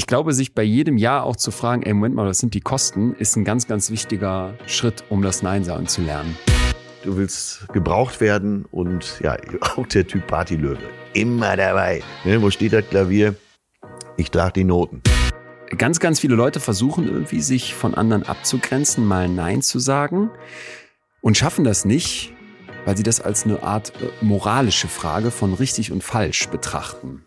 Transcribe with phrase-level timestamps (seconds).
[0.00, 2.62] ich glaube, sich bei jedem Ja auch zu fragen, ey, Moment mal, was sind die
[2.62, 6.38] Kosten, ist ein ganz, ganz wichtiger Schritt, um das Nein sagen zu lernen.
[7.02, 10.78] Du willst gebraucht werden und ja, auch der Typ Partylöwe.
[11.12, 12.02] Immer dabei.
[12.24, 13.34] Ne, wo steht das Klavier?
[14.16, 15.02] Ich trage die Noten.
[15.76, 20.30] Ganz, ganz viele Leute versuchen irgendwie, sich von anderen abzugrenzen, mal Nein zu sagen
[21.20, 22.32] und schaffen das nicht,
[22.86, 27.22] weil sie das als eine Art äh, moralische Frage von richtig und falsch betrachten.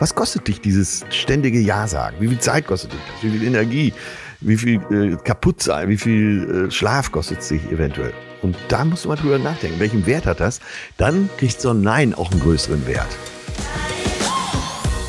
[0.00, 2.18] Was kostet dich dieses ständige Ja sagen?
[2.20, 3.24] Wie viel Zeit kostet dich das?
[3.24, 3.92] Wie viel Energie?
[4.40, 5.88] Wie viel äh, kaputt sein?
[5.88, 8.12] Wie viel äh, Schlaf kostet es dich eventuell?
[8.40, 9.80] Und da musst du mal drüber nachdenken.
[9.80, 10.60] Welchen Wert hat das?
[10.98, 13.08] Dann kriegt so ein Nein auch einen größeren Wert.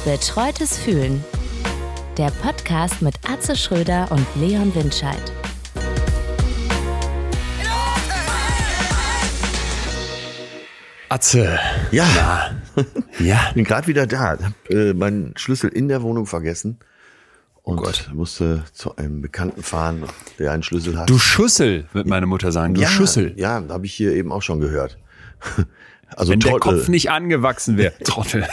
[0.06, 1.24] Betreutes Fühlen.
[2.18, 5.22] Der Podcast mit Atze Schröder und Leon Windscheid.
[11.10, 11.60] Atze.
[11.92, 12.06] Ja.
[12.16, 12.52] Ja.
[13.20, 13.52] ja.
[13.54, 14.38] Bin gerade wieder da.
[14.42, 16.80] Hab äh, meinen Schlüssel in der Wohnung vergessen.
[17.64, 20.06] Und Oh musste zu einem Bekannten fahren,
[20.40, 21.10] der einen Schlüssel hat.
[21.10, 22.74] Du Schüssel, wird meine Mutter sagen.
[22.74, 23.34] Du ja, Schüssel.
[23.36, 24.98] Ja, habe ich hier eben auch schon gehört.
[26.16, 26.80] Also Wenn der Trottel.
[26.80, 27.94] Kopf nicht angewachsen wäre.
[28.04, 28.48] Trottel.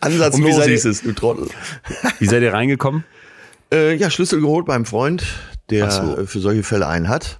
[0.00, 1.46] Ansatzlos Und wie seid es, du Trottel.
[2.18, 3.04] Wie seid ihr reingekommen?
[3.72, 5.24] Äh, ja, Schlüssel geholt beim Freund,
[5.70, 6.26] der so.
[6.26, 7.38] für solche Fälle einen hat.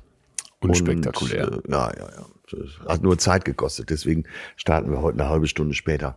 [0.61, 1.51] Unspektakulär.
[1.51, 2.27] Und, äh, ja, ja, ja.
[2.51, 3.91] Das hat nur Zeit gekostet.
[3.91, 4.25] Deswegen
[4.57, 6.17] starten wir heute eine halbe Stunde später.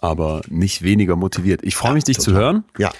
[0.00, 1.60] aber nicht weniger motiviert.
[1.62, 2.64] Ich freue mich, dich zu hören.
[2.78, 2.90] Ja.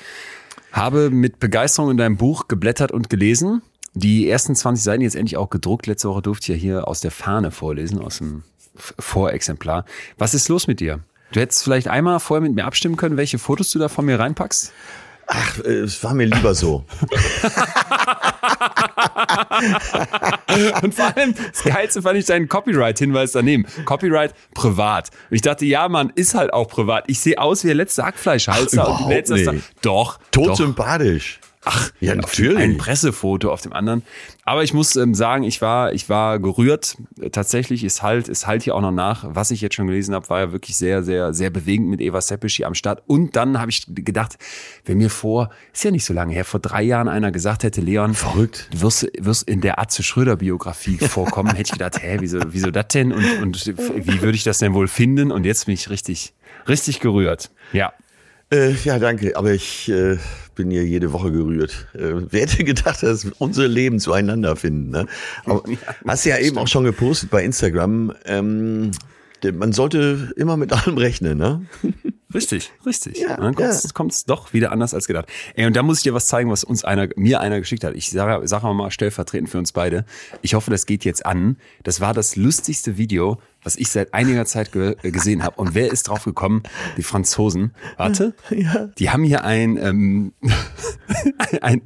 [0.72, 3.62] Habe mit Begeisterung in deinem Buch geblättert und gelesen.
[3.94, 5.86] Die ersten 20 Seiten jetzt endlich auch gedruckt.
[5.86, 8.44] Letzte Woche durfte ich ja hier aus der Fahne vorlesen, aus dem
[8.76, 9.84] Vorexemplar.
[10.18, 11.00] Was ist los mit dir?
[11.32, 14.18] Du hättest vielleicht einmal vorher mit mir abstimmen können, welche Fotos du da von mir
[14.18, 14.72] reinpackst.
[15.32, 16.84] Ach, äh, es war mir lieber so.
[20.82, 23.64] Und vor allem, das Geilste fand ich deinen Copyright-Hinweis daneben.
[23.84, 25.10] Copyright privat.
[25.30, 27.04] Und ich dachte, ja, Mann, ist halt auch privat.
[27.06, 28.88] Ich sehe aus wie der letzte Hackfleischhalser.
[28.88, 29.48] Ach, und nicht.
[29.82, 30.18] Doch.
[30.32, 30.56] Tot doch.
[30.56, 31.38] sympathisch.
[31.64, 32.58] Ach, Ja, natürlich.
[32.58, 34.02] Ein Pressefoto auf dem anderen.
[34.50, 36.96] Aber ich muss ähm, sagen, ich war, ich war gerührt.
[37.30, 39.24] Tatsächlich ist halt, ist halt hier auch noch nach.
[39.28, 42.20] Was ich jetzt schon gelesen habe, war ja wirklich sehr, sehr, sehr bewegend mit Eva
[42.20, 43.00] Seppisch hier am Start.
[43.06, 44.38] Und dann habe ich gedacht,
[44.84, 47.80] wenn mir vor, ist ja nicht so lange her, vor drei Jahren einer gesagt hätte,
[47.80, 48.66] Leon, Verrückt.
[48.72, 52.72] du wirst, wirst in der Atze Schröder Biografie vorkommen, hätte ich gedacht, hä, wieso, wieso
[52.72, 53.12] das denn?
[53.12, 55.30] Und, und wie würde ich das denn wohl finden?
[55.30, 56.34] Und jetzt bin ich richtig,
[56.66, 57.52] richtig gerührt.
[57.72, 57.92] Ja.
[58.52, 59.36] Äh, ja, danke.
[59.36, 60.18] Aber ich äh,
[60.54, 61.86] bin hier jede Woche gerührt.
[61.94, 64.90] Äh, wer hätte gedacht, dass unsere Leben zueinander finden?
[64.90, 65.06] Ne?
[65.44, 65.62] Aber
[66.06, 68.12] hast ja eben auch schon gepostet bei Instagram.
[68.24, 68.90] Ähm,
[69.54, 71.64] man sollte immer mit allem rechnen, ne?
[72.32, 73.18] Richtig, richtig.
[73.18, 73.90] Ja, und dann kommt's, ja.
[73.92, 75.26] kommt's doch wieder anders als gedacht.
[75.54, 77.94] Ey, und da muss ich dir was zeigen, was uns einer, mir einer geschickt hat.
[77.94, 80.04] Ich sage, sag mal stellvertretend für uns beide.
[80.42, 81.56] Ich hoffe, das geht jetzt an.
[81.82, 85.60] Das war das lustigste Video, was ich seit einiger Zeit ge äh, gesehen habe.
[85.60, 86.62] Und wer ist drauf gekommen?
[86.96, 87.74] Die Franzosen.
[87.96, 88.34] Warte.
[88.50, 88.86] Ja.
[88.98, 90.32] Die haben hier ein, ähm,
[91.60, 91.82] ein,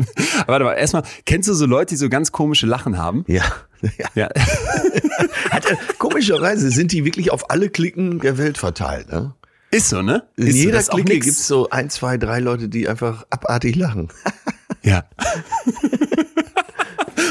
[0.46, 3.24] warte mal, erstmal, kennst du so Leute, die so ganz komische Lachen haben?
[3.28, 3.44] Ja.
[3.98, 4.08] ja.
[4.14, 4.28] Ja.
[5.50, 9.34] Hat, er- komischerweise sind die wirklich auf alle Klicken der Welt verteilt, ne?
[9.74, 10.22] Ist so, ne?
[10.36, 11.26] In Ist so, jeder auch Clique nix.
[11.26, 14.08] gibt's so ein, zwei, drei Leute, die einfach abartig lachen.
[14.82, 15.02] Ja.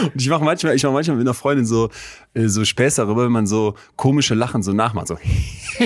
[0.02, 1.90] Und ich mache manchmal, ich mache manchmal mit einer Freundin so,
[2.34, 5.08] äh, so Späße darüber, wenn man so komische Lachen so nachmacht.
[5.08, 5.18] So.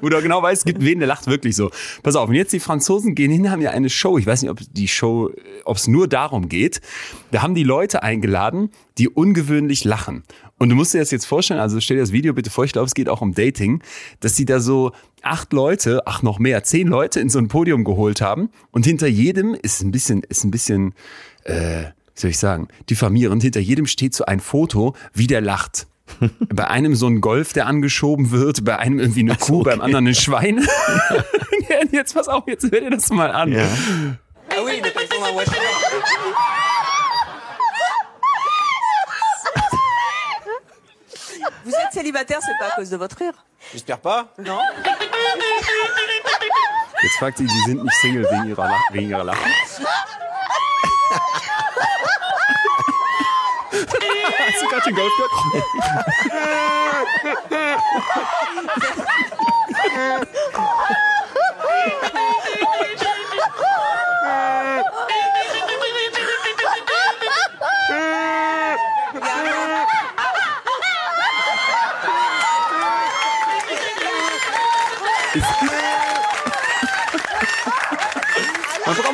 [0.00, 1.70] Wo du genau weißt, es gibt wen, der lacht wirklich so.
[2.02, 4.16] Pass auf, und jetzt die Franzosen gehen hin, haben ja eine Show.
[4.16, 5.30] Ich weiß nicht, ob die Show,
[5.64, 6.80] ob es nur darum geht.
[7.30, 10.22] Da haben die Leute eingeladen, die ungewöhnlich lachen.
[10.58, 12.72] Und du musst dir das jetzt vorstellen, also stell dir das Video bitte vor, ich
[12.72, 13.82] glaube, es geht auch um Dating,
[14.20, 14.92] dass sie da so
[15.22, 19.06] acht Leute, ach noch mehr, zehn Leute in so ein Podium geholt haben und hinter
[19.06, 20.94] jedem ist ein bisschen, ist ein bisschen,
[21.44, 25.86] äh, wie soll ich sagen, diffamierend, hinter jedem steht so ein Foto, wie der lacht.
[26.48, 30.06] bei einem so ein Golf, der angeschoben wird, bei einem irgendwie eine Kuh, beim anderen
[30.06, 30.66] ein Schwein.
[31.92, 33.52] Jetzt pass auf, jetzt hör dir das mal an.
[33.52, 33.68] Ja.
[41.68, 43.34] Vous êtes célibataire, c'est pas à cause de votre rire
[43.72, 44.32] J'espère pas.
[44.38, 44.58] Non
[47.02, 49.52] Jetzt fragt sie, sie sind nicht Single wegen ihrer, Lach wegen ihrer Lachen.
[53.70, 55.12] Hast du gerade den Golf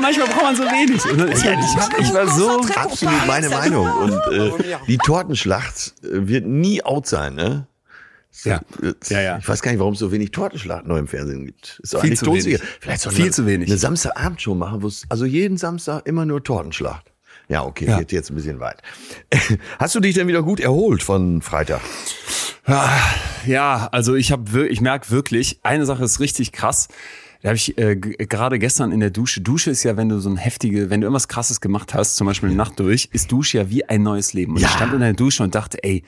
[0.05, 1.05] manchmal braucht man so wenig.
[1.11, 2.61] Und dann ist ich, ich war so.
[2.75, 3.91] Absolut meine Meinung.
[3.91, 4.51] Und äh,
[4.87, 7.67] die Tortenschlacht äh, wird nie out sein, ne?
[8.43, 8.61] Ja.
[8.83, 9.39] Äh, Ja, ja.
[9.39, 11.81] Ich weiß gar nicht, warum es so wenig Tortenschlacht neu im Fernsehen gibt.
[11.83, 12.61] Ist doch Viel zu wenig.
[12.81, 13.69] Vielleicht so Viel eine, zu wenig.
[13.69, 17.11] Eine Samstagabendshow machen, wo es, also jeden Samstag immer nur Tortenschlacht.
[17.49, 17.99] Ja, okay, Ja.
[17.99, 18.83] geht jetzt ein bisschen weit.
[19.79, 21.81] Hast du dich denn wieder gut erholt von Freitag?
[23.47, 26.89] Ja, also ich habe, ich merke wirklich, eine Sache ist richtig krass.
[27.45, 29.43] Da habe ich äh, gerade gestern in der Dusche.
[29.43, 32.27] Dusche ist ja, wenn du so ein heftige, wenn du irgendwas Krasses gemacht hast, zum
[32.27, 34.53] Beispiel eine Nacht durch, ist Dusche ja wie ein neues Leben.
[34.55, 34.69] Und Ja.
[34.69, 36.05] ich stand in der Dusche und dachte, ey,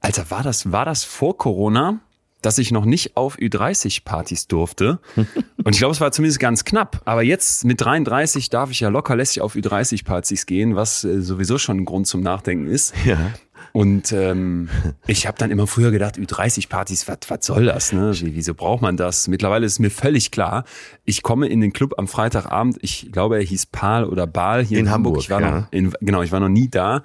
[0.00, 2.00] Alter, war das, war das vor Corona,
[2.40, 4.98] dass ich noch nicht auf Ü30-Partys durfte?
[5.64, 7.02] Und ich glaube, es war zumindest ganz knapp.
[7.04, 11.58] Aber jetzt mit 33 darf ich ja locker lässig auf Ü30-Partys gehen, was äh, sowieso
[11.58, 12.94] schon ein Grund zum Nachdenken ist.
[13.04, 13.32] Ja.
[13.78, 14.68] Und ähm,
[15.06, 17.92] ich habe dann immer früher gedacht, Ü30-Partys, was was soll das?
[17.92, 18.12] Ne?
[18.20, 19.28] Wie, wieso braucht man das?
[19.28, 20.64] Mittlerweile ist mir völlig klar,
[21.04, 24.78] ich komme in den Club am Freitagabend, ich glaube, er hieß Pal oder Bal hier
[24.80, 25.12] in, In Hamburg.
[25.12, 25.50] Hamburg, Ich war ja.
[25.60, 27.02] noch, in, genau, ich war noch nie da.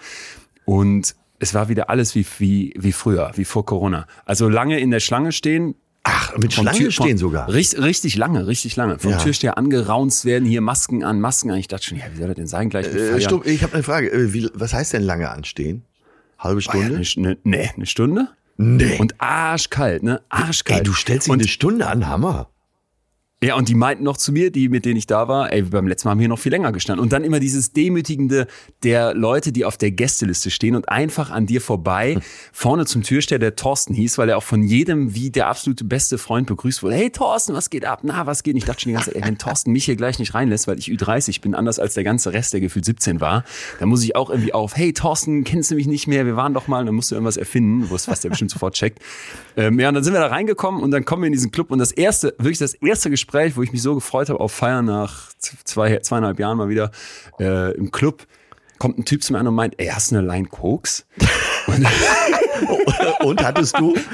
[0.66, 4.08] Und es war wieder alles wie, wie, wie früher, wie vor Corona.
[4.26, 5.76] Also lange in der Schlange stehen,
[6.06, 7.54] Ach, mit Schlange Tür- stehen sogar.
[7.54, 8.98] Richtig, richtig lange, richtig lange.
[8.98, 9.18] Vom Ja.
[9.20, 11.60] Türsteher angeraunzt werden, hier Masken an, Masken an.
[11.60, 12.70] Ich dachte schon, ja, wie soll das denn sein?
[12.70, 14.12] Gleich Äh, stopp, ich habe eine Frage.
[14.12, 15.84] Äh, Wie, was heißt denn lange anstehen?
[16.44, 16.96] Halbe Stunde?
[16.96, 18.28] Eine, St- nee, eine Stunde?
[18.58, 18.98] Nee.
[19.00, 20.22] Und arschkalt, ne?
[20.30, 20.82] Arschkalt.
[20.82, 22.50] Ey, du stellst dich und, eine Stunde an, Hammer.
[23.44, 25.86] Ja, und die meinten noch zu mir, die, mit denen ich da war, ey, beim
[25.86, 27.04] letzten Mal haben wir hier noch viel länger gestanden.
[27.04, 28.48] Und dann immer dieses Demütigende
[28.84, 32.18] der Leute, die auf der Gästeliste stehen und einfach an dir vorbei,
[32.54, 36.18] vorne zum Türsteher, der Thorsten hieß, weil er auch von jedem wie der absolute beste
[36.18, 36.96] Freund begrüßt wurde.
[36.96, 38.00] Hey Thorsten, was geht ab?
[38.04, 38.54] Na, was geht?
[38.54, 40.70] Und ich dachte schon die ganze Zeit, ey, wenn Thorsten mich hier gleich nicht reinlässt,
[40.70, 43.44] weil ich Ü30 bin, anders als der ganze Rest, der gefühlt 17 war,
[43.82, 46.26] dann muss ich auch irgendwie auf, hey Thorsten, kennst du mich nicht mehr?
[46.26, 48.52] Wir waren doch mal, und dann musst du irgendwas erfinden, wo es was der bestimmt
[48.52, 49.00] sofort checkt.
[49.58, 51.72] Ähm, ja, und dann sind wir da reingekommen und dann kommen wir in diesen Club
[51.72, 54.86] und das erste, wirklich das erste Gespräch, wo ich mich so gefreut habe auf Feiern
[54.86, 56.92] nach zwei, zweieinhalb Jahren mal wieder
[57.40, 58.28] äh, im Club,
[58.78, 61.06] kommt ein Typ zu mir an und meint, ey, hast du eine Line Koks?
[63.24, 63.96] Und hattest du?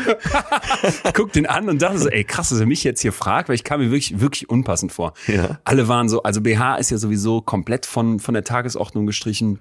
[1.05, 3.49] Ich guck den an und dachte so, ey, krass, dass er mich jetzt hier fragt,
[3.49, 5.13] weil ich kam mir wirklich, wirklich unpassend vor.
[5.27, 5.59] Ja.
[5.63, 9.59] Alle waren so, also BH ist ja sowieso komplett von, von der Tagesordnung gestrichen.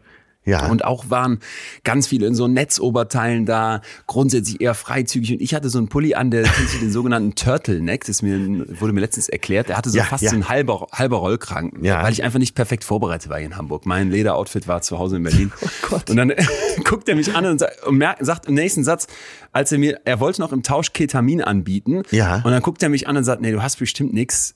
[0.49, 0.67] Ja.
[0.69, 1.39] Und auch waren
[1.85, 5.33] ganz viele in so Netzoberteilen da, grundsätzlich eher freizügig.
[5.33, 8.39] Und ich hatte so einen Pulli an, der kennst den sogenannten Turtleneck, das mir,
[8.81, 9.69] wurde mir letztens erklärt.
[9.69, 10.31] Der hatte so Ja, fast ja.
[10.31, 12.03] so einen halber, halber Rollkragen, Ja.
[12.03, 13.87] weil ich einfach nicht perfekt vorbereitet war hier in Hamburg.
[13.87, 15.53] Mein Lederoutfit war zu Hause in Berlin.
[15.63, 16.11] Oh Gott.
[16.11, 16.33] Und dann
[16.85, 19.07] guckt er mich an und, sagt, und merkt, sagt im nächsten Satz,
[19.53, 22.03] als er mir, er wollte noch im Tausch Ketamin anbieten.
[22.11, 22.37] Ja.
[22.37, 24.55] Und dann guckt er mich an und sagt, nee, du hast bestimmt nix.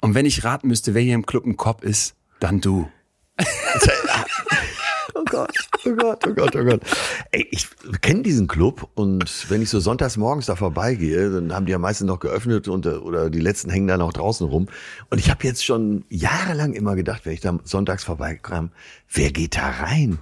[0.00, 2.88] Und wenn ich raten müsste, wer hier im Club ein Cop ist, dann du.
[5.30, 5.52] Gott,
[5.86, 6.80] oh Gott, oh Gott, oh Gott.
[7.30, 7.68] Ey, ich
[8.00, 11.78] kenne diesen Club und wenn ich so sonntags morgens da vorbeigehe, dann haben die ja
[11.78, 14.66] meistens noch geöffnet und, äh, oder die letzten hängen da noch draußen rum.
[15.08, 18.72] Und ich habe jetzt schon jahrelang immer gedacht, wenn ich da sonntags vorbeikam,
[19.08, 20.18] wer geht da rein?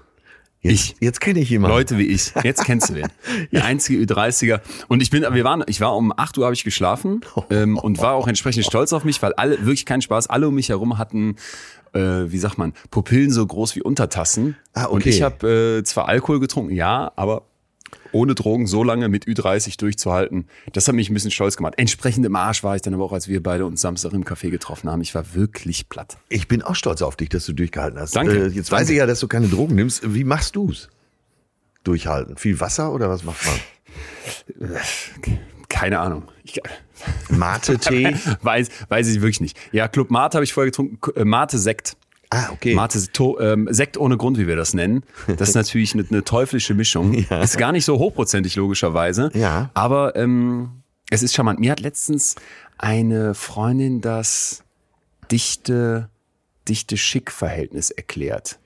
[0.68, 0.96] Jetzt, Ich.
[1.00, 1.76] Jetzt kenne ich jemanden.
[1.76, 2.32] Leute wie ich.
[2.42, 3.08] Jetzt kennst du wen.
[3.52, 4.60] Der einzige Ü30er.
[4.88, 7.20] Und ich bin, wir waren, ich war um 8 Uhr habe ich geschlafen
[7.50, 10.54] ähm, und war auch entsprechend stolz auf mich, weil alle, wirklich keinen Spaß, alle um
[10.54, 11.36] mich herum hatten,
[11.92, 14.56] äh, wie sagt man, Pupillen so groß wie Untertassen.
[14.74, 14.94] Ah, okay.
[14.94, 17.42] Und ich habe äh, zwar Alkohol getrunken, ja, aber
[18.12, 21.74] ohne Drogen so lange mit Ü30 durchzuhalten, das hat mich ein bisschen stolz gemacht.
[21.76, 24.50] Entsprechend im Arsch war ich dann aber auch, als wir beide uns Samstag im Café
[24.50, 25.00] getroffen haben.
[25.00, 26.18] Ich war wirklich platt.
[26.28, 28.16] Ich bin auch stolz auf dich, dass du durchgehalten hast.
[28.16, 28.46] Danke.
[28.46, 28.92] Äh, jetzt weiß Danke.
[28.92, 30.14] ich ja, dass du keine Drogen nimmst.
[30.14, 30.88] Wie machst du's?
[31.84, 32.36] Durchhalten?
[32.36, 33.40] Viel Wasser oder was macht
[34.58, 34.70] man?
[35.68, 36.24] Keine Ahnung.
[37.30, 38.16] Mate-Tee?
[38.42, 39.56] weiß, weiß ich wirklich nicht.
[39.72, 40.98] Ja, Club Mate habe ich vorher getrunken.
[41.14, 41.96] Äh, Mate Sekt.
[42.30, 42.74] Ah, okay.
[42.74, 45.02] Mate to, ähm, Sekt ohne Grund, wie wir das nennen.
[45.36, 47.14] Das ist natürlich eine, eine teuflische Mischung.
[47.14, 49.30] Ist gar nicht so hochprozentig logischerweise.
[49.34, 49.70] Ja.
[49.74, 51.60] Aber ähm, es ist charmant.
[51.60, 52.34] Mir hat letztens
[52.76, 54.62] eine Freundin das
[55.30, 56.08] dichte,
[56.68, 58.58] dichte Schick-Verhältnis erklärt.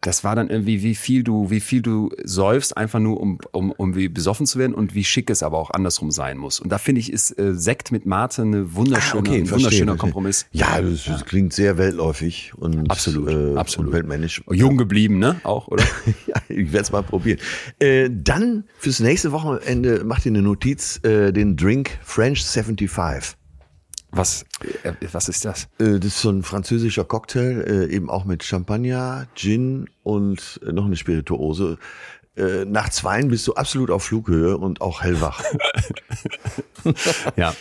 [0.00, 3.70] Das war dann irgendwie, wie viel du, wie viel du säufst, einfach nur um, um,
[3.70, 6.58] um wie besoffen zu werden und wie schick es aber auch andersrum sein muss.
[6.58, 9.96] Und da finde ich, ist äh, Sekt mit Mate eine wunderschöne, ein verstehe, wunderschöner verstehe.
[9.96, 10.46] Kompromiss.
[10.50, 13.88] Ja, das, das klingt sehr weltläufig und Absolut, äh, absolut.
[13.88, 14.42] Und weltmännisch.
[14.50, 15.40] Jung geblieben, ne?
[15.44, 15.84] Auch, oder?
[16.26, 17.38] Ja, ich werde es mal probieren.
[17.78, 23.36] Äh, dann fürs nächste Wochenende macht ihr eine Notiz, äh, den Drink French 75.
[24.12, 24.44] Was,
[24.82, 25.64] äh, was ist das?
[25.78, 30.72] Äh, das ist so ein französischer Cocktail, äh, eben auch mit Champagner, Gin und äh,
[30.72, 31.78] noch eine Spirituose.
[32.36, 35.42] Äh, nach zweien bist du absolut auf Flughöhe und auch hellwach.
[37.36, 37.54] Ja.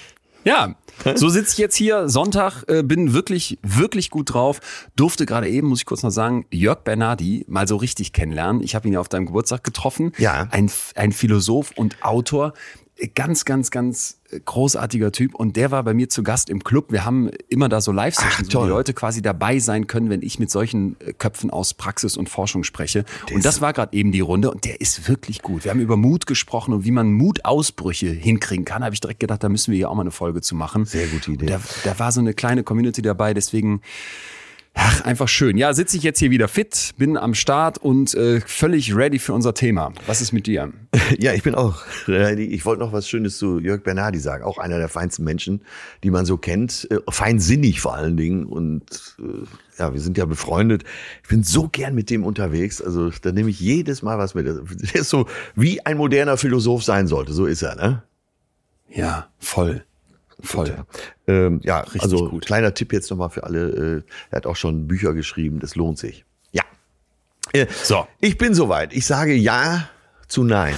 [0.44, 0.76] Ja,
[1.14, 4.60] so sitze ich jetzt hier Sonntag, äh, bin wirklich, wirklich gut drauf.
[4.96, 8.64] Durfte gerade eben, muss ich kurz noch sagen, Jörg Bernardi mal so richtig kennenlernen.
[8.64, 10.14] Ich habe ihn ja auf deinem Geburtstag getroffen.
[10.18, 10.48] Ja.
[10.50, 12.54] Ein, ein Philosoph und Autor.
[13.16, 15.36] Ganz, ganz, ganz großartiger Typ.
[15.36, 16.92] Und der war bei mir zu Gast im Club.
[16.92, 20.40] Wir haben immer da so Live-Sessions, wo die Leute quasi dabei sein können, wenn ich
[20.40, 23.06] mit solchen äh, Köpfen aus Praxis und Forschung spreche.
[23.34, 25.64] und das war gerade eben die Runde und der ist wirklich gut.
[25.64, 28.84] Wir haben über Mut gesprochen und wie man Mutausbrüche hinkriegen kann.
[28.84, 30.86] habe ich direkt gedacht, da müssen wir hier auch mal eine Folge zu machen.
[30.86, 31.48] Sehr gute Idee.
[31.48, 33.82] Da, da war so eine kleine Community dabei, deswegen
[34.74, 35.58] Ach, einfach schön.
[35.58, 39.34] Ja, sitze ich jetzt hier wieder fit, bin am Start und äh, völlig ready für
[39.34, 39.92] unser Thema.
[40.08, 40.72] Was ist mit dir?
[41.20, 42.46] Ja, ich bin auch ready.
[42.46, 44.44] Ich wollte noch was Schönes zu Jörg Bernardi sagen.
[44.44, 45.62] Auch einer der feinsten Menschen,
[46.04, 46.88] die man so kennt.
[46.90, 48.46] Äh, Feinsinnig vor allen Dingen.
[48.46, 49.46] Und äh,
[49.78, 50.84] ja, wir sind ja befreundet.
[51.24, 52.82] Ich bin so gern mit dem unterwegs.
[52.82, 54.46] Also da nehme ich jedes Mal was mit.
[54.48, 57.34] Der ist so, wie ein moderner Philosoph sein sollte.
[57.34, 58.04] So ist er, ne?
[58.90, 59.84] Ja, voll.
[60.44, 60.76] Voll.
[61.28, 62.46] Ähm, ja, Richtig also gut.
[62.46, 64.04] kleiner Tipp jetzt nochmal für alle.
[64.04, 65.60] Äh, er hat auch schon Bücher geschrieben.
[65.60, 66.26] Das lohnt sich.
[66.52, 66.64] Ja.
[67.54, 68.08] Äh, So.
[68.20, 68.94] Ich bin soweit.
[68.94, 69.90] Ich sage Ja
[70.28, 70.76] zu Nein.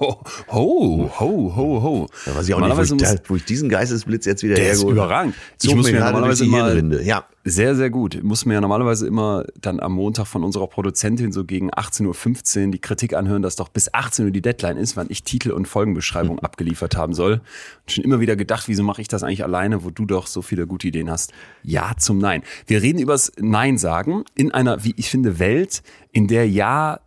[0.00, 0.16] Oh,
[0.52, 2.06] ho, ho, ho, ho.
[2.26, 4.42] Ja, weiß ich auch nicht, wo ich, Normalerweise muss- da, wo ich diesen Geistesblitz jetzt
[4.42, 5.34] wieder Der ist überragend.
[5.62, 7.00] Ich muss mir normalerweise immer-.
[7.02, 8.22] Ja, Sehr, sehr gut.
[8.22, 12.70] Muss mir ja normalerweise immer dann am Montag von unserer Produzentin so gegen 18.15 Uhr
[12.72, 15.66] die Kritik anhören, dass doch bis 18 Uhr die Deadline ist, wann ich Titel und
[15.66, 17.34] Folgenbeschreibung abgeliefert haben soll.
[17.82, 20.40] Und schon immer wieder gedacht, wieso mache ich das eigentlich alleine, wo du doch so
[20.42, 21.32] viele gute Ideen hast?
[21.64, 22.42] Ja zum Nein.
[22.66, 25.82] Wir reden übers Nein sagen in einer, wie ich finde, Welt,
[26.12, 27.00] in der Ja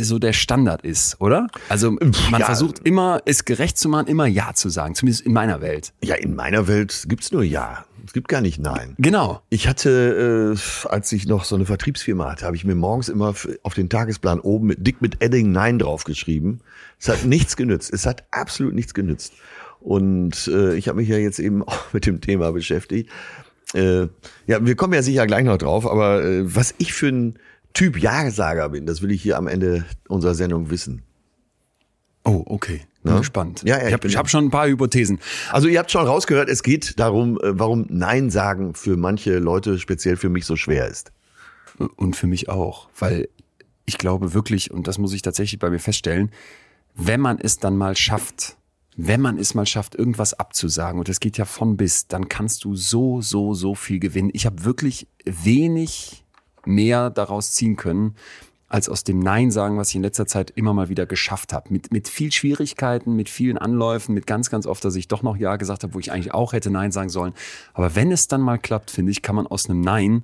[0.00, 1.48] so der Standard ist, oder?
[1.68, 2.46] Also man ja.
[2.46, 5.92] versucht immer, es gerecht zu machen, immer Ja zu sagen, zumindest in meiner Welt.
[6.02, 7.84] ja, in meiner Welt gibt's nur Ja.
[8.04, 8.94] Es gibt gar nicht Nein.
[8.98, 9.42] Genau.
[9.48, 13.32] Ich hatte, äh, als ich noch so eine Vertriebsfirma hatte, habe ich mir morgens immer
[13.62, 16.62] auf den Tagesplan oben mit, dick mit Edding Nein draufgeschrieben.
[16.98, 17.92] Es hat nichts genützt.
[17.92, 19.34] Es hat absolut nichts genützt.
[19.80, 23.08] Und äh, ich habe mich ja jetzt eben auch mit dem Thema beschäftigt.
[23.74, 24.08] Äh,
[24.46, 27.38] ja, wir kommen ja sicher gleich noch drauf, aber äh, was ich für ein
[27.74, 31.02] Typ Ja-Sager bin, das will ich hier am Ende unserer Sendung wissen.
[32.24, 32.82] Oh, okay.
[33.02, 33.18] Bin Ja?
[33.18, 33.62] gespannt.
[33.64, 35.18] Ja, ja, ich habe hab schon ein paar Hypothesen.
[35.50, 39.78] Also ihr habt schon rausgehört, es geht darum, äh, warum Nein sagen für manche Leute,
[39.78, 41.12] speziell für mich, so schwer ist.
[41.96, 43.28] Und für mich auch, weil
[43.86, 46.30] ich glaube wirklich, und das muss ich tatsächlich bei mir feststellen,
[46.94, 48.56] wenn man es dann mal schafft,
[48.96, 52.64] wenn man es mal schafft, irgendwas abzusagen, und das geht ja von bis, dann kannst
[52.64, 54.30] du so, so, so viel gewinnen.
[54.32, 56.21] Ich habe wirklich wenig
[56.66, 58.14] mehr daraus ziehen können,
[58.68, 61.70] als aus dem Nein sagen, was ich in letzter Zeit immer mal wieder geschafft habe.
[61.70, 65.36] Mit, mit viel Schwierigkeiten, mit vielen Anläufen, mit ganz, ganz oft, dass ich doch noch
[65.36, 67.34] Ja gesagt habe, wo ich eigentlich auch hätte Nein sagen sollen.
[67.74, 70.22] Aber wenn es dann mal klappt, finde ich, kann man aus einem Nein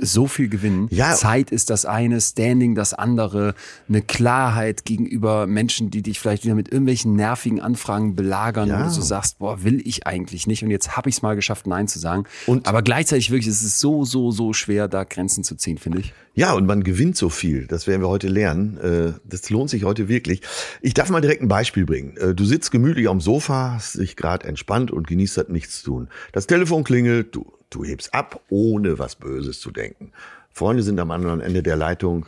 [0.00, 0.88] so viel gewinnen.
[0.90, 1.14] Ja.
[1.14, 3.54] Zeit ist das eine, Standing das andere,
[3.88, 8.80] eine Klarheit gegenüber Menschen, die dich vielleicht wieder mit irgendwelchen nervigen Anfragen belagern, Ja.
[8.80, 10.62] wo du so sagst, boah, will ich eigentlich nicht.
[10.62, 12.24] Und jetzt habe ich es mal geschafft, Nein zu sagen.
[12.46, 16.00] Und- Aber gleichzeitig wirklich, es ist so, so, so schwer, da Grenzen zu ziehen, finde
[16.00, 16.12] ich.
[16.34, 17.66] Ja, und man gewinnt so viel.
[17.66, 18.78] Das werden wir heute lernen.
[18.78, 20.42] Äh, Das lohnt sich heute wirklich.
[20.80, 22.16] Ich darf mal direkt ein Beispiel bringen.
[22.16, 26.08] Äh, Du sitzt gemütlich am Sofa, hast dich gerade entspannt und genießt das nichts tun.
[26.32, 30.12] Das Telefon klingelt, du, du hebst ab, ohne was Böses zu denken.
[30.52, 32.26] Freunde sind am anderen Ende der Leitung.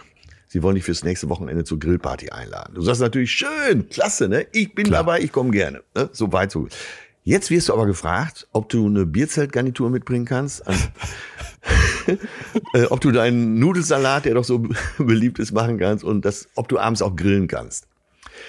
[0.49, 2.75] Sie wollen dich fürs nächste Wochenende zur Grillparty einladen.
[2.75, 4.47] Du sagst natürlich, schön, klasse, ne?
[4.53, 5.83] Ich bin dabei, ich komme gerne.
[5.95, 6.11] Ne?
[6.13, 6.77] So weit, so gut.
[7.25, 10.67] Jetzt wirst du aber gefragt, ob du eine Bierzeltgarnitur mitbringen kannst.
[10.67, 10.77] An,
[12.75, 14.67] äh, ob du deinen Nudelsalat, der doch so
[14.99, 17.87] beliebt ist, machen kannst und das, ob du abends auch grillen kannst.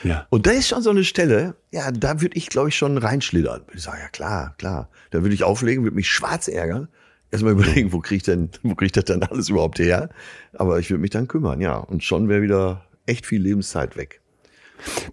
[0.03, 0.27] Ja.
[0.29, 3.61] Und da ist schon so eine Stelle, ja, da würde ich, glaube ich, schon reinschlittern.
[3.73, 4.89] Ich sage, ja klar, klar.
[5.11, 6.89] Da würde ich auflegen, würde mich schwarz ärgern.
[7.31, 10.09] Erstmal überlegen, wo kriege ich denn, wo kriege ich das dann alles überhaupt her?
[10.53, 11.77] Aber ich würde mich dann kümmern, ja.
[11.77, 14.21] Und schon wäre wieder echt viel Lebenszeit weg.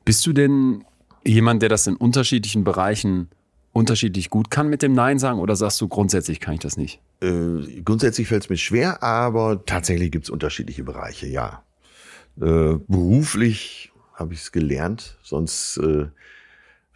[0.04, 0.84] Bist du denn
[1.24, 3.28] jemand, der das in unterschiedlichen Bereichen
[3.72, 7.00] unterschiedlich gut kann mit dem Nein sagen oder sagst du grundsätzlich kann ich das nicht?
[7.20, 11.62] Äh, grundsätzlich fällt es mir schwer, aber tatsächlich gibt es unterschiedliche Bereiche, ja.
[12.40, 13.89] Äh, beruflich
[14.20, 16.06] habe ich es gelernt, sonst äh,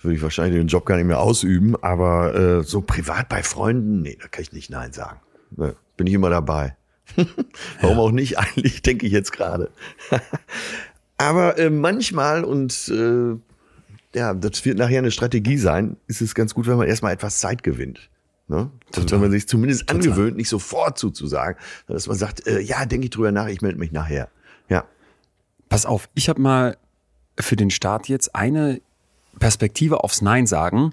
[0.05, 4.03] würde ich wahrscheinlich den Job gar nicht mehr ausüben, aber äh, so privat bei Freunden,
[4.03, 5.21] nee, da kann ich nicht Nein sagen.
[5.57, 6.77] Nee, bin ich immer dabei.
[7.81, 8.39] Warum auch nicht?
[8.39, 9.71] Eigentlich denke ich jetzt gerade.
[11.17, 13.37] aber äh, manchmal und äh,
[14.17, 17.41] ja, das wird nachher eine Strategie sein, ist es ganz gut, wenn man erstmal etwas
[17.41, 18.11] Zeit gewinnt.
[18.47, 18.71] Ne?
[18.95, 22.85] Also wenn man sich zumindest angewöhnt, nicht sofort zuzusagen, sondern dass man sagt, äh, ja,
[22.85, 24.29] denke ich drüber nach, ich melde mich nachher.
[24.69, 24.85] Ja.
[25.71, 26.77] Pass auf, ich habe mal
[27.39, 28.81] für den Start jetzt eine
[29.39, 30.93] Perspektive aufs Nein sagen,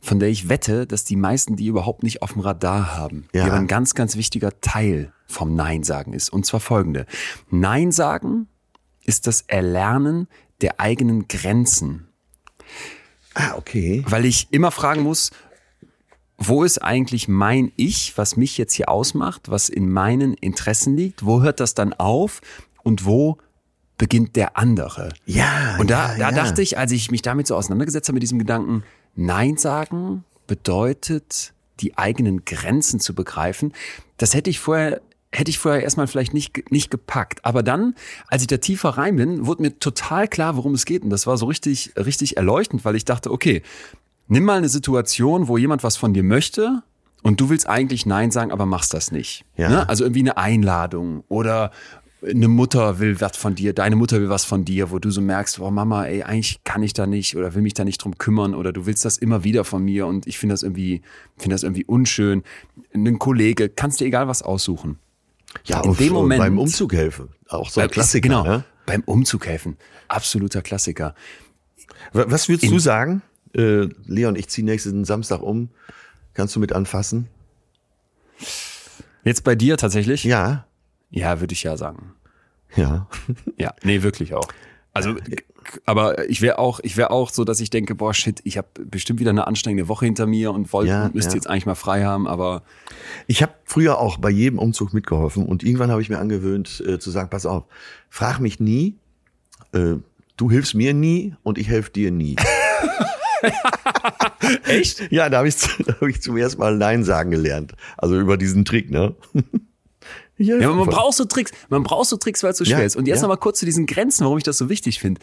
[0.00, 3.28] von der ich wette, dass die meisten die überhaupt nicht auf dem Radar haben.
[3.32, 3.44] Ja.
[3.44, 6.30] Die aber ein ganz, ganz wichtiger Teil vom Nein sagen ist.
[6.30, 7.06] Und zwar folgende.
[7.50, 8.48] Nein sagen
[9.04, 10.28] ist das Erlernen
[10.60, 12.08] der eigenen Grenzen.
[13.34, 14.04] Ah, okay.
[14.08, 15.30] Weil ich immer fragen muss,
[16.36, 21.24] wo ist eigentlich mein Ich, was mich jetzt hier ausmacht, was in meinen Interessen liegt?
[21.24, 22.40] Wo hört das dann auf
[22.82, 23.38] und wo
[24.02, 25.10] beginnt der andere.
[25.26, 25.76] Ja.
[25.78, 26.32] Und da, ja, da ja.
[26.32, 28.82] dachte ich, als ich mich damit so auseinandergesetzt habe mit diesem Gedanken,
[29.14, 33.72] Nein sagen bedeutet, die eigenen Grenzen zu begreifen.
[34.16, 37.44] Das hätte ich vorher hätte ich vorher erstmal vielleicht nicht, nicht gepackt.
[37.44, 37.94] Aber dann,
[38.26, 41.04] als ich da tiefer rein bin, wurde mir total klar, worum es geht.
[41.04, 43.62] Und das war so richtig, richtig erleuchtend, weil ich dachte, okay,
[44.26, 46.82] nimm mal eine Situation, wo jemand was von dir möchte
[47.22, 49.44] und du willst eigentlich Nein sagen, aber machst das nicht.
[49.56, 49.68] Ja.
[49.68, 49.88] Ne?
[49.88, 51.70] Also irgendwie eine Einladung oder
[52.24, 55.20] eine Mutter will was von dir, deine Mutter will was von dir, wo du so
[55.20, 58.16] merkst, oh Mama, ey, eigentlich kann ich da nicht oder will mich da nicht drum
[58.18, 61.02] kümmern oder du willst das immer wieder von mir und ich finde das irgendwie,
[61.36, 62.42] finde das irgendwie unschön.
[62.94, 64.98] Ein Kollege, kannst dir egal was aussuchen.
[65.64, 67.28] ja, in dem Moment- beim Umzug helfen.
[67.48, 68.28] Auch so ein Äh, Klassiker.
[68.28, 68.64] Genau, Ne?
[68.86, 69.76] beim Umzug helfen.
[70.08, 71.14] Absoluter Klassiker.
[72.12, 73.20] Wa- Was würdest du sagen?
[73.54, 75.68] Äh, Leon, ich ziehe nächsten Samstag um.
[76.34, 77.28] Kannst du mit anfassen?
[79.24, 80.24] Jetzt bei dir tatsächlich?
[80.24, 80.66] Ja.
[81.12, 82.14] Ja, würde ich ja sagen.
[82.74, 83.06] Ja.
[83.58, 84.48] Ja, nee, wirklich auch.
[84.94, 85.14] Also,
[85.86, 88.68] aber ich wäre auch, ich wäre auch so, dass ich denke, boah, shit, ich habe
[88.84, 91.36] bestimmt wieder eine anstrengende Woche hinter mir und wollte, Ja, müsste ja.
[91.36, 92.62] jetzt eigentlich mal frei haben, aber
[93.26, 96.98] Ich habe früher auch bei jedem Umzug mitgeholfen und irgendwann habe ich mir angewöhnt äh,
[96.98, 97.64] zu sagen, pass auf,
[98.10, 98.96] frag mich nie,
[99.72, 99.94] äh,
[100.36, 102.36] du hilfst mir nie und ich helfe dir nie.
[104.64, 105.10] echt?
[105.10, 107.72] ja, da habe ich, da hab ich zum ersten Mal Nein sagen gelernt.
[107.96, 109.14] Also über diesen Trick, ne?
[110.38, 112.84] Ja, aber man braucht so Tricks, man braucht so Tricks, weil es so schwer Ja,
[112.84, 112.96] ist.
[112.96, 113.22] Und jetzt ja.
[113.22, 115.20] noch mal kurz zu diesen Grenzen, warum ich das so wichtig finde.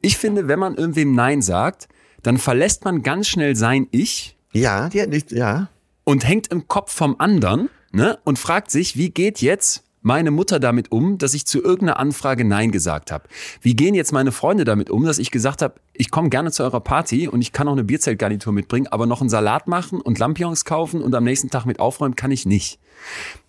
[0.00, 1.88] Ich finde, wenn man irgendwem Nein sagt,
[2.22, 5.68] dann verlässt man ganz schnell sein Ich ja, ja, nicht, ja.
[6.04, 10.58] und hängt im Kopf vom anderen ne, und fragt sich, wie geht jetzt meine Mutter
[10.58, 13.28] damit um, dass ich zu irgendeiner Anfrage Nein gesagt habe?
[13.60, 16.62] Wie gehen jetzt meine Freunde damit um, dass ich gesagt habe, ich komme gerne zu
[16.62, 20.18] eurer Party und ich kann auch eine Bierzeltgarnitur mitbringen, aber noch einen Salat machen und
[20.18, 22.78] Lampions kaufen und am nächsten Tag mit aufräumen kann ich nicht.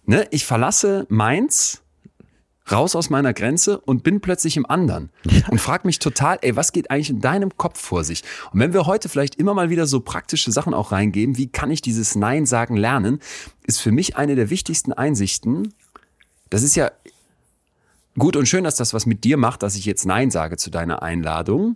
[0.10, 1.84] Ne, ich verlasse meins
[2.72, 5.12] raus aus meiner Grenze und bin plötzlich im anderen
[5.52, 8.24] und frag mich total, ey, was geht eigentlich in deinem Kopf vor sich?
[8.52, 11.70] Und wenn wir heute vielleicht immer mal wieder so praktische Sachen auch reingeben, wie kann
[11.70, 13.20] ich dieses Nein sagen lernen,
[13.68, 15.76] ist für mich eine der wichtigsten Einsichten.
[16.50, 16.90] Das ist ja
[18.18, 20.72] gut und schön, dass das was mit dir macht, dass ich jetzt Nein sage zu
[20.72, 21.76] deiner Einladung,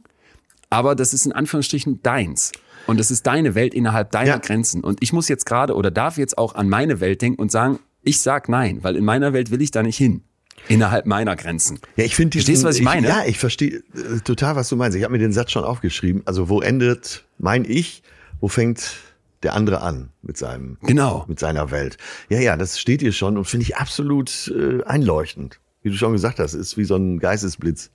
[0.72, 2.52] aber das ist in Anführungsstrichen deins.
[2.88, 4.38] Und es ist deine Welt innerhalb deiner Ja.
[4.40, 4.84] Grenzen.
[4.84, 7.78] Und ich muss jetzt gerade oder darf jetzt auch an meine Welt denken und sagen,
[8.04, 10.24] ich sag nein, weil in meiner Welt will ich da nicht hin.
[10.70, 11.80] Innerhalb meiner Grenzen.
[11.98, 13.08] Ja, ich finde Verstehst du, was ich meine?
[13.08, 14.98] ja, ich verstehe äh, total, was du meinst.
[14.98, 16.22] Ich habe mir den Satz schon aufgeschrieben.
[16.26, 18.02] Also wo endet mein Ich,
[18.40, 18.96] wo fängt
[19.42, 21.26] der andere an mit seinem Genau.
[21.28, 21.98] mit seiner Welt?
[22.30, 25.60] Ja, ja, das steht hier schon und finde ich absolut äh, einleuchtend.
[25.82, 27.90] Wie du schon gesagt hast, ist wie so ein Geistesblitz.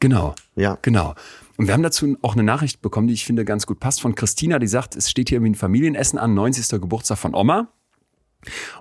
[0.00, 0.34] Genau.
[0.56, 0.78] Ja.
[0.82, 1.14] Genau.
[1.56, 4.14] Und wir haben dazu auch eine Nachricht bekommen, die ich finde ganz gut passt, von
[4.14, 6.68] Christina, die sagt, es steht hier irgendwie ein Familienessen an, 90.
[6.82, 7.68] Geburtstag von Oma.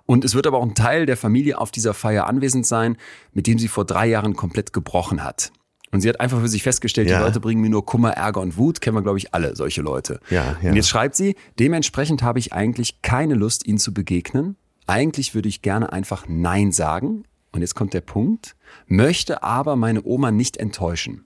[0.05, 2.97] Und es wird aber auch ein Teil der Familie auf dieser Feier anwesend sein,
[3.33, 5.51] mit dem sie vor drei Jahren komplett gebrochen hat.
[5.91, 7.19] Und sie hat einfach für sich festgestellt, Ja.
[7.19, 8.81] die Leute bringen mir nur Kummer, Ärger und Wut.
[8.81, 10.19] Kennen wir, glaube ich, alle solche Leute.
[10.29, 10.69] Ja, ja.
[10.71, 14.57] Und jetzt schreibt sie, dementsprechend habe ich eigentlich keine Lust, ihnen zu begegnen.
[14.87, 17.23] Eigentlich würde ich gerne einfach Nein sagen.
[17.53, 18.55] Und jetzt kommt der Punkt,
[18.87, 21.23] möchte aber meine Oma nicht enttäuschen.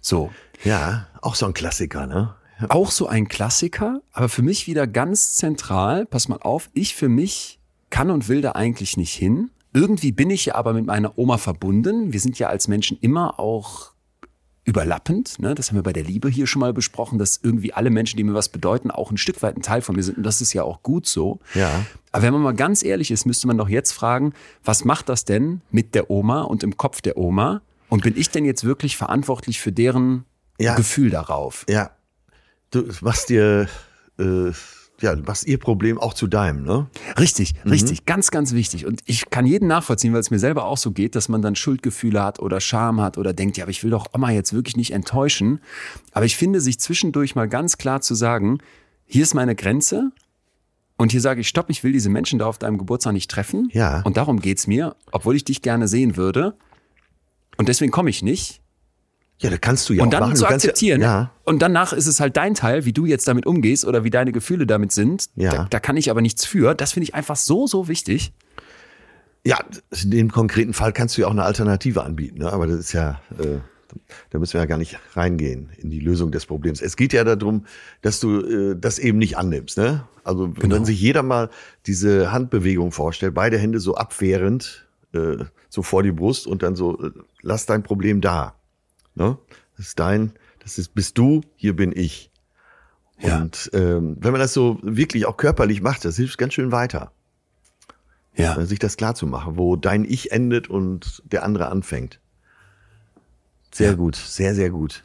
[0.00, 0.32] So,
[0.64, 2.34] Ja, auch so ein Klassiker, ne?
[2.70, 6.06] Auch so ein Klassiker, aber für mich wieder ganz zentral.
[6.06, 7.58] Pass mal auf, ich für mich
[7.90, 9.50] kann und will da eigentlich nicht hin.
[9.72, 12.12] Irgendwie bin ich ja aber mit meiner Oma verbunden.
[12.12, 13.92] Wir sind ja als Menschen immer auch
[14.64, 15.38] überlappend.
[15.40, 15.54] Ne?
[15.54, 18.24] Das haben wir bei der Liebe hier schon mal besprochen, dass irgendwie alle Menschen, die
[18.24, 20.16] mir was bedeuten, auch ein Stück weit ein Teil von mir sind.
[20.18, 21.38] Und das ist ja auch gut so.
[21.54, 21.84] Ja.
[22.12, 24.32] Aber wenn man mal ganz ehrlich ist, müsste man doch jetzt fragen,
[24.64, 27.60] was macht das denn mit der Oma und im Kopf der Oma?
[27.90, 30.24] Und bin ich denn jetzt wirklich verantwortlich für deren
[30.58, 30.74] Ja.
[30.76, 31.66] Gefühl darauf?
[31.68, 31.90] Ja.
[32.74, 33.68] Du machst dir,
[34.18, 34.50] äh,
[35.00, 36.88] ja, machst ihr Problem auch zu deinem, ne?
[37.18, 37.70] Richtig, Mhm.
[37.70, 38.84] richtig, ganz, ganz wichtig.
[38.86, 41.54] Und ich kann jeden nachvollziehen, weil es mir selber auch so geht, dass man dann
[41.56, 44.76] Schuldgefühle hat oder Scham hat oder denkt, ja, aber ich will doch Oma jetzt wirklich
[44.76, 45.60] nicht enttäuschen.
[46.12, 48.58] Aber ich finde, sich zwischendurch mal ganz klar zu sagen,
[49.06, 50.10] hier ist meine Grenze
[50.96, 53.68] und hier sage ich, stopp, ich will diese Menschen da auf deinem Geburtstag nicht treffen.
[53.72, 54.00] Ja.
[54.02, 56.56] Und darum geht's mir, obwohl ich dich gerne sehen würde.
[57.56, 58.62] Und deswegen komme ich nicht.
[59.38, 60.36] Ja, da kannst du ja und auch dann machen.
[60.36, 61.00] zu akzeptieren.
[61.00, 61.30] Ja, ja.
[61.44, 64.32] Und danach ist es halt dein Teil, wie du jetzt damit umgehst oder wie deine
[64.32, 65.26] Gefühle damit sind.
[65.36, 65.50] Ja.
[65.52, 66.74] Da, da kann ich aber nichts für.
[66.74, 68.32] Das finde ich einfach so, so wichtig.
[69.46, 69.58] Ja,
[70.02, 72.50] in dem konkreten Fall kannst du ja auch eine Alternative anbieten, ne?
[72.50, 73.58] aber das ist ja, äh,
[74.30, 76.80] da müssen wir ja gar nicht reingehen in die Lösung des Problems.
[76.80, 77.66] Es geht ja darum,
[78.00, 79.76] dass du äh, das eben nicht annimmst.
[79.76, 80.04] Ne?
[80.22, 80.76] Also Genau.
[80.76, 81.50] wenn sich jeder mal
[81.86, 86.98] diese Handbewegung vorstellt, beide Hände so abwehrend, äh, so vor die Brust und dann so,
[87.04, 87.10] äh,
[87.42, 88.54] lass dein Problem da.
[89.14, 89.38] Ne?
[89.76, 92.30] Das ist dein, das ist, bist du, hier bin ich.
[93.20, 93.40] Ja.
[93.40, 97.12] Und ähm, wenn man das so wirklich auch körperlich macht, das hilft ganz schön weiter.
[98.36, 98.56] Ja.
[98.56, 102.20] Äh, sich das klar zu machen, wo dein Ich endet und der andere anfängt.
[103.72, 105.02] Sehr gut, sehr, sehr gut.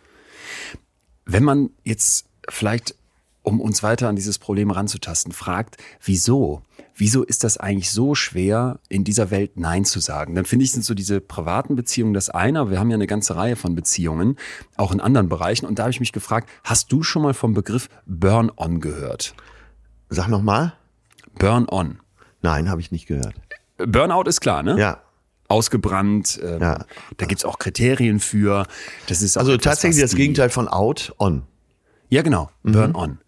[1.26, 2.96] Wenn man jetzt vielleicht,
[3.42, 6.62] um uns weiter an dieses Problem ranzutasten, fragt, wieso?
[7.00, 10.36] Wieso ist das eigentlich so schwer, in dieser Welt Nein zu sagen?
[10.36, 13.08] Dann finde ich, sind so diese privaten Beziehungen das eine, aber wir haben ja eine
[13.08, 14.36] ganze Reihe von Beziehungen,
[14.76, 15.66] auch in anderen Bereichen.
[15.66, 19.34] Und da habe ich mich gefragt, hast du schon mal vom Begriff Burn-on gehört?
[20.10, 20.74] Sag noch mal.
[21.38, 22.00] Burn-on.
[22.42, 23.34] Nein, habe ich nicht gehört.
[23.78, 24.78] Burnout ist klar, ne?
[24.78, 25.02] Ja.
[25.48, 26.38] Ausgebrannt.
[26.44, 26.86] Ähm, Ja.
[27.16, 28.68] Da gibt's auch Kriterien für.
[29.08, 31.44] Das ist auch Also tatsächlich das Gegenteil von out, on.
[32.10, 32.50] Ja, genau.
[32.64, 33.20] Burn on.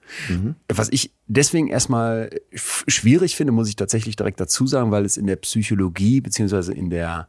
[0.68, 5.28] Was ich deswegen erstmal schwierig finde, muss ich tatsächlich direkt dazu sagen, weil es in
[5.28, 7.28] der Psychologie beziehungsweise in der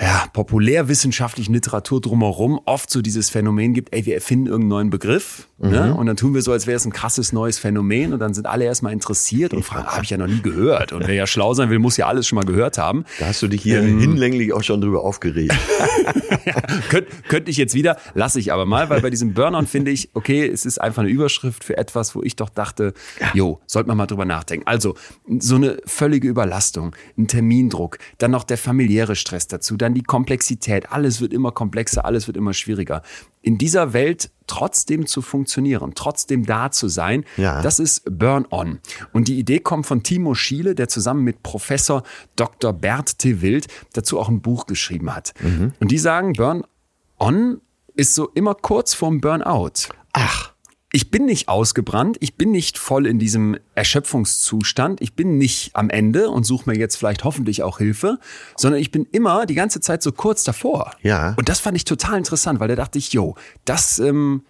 [0.00, 5.48] ja, populärwissenschaftlichen Literatur drumherum oft so dieses Phänomen gibt, ey, wir erfinden irgendeinen neuen Begriff
[5.58, 5.92] ne?
[5.94, 8.46] und dann tun wir so, als wäre es ein krasses neues Phänomen und dann sind
[8.46, 11.52] alle erstmal interessiert und fragen, habe ich ja noch nie gehört und wer ja schlau
[11.54, 13.04] sein will, muss ja alles schon mal gehört haben.
[13.18, 15.54] Da hast du dich hier hinlänglich auch schon drüber aufgeregt.
[16.88, 20.10] Könnt, könnte ich jetzt wieder, lasse ich aber mal, weil bei diesem Burnout finde ich,
[20.14, 22.94] okay, es ist einfach eine Überschrift für etwas, wo ich doch dachte,
[23.34, 24.66] jo, sollte man mal drüber nachdenken.
[24.66, 24.94] Also,
[25.38, 30.90] so eine völlige Überlastung, ein Termindruck, dann noch der familiäre Stress dazu, dann die Komplexität,
[30.92, 33.02] alles wird immer komplexer, alles wird immer schwieriger.
[33.42, 37.60] In dieser Welt trotzdem zu funktionieren, trotzdem da zu sein, Ja.
[37.62, 38.80] das ist Burn-On.
[39.12, 42.02] Und die Idee kommt von Timo Schiele, der zusammen mit Professor
[42.36, 42.72] Dr.
[42.72, 43.42] Bert T.
[43.42, 45.34] Wild dazu auch ein Buch geschrieben hat.
[45.80, 47.60] Und die sagen, Burn-On
[47.94, 49.88] ist so immer kurz vorm Burnout.
[50.12, 50.52] Ach.
[50.90, 55.90] Ich bin nicht ausgebrannt, ich bin nicht voll in diesem Erschöpfungszustand, ich bin nicht am
[55.90, 58.18] Ende und suche mir jetzt vielleicht hoffentlich auch Hilfe,
[58.56, 60.92] sondern ich bin immer die ganze Zeit so kurz davor.
[61.02, 61.34] Ja.
[61.36, 63.34] Und das fand ich total interessant, weil da dachte ich, jo,
[63.66, 64.44] das ähm,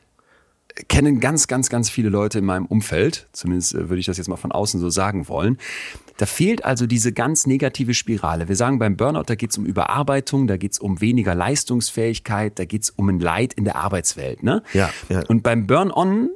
[0.87, 4.29] kennen ganz, ganz, ganz viele Leute in meinem Umfeld, zumindest äh, würde ich das jetzt
[4.29, 5.59] mal von außen so sagen wollen.
[6.19, 8.49] Da fehlt also diese ganz negative Spirale.
[8.49, 12.59] Wir sagen beim Burnout, da geht es um Überarbeitung, da geht es um weniger Leistungsfähigkeit,
[12.59, 14.43] da geht es um ein Leid in der Arbeitswelt.
[14.43, 14.63] Ne?
[14.75, 15.23] Ja, ja.
[15.29, 16.31] Und beim Burn-on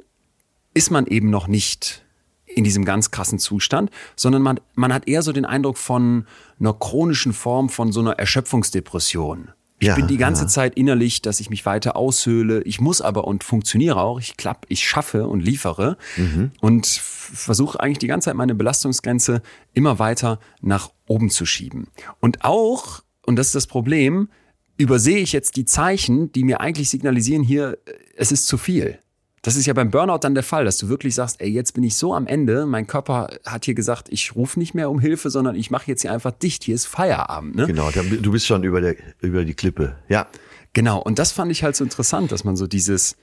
[0.73, 2.05] ist man eben noch nicht
[2.45, 6.27] in diesem ganz krassen Zustand, sondern man, man hat eher so den Eindruck von
[6.59, 9.51] einer chronischen Form von so einer Erschöpfungsdepression.
[9.79, 10.47] Ich Ja, bin die ganze ja.
[10.47, 12.61] Zeit innerlich, dass ich mich weiter aushöhle.
[12.63, 14.19] Ich muss aber und funktioniere auch.
[14.19, 16.51] Ich klapp, ich schaffe und liefere Mhm.
[16.61, 19.41] und versuche eigentlich die ganze Zeit meine Belastungsgrenze
[19.73, 21.87] immer weiter nach oben zu schieben.
[22.19, 24.29] Und auch, und das ist das Problem,
[24.77, 28.99] übersehe ich jetzt die Zeichen, die mir eigentlich signalisieren hier, äh, es ist zu viel.
[29.43, 31.83] Das ist ja beim Burnout dann der Fall, dass du wirklich sagst, ey, jetzt bin
[31.83, 35.29] ich so am Ende, mein Körper hat hier gesagt, ich rufe nicht mehr um Hilfe,
[35.29, 37.53] sondern ich mache jetzt hier einfach dicht, hier ist Feierabend.
[37.57, 37.67] Ne?
[37.67, 39.97] Genau, du bist schon über, der, über die Klippe.
[40.07, 40.27] Ja.
[40.71, 43.17] Genau, und das fand ich halt so interessant, dass man so dieses,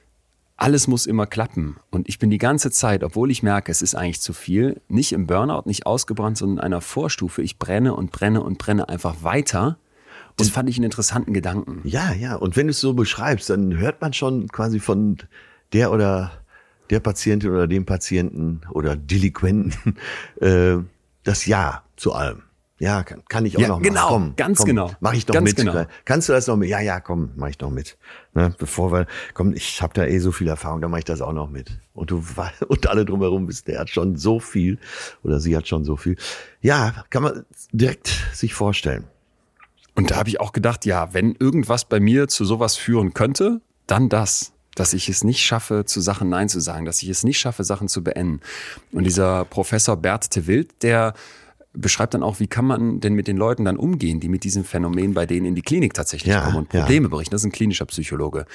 [0.58, 1.78] alles muss immer klappen.
[1.90, 5.12] Und ich bin die ganze Zeit, obwohl ich merke, es ist eigentlich zu viel, nicht
[5.12, 7.40] im Burnout, nicht ausgebrannt, sondern in einer Vorstufe.
[7.40, 9.78] Ich brenne und brenne und brenne einfach weiter.
[10.36, 11.80] Das fand ich einen interessanten Gedanken.
[11.84, 12.34] Ja, ja.
[12.36, 15.16] Und wenn du es so beschreibst, dann hört man schon quasi von
[15.72, 16.32] der oder
[16.90, 19.96] der Patientin oder dem Patienten oder Delinquenten
[20.40, 20.78] äh,
[21.22, 22.42] das Ja zu allem.
[22.80, 24.08] Ja, kann, kann ich auch Ja, noch genau, mal.
[24.08, 24.90] Komm, ganz komm, genau.
[25.00, 25.56] Mach ich doch Ganz mit.
[25.56, 25.84] genau.
[26.06, 26.70] Kannst du das noch mit?
[26.70, 27.98] Ja, ja, komm, mach ich noch mit.
[28.32, 31.20] Ne, bevor wir, komm, ich habe da eh so viel Erfahrung, dann mache ich das
[31.20, 31.78] auch noch mit.
[31.92, 32.24] Und du
[32.68, 34.78] und alle drumherum wissen, der hat schon so viel
[35.22, 36.16] oder sie hat schon so viel.
[36.62, 39.04] Ja, kann man direkt sich vorstellen.
[39.94, 43.60] Und da habe ich auch gedacht, ja, wenn irgendwas bei mir zu sowas führen könnte,
[43.86, 44.54] dann das.
[44.80, 47.64] Dass ich es nicht schaffe, zu Sachen Nein zu sagen, dass ich es nicht schaffe,
[47.64, 48.40] Sachen zu beenden.
[48.92, 51.14] Und dieser Professor Bert de Wild, der
[51.72, 54.64] beschreibt dann auch, wie kann man denn mit den Leuten dann umgehen, die mit diesem
[54.64, 56.80] Phänomen bei denen in die Klinik tatsächlich Ja, kommen und ja.
[56.80, 57.32] Probleme berichten.
[57.32, 58.46] Das ist ein klinischer Psychologe.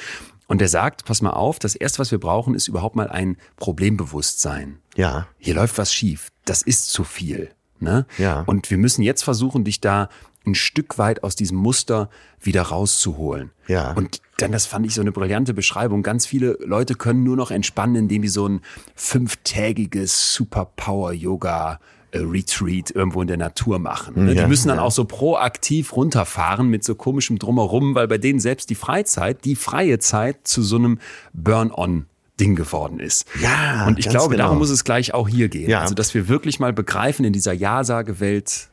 [0.48, 3.38] Und der sagt, pass mal auf, das erste, was wir brauchen, ist überhaupt mal ein
[3.58, 7.52] Problembewusstsein Ja, hier läuft was schief, das ist zu viel.
[7.80, 8.06] Ne?
[8.18, 8.42] Ja.
[8.48, 10.10] Und wir müssen jetzt versuchen, dich da
[10.46, 12.10] ein Stück weit aus diesem Muster
[12.42, 13.52] wieder rauszuholen.
[13.68, 13.94] Ja.
[13.94, 16.04] Und dann, das fand ich so eine brillante Beschreibung.
[16.04, 18.62] Ganz viele Leute können nur noch entspannen, indem die so ein
[18.96, 21.80] fünftägiges Superpower-Yoga
[22.14, 24.26] Retreat irgendwo in der Natur machen.
[24.26, 24.34] Ne?
[24.34, 24.84] Ja, die müssen dann ja.
[24.84, 29.56] auch so proaktiv runterfahren mit so komischem Drumherum, weil bei denen selbst die Freizeit, die
[29.56, 31.00] freie Zeit zu so einem
[31.34, 32.06] Burn-on
[32.40, 33.26] Ding geworden ist.
[33.42, 34.46] Ja, Und ich glaube, genau.
[34.46, 35.70] darum muss es gleich auch hier gehen.
[35.70, 35.82] Ja.
[35.82, 38.68] Also, dass wir wirklich mal begreifen, in dieser Ja-Sage-Welt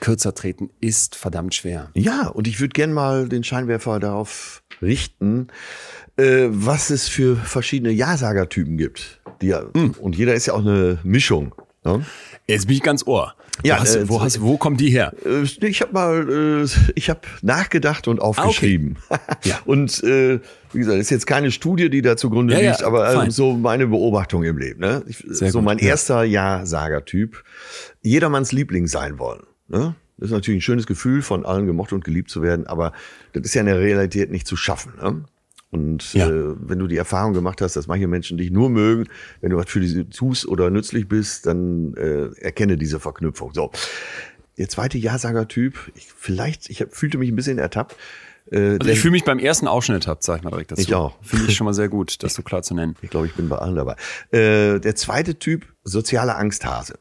[0.00, 1.90] kürzer treten ist verdammt schwer.
[1.94, 5.48] Ja, und ich würde gern mal den Scheinwerfer darauf richten,
[6.16, 9.20] äh, was es für verschiedene Ja-Sager-Typen gibt.
[9.40, 9.92] Die, ja, Hm.
[10.00, 11.54] Und jeder ist ja auch eine Mischung.
[11.84, 12.04] Ne?
[12.46, 13.34] Jetzt bin ich ganz ohr.
[13.62, 15.12] Ja, wo, hast, äh, wo, hast, wo kommt die her?
[15.24, 18.96] Äh, Ich habe mal, äh, ich habe nachgedacht und aufgeschrieben.
[19.44, 19.60] Ja.
[19.64, 20.40] Und äh,
[20.72, 23.30] wie gesagt, ist jetzt keine Studie, die da zugrunde Ja, ja, liegt, aber äh, fein.
[23.30, 24.80] so meine Beobachtung im Leben.
[24.80, 25.02] Ne?
[25.06, 25.88] Ich, so gut, mein ja.
[25.88, 27.44] erster Ja-Sager-Typ.
[28.02, 29.42] Jedermanns Liebling sein wollen.
[29.68, 29.94] Ne?
[30.18, 32.92] Das ist natürlich ein schönes Gefühl, von allen gemocht und geliebt zu werden, aber
[33.32, 34.92] das ist ja in der Realität nicht zu schaffen.
[35.00, 35.24] Ne?
[35.70, 36.28] Und Ja.
[36.30, 39.08] äh, wenn du die Erfahrung gemacht hast, dass manche Menschen dich nur mögen,
[39.40, 43.52] wenn du was für sie tust oder nützlich bist, dann äh, erkenne diese Verknüpfung.
[43.54, 43.72] So,
[44.56, 47.96] der zweite Ja-Sager-Typ, ich, vielleicht, ich hab, fühlte mich ein bisschen ertappt.
[48.52, 50.80] Äh, Also ich fühle mich beim ersten Ausschnitt ab, sag ich mal direkt dazu.
[50.82, 51.16] Ich auch.
[51.22, 52.94] Finde ich schon mal sehr gut, das so klar zu nennen.
[53.02, 53.96] Ich glaube, ich bin bei allen dabei.
[54.30, 57.00] Äh, der zweite Typ, soziale Angsthase.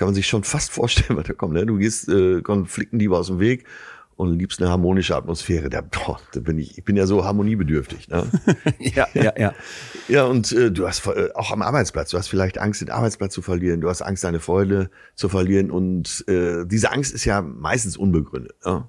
[0.00, 1.52] Kann man sich schon fast vorstellen, was da kommt.
[1.52, 1.66] Ne?
[1.66, 3.66] Du gehst äh, Konflikten lieber aus dem Weg
[4.16, 5.68] und liebst eine harmonische Atmosphäre.
[5.68, 8.08] Da, boah, da bin ich, ich bin ja so harmoniebedürftig.
[8.08, 8.24] Ne?
[8.78, 9.52] Ja, ja, ja.
[10.08, 13.34] ja, und äh, du hast äh, auch am Arbeitsplatz, du hast vielleicht Angst, den Arbeitsplatz
[13.34, 15.70] zu verlieren, du hast Angst, deine Freude zu verlieren.
[15.70, 18.54] Und äh, diese Angst ist ja meistens unbegründet.
[18.64, 18.84] Ne?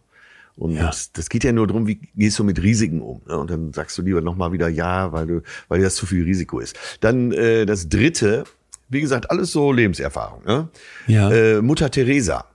[0.55, 0.91] Und Ja.
[1.11, 3.21] das geht ja nur darum, wie gehst du mit Risiken um.
[3.27, 3.37] Ne?
[3.37, 6.23] Und dann sagst du lieber nochmal wieder ja, weil du, weil dir das zu viel
[6.23, 6.77] Risiko ist.
[7.01, 8.45] Dann äh, das dritte,
[8.91, 10.43] wie gesagt, alles so Lebenserfahrung.
[10.45, 10.67] Ne?
[11.07, 11.31] Ja.
[11.31, 12.45] Äh, Mutter Teresa.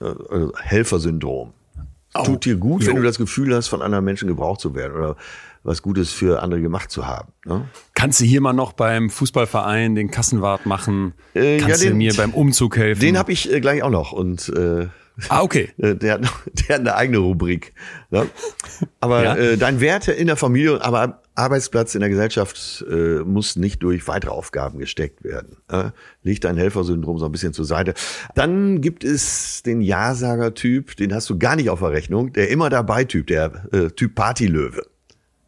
[0.00, 1.52] Äh, also Helfersyndrom.
[2.14, 2.24] Au.
[2.24, 2.88] Tut dir gut, Jo.
[2.88, 5.16] wenn du das Gefühl hast, von anderen Menschen gebraucht zu werden oder
[5.64, 7.32] was Gutes für andere gemacht zu haben.
[7.44, 7.68] Ne?
[7.94, 11.12] Kannst du hier mal noch beim Fußballverein den Kassenwart machen?
[11.34, 13.00] Äh, Kannst ja, du den- mir beim Umzug helfen?
[13.00, 14.86] Den habe ich äh, gleich auch noch und äh,
[15.28, 15.70] Ah, okay.
[15.78, 17.72] äh, der, hat der hat eine eigene Rubrik.
[18.10, 18.26] Ne?
[19.00, 19.36] Aber Ja.
[19.36, 24.08] äh, dein Werte in der Familie, aber Arbeitsplatz in der Gesellschaft äh, muss nicht durch
[24.08, 25.56] weitere Aufgaben gesteckt werden.
[25.68, 25.90] Äh?
[26.22, 27.94] Leg dein Helfersyndrom so ein bisschen zur Seite.
[28.34, 32.70] Dann gibt es den Ja-Sager-Typ, den hast du gar nicht auf der Rechnung, der immer
[32.70, 34.82] dabei Typ, der äh, Typ Partylöwe.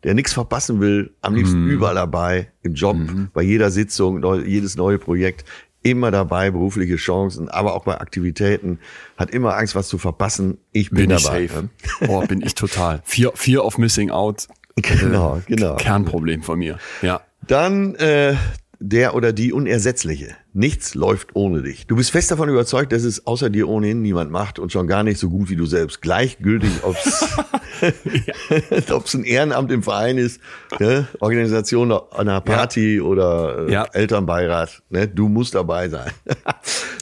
[0.04, 2.96] Der nichts verpassen will, am liebsten überall dabei, im Job,
[3.32, 5.44] bei jeder Sitzung, neu, jedes neue Projekt,
[5.82, 8.78] immer dabei, berufliche Chancen, aber auch bei Aktivitäten,
[9.16, 10.58] hat immer Angst, was zu verpassen.
[10.72, 11.46] Ich bin, Bin ich dabei.
[11.46, 11.68] safe.
[12.08, 13.00] Oh, bin ich total.
[13.04, 14.48] Fear, Fear of Missing Out.
[14.76, 15.76] Genau, genau.
[15.76, 16.78] Kernproblem von mir.
[17.02, 17.20] Ja.
[17.46, 18.34] Dann äh,
[18.80, 20.36] der oder die Unersetzliche.
[20.52, 21.86] Nichts läuft ohne dich.
[21.86, 25.02] Du bist fest davon überzeugt, dass es außer dir ohnehin niemand macht und schon gar
[25.02, 26.00] nicht so gut wie du selbst.
[26.00, 27.26] Gleichgültig, ob's
[28.90, 30.40] ob's ein Ehrenamt im Verein ist,
[30.78, 31.06] ne?
[31.20, 33.84] Organisation einer Party oder äh, Ja.
[33.92, 34.82] Elternbeirat.
[34.90, 35.08] Ne?
[35.08, 36.10] Du musst dabei sein.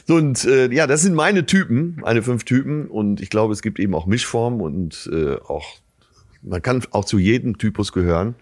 [0.05, 2.87] so, und äh, ja, das sind meine Typen, meine fünf Typen.
[2.87, 5.65] Und ich glaube, es gibt eben auch Mischformen und äh, auch
[6.41, 8.35] man kann auch zu jedem Typus gehören.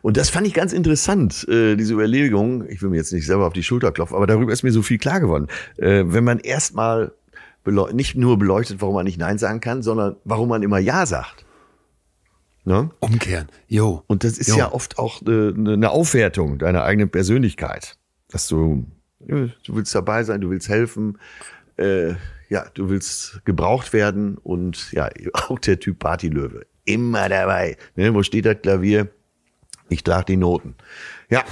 [0.00, 2.68] Und das fand ich ganz interessant, äh, diese Überlegung.
[2.68, 4.82] Ich will mir jetzt nicht selber auf die Schulter klopfen, aber darüber ist mir so
[4.82, 5.48] viel klar geworden.
[5.76, 7.12] Äh, wenn man erstmal
[7.92, 11.44] nicht nur beleuchtet, warum man nicht Nein sagen kann, sondern warum man immer Ja sagt.
[12.64, 12.90] Ne?
[13.00, 13.48] Umkehren.
[13.66, 14.04] Jo.
[14.06, 14.56] Und das ist Jo.
[14.56, 17.96] ja oft auch äh, eine Aufwertung deiner eigenen Persönlichkeit.
[18.28, 18.86] Dass du,
[19.20, 21.18] du willst dabei sein, du willst helfen,
[21.76, 22.14] äh,
[22.48, 26.66] ja, du willst gebraucht werden und ja, auch der Typ Partylöwe.
[26.84, 27.76] Immer dabei.
[27.96, 29.08] Ne, wo steht das Klavier?
[29.92, 30.74] Ich trage die Noten.
[31.30, 31.44] Ja,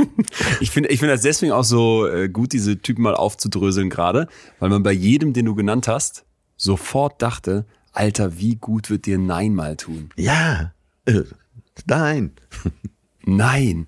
[0.60, 4.28] Ich finde ich finde das deswegen auch so äh, gut, diese Typen mal aufzudröseln gerade,
[4.58, 6.24] weil man bei jedem, den du genannt hast,
[6.56, 10.10] sofort dachte, Alter, wie gut wird dir Nein mal tun?
[10.16, 10.72] ja,
[11.06, 11.22] äh,
[11.86, 12.32] nein.
[13.26, 13.86] Nein.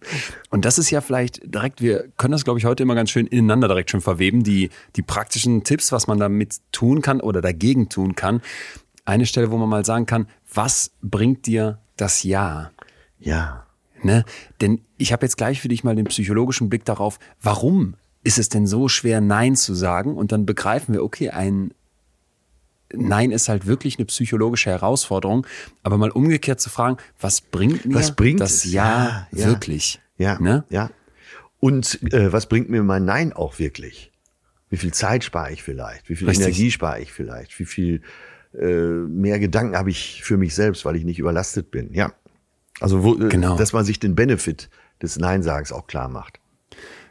[0.50, 3.26] Und das ist ja vielleicht direkt, wir können das, glaube ich, heute immer ganz schön
[3.26, 7.88] ineinander direkt schon verweben, die, die praktischen Tipps, was man damit tun kann oder dagegen
[7.88, 8.42] tun kann.
[9.04, 12.72] Eine Stelle, wo man mal sagen kann, was bringt dir das Ja?
[13.18, 13.66] Ja,
[14.04, 14.24] Ne?
[14.60, 18.48] Denn ich habe jetzt gleich für dich mal den psychologischen Blick darauf, warum ist es
[18.48, 20.16] denn so schwer, Nein zu sagen?
[20.16, 21.72] Und dann begreifen wir, okay, ein
[22.94, 25.46] Nein ist halt wirklich eine psychologische Herausforderung.
[25.82, 29.46] Aber mal umgekehrt zu fragen, was bringt mir Was bringt das Ja, ja.
[29.46, 30.00] wirklich?
[30.18, 30.64] ja, Ne?
[30.68, 30.90] ja.
[31.58, 34.10] Und äh, was bringt mir mein Nein auch wirklich?
[34.68, 36.08] Wie viel Zeit spare ich vielleicht?
[36.08, 36.46] Wie viel Richtig.
[36.46, 37.58] Energie spare ich vielleicht?
[37.58, 38.02] Wie viel
[38.58, 41.92] äh, mehr Gedanken habe ich für mich selbst, weil ich nicht überlastet bin?
[41.92, 42.12] Ja.
[42.80, 43.56] Also, wo, äh, Genau.
[43.56, 46.40] dass man sich den Benefit des Nein-Sagens auch klar macht.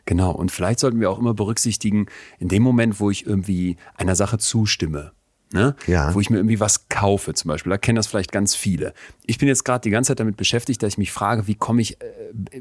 [0.06, 0.32] Genau.
[0.32, 2.08] Und vielleicht sollten wir auch immer berücksichtigen,
[2.40, 5.12] in dem Moment, wo ich irgendwie einer Sache zustimme,
[5.54, 5.76] ne?
[5.88, 6.14] Ja.
[6.14, 8.94] wo ich mir irgendwie was kaufe zum Beispiel, da kennen das vielleicht ganz viele.
[9.26, 11.82] Ich bin jetzt gerade die ganze Zeit damit beschäftigt, dass ich mich frage, wie komme
[11.82, 12.06] ich äh,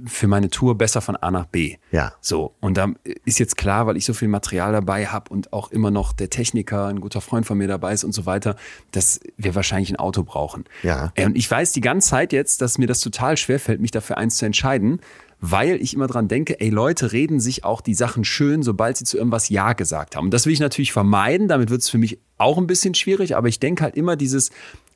[0.07, 1.77] für meine Tour besser von A nach B?
[1.91, 2.13] Ja.
[2.21, 2.89] So, und da
[3.25, 6.31] ist jetzt klar, weil ich so viel Material dabei habe und auch immer noch der
[6.31, 8.57] Techniker, ein guter Freund von mir dabei ist und so weiter,
[8.93, 10.65] dass wir wahrscheinlich ein Auto brauchen.
[10.83, 11.13] Ja.
[11.15, 14.19] Äh, Und ich weiß die ganze Zeit jetzt, dass mir das total schwerfällt, mich dafür
[14.19, 15.01] eins zu entscheiden,
[15.41, 19.05] weil ich immer dran denke, ey, Leute reden sich auch die Sachen schön, sobald sie
[19.05, 20.27] zu irgendwas Ja gesagt haben.
[20.27, 23.37] Und das will ich natürlich vermeiden, damit wird es für mich auch ein bisschen schwierig,
[23.37, 24.51] aber ich denke halt immer dieses,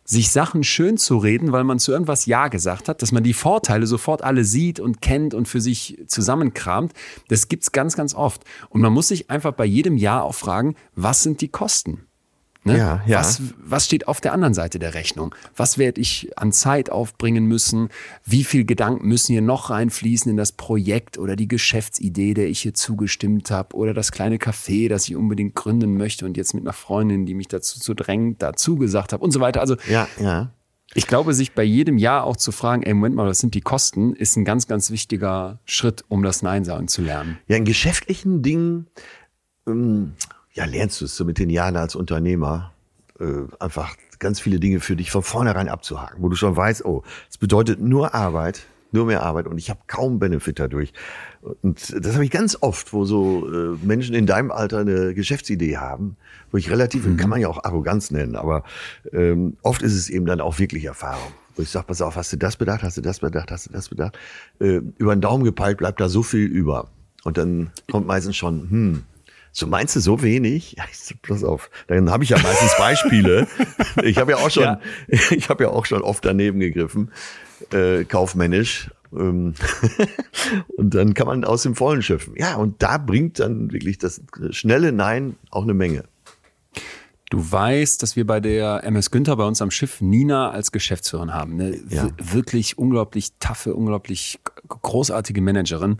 [0.04, 3.33] sich Sachen schön zu reden, weil man zu irgendwas Ja gesagt hat, dass man die
[3.33, 6.92] Vorteile sofort alle sieht und kennt und für sich zusammenkramt,
[7.28, 8.44] das gibt's ganz, ganz oft.
[8.68, 12.07] Und man muss sich einfach bei jedem Ja auch fragen, was sind die Kosten?
[12.64, 12.79] Ne?
[12.79, 13.20] Ja, ja.
[13.20, 15.35] Was, was steht auf der anderen Seite der Rechnung?
[15.55, 17.90] Was werde ich an Zeit aufbringen müssen?
[18.24, 22.61] Wie viel Gedanken müssen hier noch reinfließen in das Projekt oder die Geschäftsidee, der ich
[22.61, 26.64] hier zugestimmt habe oder das kleine Café, das ich unbedingt gründen möchte und jetzt mit
[26.64, 29.61] einer Freundin, die mich dazu zu drängt, dazu gesagt habe und so weiter.
[29.61, 30.50] Also Ja, ja.
[30.94, 33.61] ich glaube, sich bei jedem Jahr auch zu fragen, ey, Moment mal, was sind die
[33.61, 37.37] Kosten, ist ein ganz, ganz wichtiger Schritt, um das Nein sagen zu lernen.
[37.46, 38.87] Ja, in geschäftlichen Dingen,
[39.66, 40.14] ähm,
[40.55, 42.73] ja, lernst du es so mit den Jahren als Unternehmer,
[43.21, 43.25] äh,
[43.59, 47.38] einfach ganz viele Dinge für dich von vornherein abzuhaken, wo du schon weißt, oh, es
[47.38, 50.93] bedeutet nur Arbeit, nur mehr Arbeit und ich habe kaum Benefit dadurch.
[51.62, 55.77] Und das habe ich ganz oft, wo so äh, Menschen in deinem Alter eine Geschäftsidee
[55.77, 56.17] haben,
[56.53, 58.62] wo ich relativ, kann man ja auch Arroganz nennen, aber
[59.12, 61.33] ähm, oft ist es eben dann auch wirklich Erfahrung.
[61.57, 63.73] Wo ich sage, pass auf, hast du das bedacht, hast du das bedacht, hast du
[63.73, 64.19] das bedacht?
[64.61, 66.88] Äh, über den Daumen gepeilt bleibt da so viel über.
[67.25, 69.03] Und dann kommt meistens schon, hm,
[69.57, 70.75] so meinst du so wenig?
[70.77, 71.71] Ja, ich sag, pass auf.
[71.87, 73.47] Dann habe ich ja meistens Beispiele.
[74.03, 74.81] ich habe ja auch schon, Ja.
[75.31, 77.12] ich habe ja auch schon oft daneben gegriffen,
[77.73, 78.90] äh, kaufmännisch.
[79.12, 79.55] Ähm,
[80.77, 82.35] und dann kann man aus dem Vollen schöpfen.
[82.37, 86.05] Ja, und da bringt dann wirklich das schnelle Nein auch eine Menge.
[87.31, 91.33] Du weißt, dass wir bei der MS Günther bei uns am Schiff Nina als Geschäftsführerin
[91.33, 91.55] haben.
[91.55, 92.09] Eine Ja.
[92.19, 95.99] wirklich unglaublich taffe, unglaublich großartige Managerin.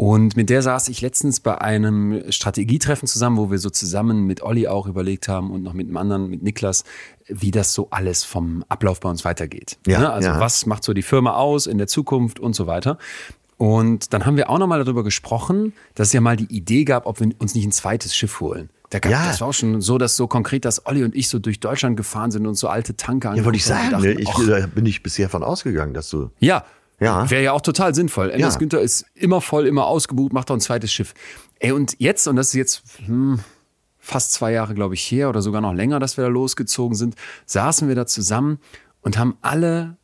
[0.00, 4.42] Und mit der saß ich letztens bei einem Strategietreffen zusammen, wo wir so zusammen mit
[4.42, 6.84] Olli auch überlegt haben und noch mit einem anderen, mit Niklas,
[7.28, 9.76] wie das so alles vom Ablauf bei uns weitergeht.
[9.86, 10.10] Ja, Ne?
[10.10, 10.40] Also ja.
[10.40, 12.96] was macht so die Firma aus in der Zukunft und so weiter.
[13.58, 17.04] Und dann haben wir auch nochmal darüber gesprochen, dass es ja mal die Idee gab,
[17.04, 18.70] ob wir uns nicht ein zweites Schiff holen.
[18.88, 19.26] Da gab, Ja.
[19.26, 21.98] Das war auch schon so, dass so konkret, dass Olli und ich so durch Deutschland
[21.98, 23.94] gefahren sind und so alte Tanker Ja, wollte ich sagen.
[23.94, 24.12] und Ne?
[24.12, 26.30] Ich, dachten, da bin ich bisher von ausgegangen, dass du.
[26.38, 26.64] ja,
[27.00, 27.28] Ja.
[27.30, 28.30] wäre ja auch total sinnvoll.
[28.30, 28.58] MS Ja.
[28.58, 31.14] Günther ist immer voll, immer ausgebucht, macht doch ein zweites Schiff.
[31.58, 33.40] Ey, und jetzt, und das ist jetzt hm,
[33.98, 37.14] fast zwei Jahre, glaube ich, her oder sogar noch länger, dass wir da losgezogen sind,
[37.46, 38.58] saßen wir da zusammen
[39.02, 39.96] und haben alle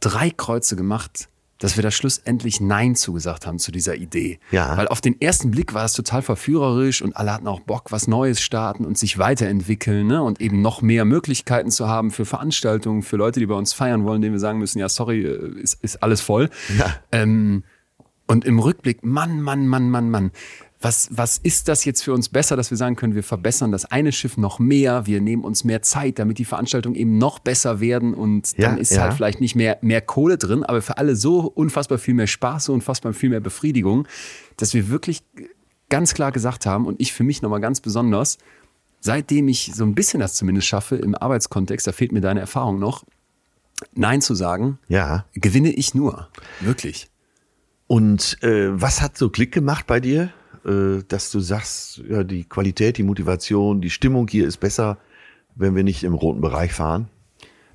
[0.00, 1.28] drei Kreuze gemacht,
[1.60, 4.40] dass wir da schlussendlich Nein zugesagt haben zu dieser Idee.
[4.50, 4.76] Ja.
[4.76, 8.08] Weil auf den ersten Blick war es total verführerisch und alle hatten auch Bock, was
[8.08, 10.22] Neues starten und sich weiterentwickeln ne?
[10.22, 14.04] und eben noch mehr Möglichkeiten zu haben für Veranstaltungen, für Leute, die bei uns feiern
[14.04, 16.48] wollen, denen wir sagen müssen, ja, sorry, äh, ist, ist alles voll.
[16.76, 16.96] Ja.
[17.12, 17.62] Ähm,
[18.26, 20.30] und im Rückblick, Mann, Mann, Mann, Mann, Mann.
[20.82, 23.84] Was, was ist das jetzt für uns besser, dass wir sagen können, wir verbessern das
[23.84, 27.80] eine Schiff noch mehr, wir nehmen uns mehr Zeit, damit die Veranstaltungen eben noch besser
[27.80, 29.02] werden und Ja, dann ist ja.
[29.02, 32.64] halt vielleicht nicht mehr, mehr Kohle drin, aber für alle so unfassbar viel mehr Spaß,
[32.66, 34.08] so unfassbar viel mehr Befriedigung,
[34.56, 35.22] dass wir wirklich
[35.90, 38.38] ganz klar gesagt haben und ich für mich nochmal ganz besonders,
[39.00, 42.78] seitdem ich so ein bisschen das zumindest schaffe im Arbeitskontext, da fehlt mir deine Erfahrung
[42.78, 43.04] noch,
[43.94, 45.26] Nein zu sagen, Ja.
[45.34, 46.28] gewinne ich nur.
[46.60, 47.08] Wirklich.
[47.86, 50.32] Und äh, was hat so Klick gemacht bei dir,
[50.64, 54.98] dass du sagst, ja, die Qualität, die Motivation, die Stimmung hier ist besser,
[55.54, 57.08] wenn wir nicht im roten Bereich fahren?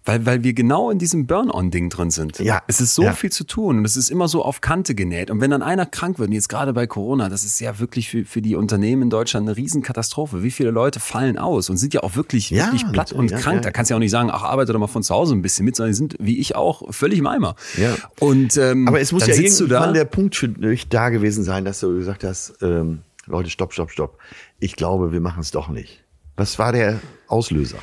[0.07, 2.37] Weil, weil wir genau in diesem Burn-on-Ding drin sind.
[2.39, 2.61] Ja.
[2.67, 3.13] Es ist so Ja.
[3.13, 5.31] viel zu tun und es ist immer so auf Kante genäht.
[5.31, 8.09] Und wenn dann einer krank wird, und jetzt gerade bei Corona, das ist ja wirklich
[8.09, 10.43] für, für die Unternehmen in Deutschland eine Riesenkatastrophe.
[10.43, 13.39] Wie viele Leute fallen aus und sind ja auch wirklich, Ja, wirklich platt und ja,
[13.39, 13.63] krank.
[13.63, 15.41] Da kannst du ja auch nicht sagen, ach, arbeite doch mal von zu Hause ein
[15.41, 17.55] bisschen mit, sondern die sind, wie ich auch, völlig im Eimer.
[17.77, 17.95] Ja.
[18.19, 19.91] Und, ähm, Aber es muss ja irgendwann da.
[19.91, 23.89] der Punkt für dich da gewesen sein, dass du gesagt hast, ähm, Leute, stopp, stopp,
[23.89, 24.19] stopp.
[24.59, 26.03] Ich glaube, wir machen es doch nicht.
[26.37, 27.77] Was war der Auslöser?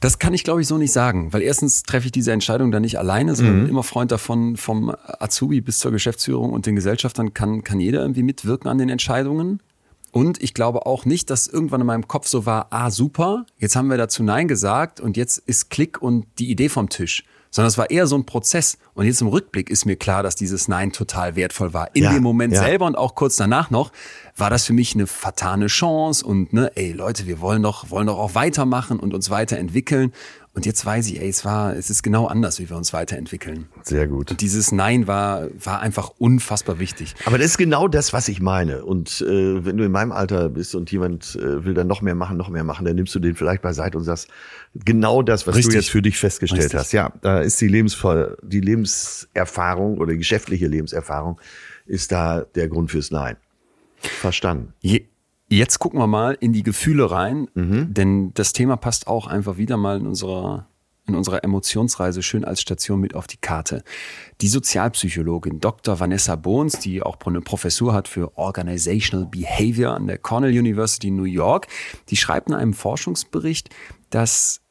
[0.00, 2.82] Das kann ich, glaube ich, so nicht sagen, weil erstens treffe ich diese Entscheidung dann
[2.82, 7.32] nicht alleine, sondern bin immer Freund davon, vom Azubi bis zur Geschäftsführung und den Gesellschaftern
[7.32, 9.60] kann, kann jeder irgendwie mitwirken an den Entscheidungen.
[10.12, 13.76] Und ich glaube auch nicht, dass irgendwann in meinem Kopf so war, ah, super, jetzt
[13.76, 17.24] haben wir dazu Nein gesagt und jetzt ist Klick und die Idee vom Tisch.
[17.50, 18.76] Sondern es war eher so ein Prozess.
[18.94, 21.94] Und jetzt im Rückblick ist mir klar, dass dieses Nein total wertvoll war.
[21.94, 22.62] In Ja, dem Moment ja.
[22.62, 23.92] selber und auch kurz danach noch,
[24.36, 28.06] war das für mich eine fatale Chance und ne, ey Leute, wir wollen doch, wollen
[28.06, 30.12] doch auch weitermachen und uns weiterentwickeln.
[30.52, 33.68] Und jetzt weiß ich, ey, es war, es ist genau anders, wie wir uns weiterentwickeln.
[33.82, 34.30] Sehr gut.
[34.30, 37.14] Und dieses Nein war, war einfach unfassbar wichtig.
[37.26, 38.82] Aber das ist genau das, was ich meine.
[38.82, 42.14] Und äh, wenn du in meinem Alter bist und jemand äh, will dann noch mehr
[42.14, 44.28] machen, noch mehr machen, dann nimmst du den vielleicht beiseite und sagst,
[44.74, 45.72] genau das, was Richtig.
[45.72, 46.80] du jetzt für dich festgestellt Richtig.
[46.80, 46.92] hast.
[46.92, 51.38] Ja, da ist die, Lebensver die Lebenserfahrung oder die geschäftliche Lebenserfahrung
[51.84, 53.36] ist da der Grund fürs Nein.
[54.08, 54.72] Verstanden.
[54.80, 55.06] Je,
[55.48, 57.92] jetzt gucken wir mal in die Gefühle rein, Mhm.
[57.94, 60.68] denn das Thema passt auch einfach wieder mal in unserer
[61.08, 63.84] in unserer Emotionsreise schön als Station mit auf die Karte.
[64.40, 66.00] Die Sozialpsychologin Dr.
[66.00, 71.14] Vanessa Bohns, die auch eine Professur hat für Organizational Behavior an der Cornell University in
[71.14, 71.68] New York,
[72.08, 73.70] die schreibt in einem Forschungsbericht,
[74.10, 74.62] dass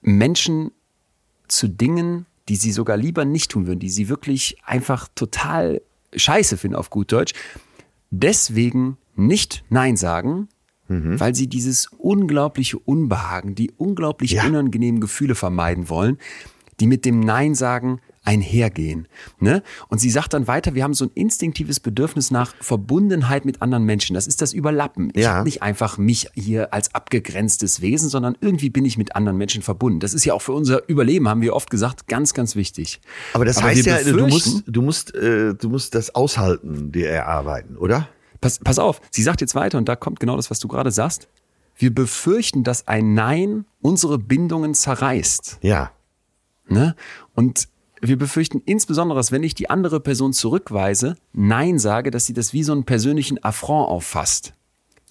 [0.00, 0.70] Menschen
[1.48, 5.82] zu Dingen, die sie sogar lieber nicht tun würden, die sie wirklich einfach total
[6.14, 7.32] scheiße finden auf gut Deutsch,
[8.10, 10.48] deswegen nicht Nein sagen,
[10.90, 14.46] weil sie dieses unglaubliche Unbehagen, die unglaublich Ja.
[14.46, 16.16] unangenehmen Gefühle vermeiden wollen,
[16.80, 19.08] die mit dem Nein sagen einhergehen.
[19.40, 19.62] Ne?
[19.88, 23.84] Und sie sagt dann weiter, wir haben so ein instinktives Bedürfnis nach Verbundenheit mit anderen
[23.84, 24.12] Menschen.
[24.12, 25.10] Das ist das Überlappen.
[25.14, 25.36] Ich Ja.
[25.36, 29.62] habe nicht einfach mich hier als abgegrenztes Wesen, sondern irgendwie bin ich mit anderen Menschen
[29.62, 29.98] verbunden.
[30.00, 33.00] Das ist ja auch für unser Überleben, haben wir oft gesagt, ganz, ganz wichtig.
[33.32, 37.08] Aber das heißt wir ja, du musst, du musst, äh, du musst das aushalten, dir
[37.08, 38.08] erarbeiten, oder?
[38.42, 40.90] Pass, pass auf, sie sagt jetzt weiter und da kommt genau das, was du gerade
[40.90, 41.28] sagst.
[41.76, 45.60] Wir befürchten, dass ein Nein unsere Bindungen zerreißt.
[45.62, 45.92] Ja.
[46.68, 46.94] Ne?
[47.34, 47.68] Und
[48.00, 52.52] wir befürchten insbesondere, dass wenn ich die andere Person zurückweise, Nein sage, dass sie das
[52.52, 54.54] wie so einen persönlichen Affront auffasst.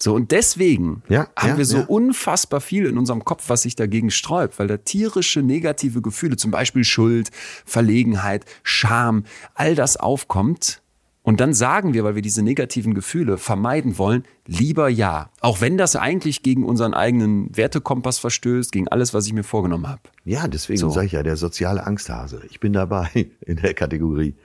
[0.00, 1.84] So, und deswegen Ja, haben ja, wir so ja.
[1.86, 6.52] unfassbar viel in unserem Kopf, was sich dagegen sträubt, weil da tierische negative Gefühle, zum
[6.52, 7.30] Beispiel Schuld,
[7.64, 9.24] Verlegenheit, Scham,
[9.54, 10.82] all das aufkommt.
[11.28, 15.28] Und dann sagen wir, weil wir diese negativen Gefühle vermeiden wollen, lieber ja.
[15.42, 19.86] Auch wenn das eigentlich gegen unseren eigenen Wertekompass verstößt, gegen alles, was ich mir vorgenommen
[19.88, 20.00] habe.
[20.24, 20.88] Ja, deswegen So.
[20.88, 22.40] sage ich ja, der soziale Angsthase.
[22.48, 23.10] Ich bin dabei
[23.42, 24.36] in der Kategorie.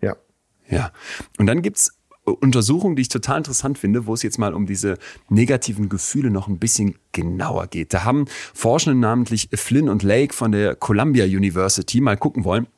[0.00, 0.14] Ja.
[0.70, 0.92] Ja.
[1.38, 4.96] Und dann gibt's Untersuchungen, die ich total interessant finde, wo es jetzt mal um diese
[5.30, 7.92] negativen Gefühle noch ein bisschen genauer geht.
[7.92, 12.68] Da haben Forschende, namentlich Flynn und Lake von der Columbia University, mal gucken wollen,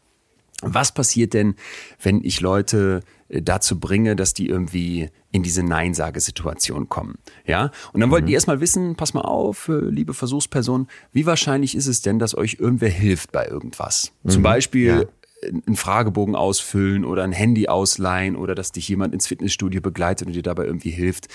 [0.63, 1.55] was passiert denn,
[2.03, 7.19] wenn ich Leute äh, dazu bringe, dass die irgendwie in diese Nein-Sage-Situation kommen?
[7.47, 7.71] Ja.
[7.93, 11.87] Und dann wollten die erstmal wissen, pass mal auf, äh, liebe Versuchsperson, wie wahrscheinlich ist
[11.87, 14.13] es denn, dass euch irgendwer hilft bei irgendwas?
[14.27, 15.09] Zum Beispiel
[15.43, 20.35] einen Fragebogen ausfüllen oder ein Handy ausleihen oder dass dich jemand ins Fitnessstudio begleitet und
[20.35, 21.29] dir dabei irgendwie hilft.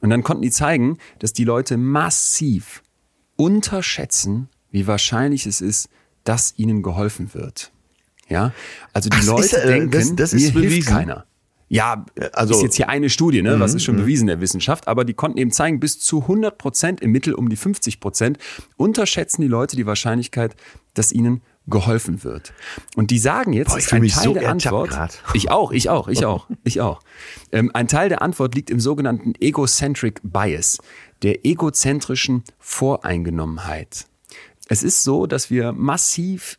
[0.00, 2.82] Und dann konnten die zeigen, dass die Leute massiv
[3.36, 5.88] unterschätzen, wie wahrscheinlich es ist,
[6.24, 7.72] dass ihnen geholfen wird.
[8.32, 8.52] Ja,
[8.92, 11.26] also die Ach, Leute ist, äh, denken, das- das ist mir hilft keiner.
[11.68, 12.04] Ja,
[12.34, 13.58] also- ist jetzt hier eine Studie, ne?
[13.58, 16.58] Was ist schon bewiesen in der Wissenschaft, aber die konnten eben zeigen, bis zu 100
[16.58, 18.36] Prozent, im Mittel um die 50 Prozent,
[18.76, 20.54] unterschätzen die Leute die Wahrscheinlichkeit,
[20.92, 22.52] dass ihnen geholfen wird.
[22.96, 24.90] Und die sagen jetzt, Boah, ich ein mich Teil so der Antwort.
[25.32, 27.00] Ich auch, ich auch, ich auch, ich auch.
[27.52, 30.76] Ähm, ein Teil der Antwort liegt im sogenannten Egocentric Bias,
[31.22, 34.06] der egozentrischen Voreingenommenheit.
[34.68, 36.58] Es ist so, dass wir massiv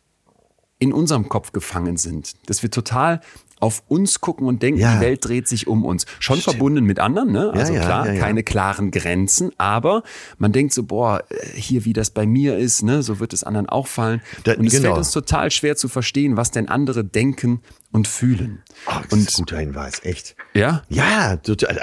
[0.78, 3.20] in unserem Kopf gefangen sind, dass wir total
[3.60, 4.96] auf uns gucken und denken, Ja.
[4.96, 6.04] die Welt dreht sich um uns.
[6.18, 7.50] Schon verbunden mit anderen, ne?
[7.54, 8.20] Also ja, klar, ja, ja.
[8.20, 10.02] keine klaren Grenzen, aber
[10.36, 13.42] man denkt so, boah, äh, hier wie das bei mir ist, ne, so wird es
[13.44, 14.20] anderen auch fallen.
[14.42, 14.88] Da- und es genau.
[14.88, 18.62] fällt uns total schwer zu verstehen, was denn andere denken und fühlen.
[18.86, 20.36] Oh, das und ist ein guter Hinweis, echt.
[20.52, 21.80] ja, Ja, total.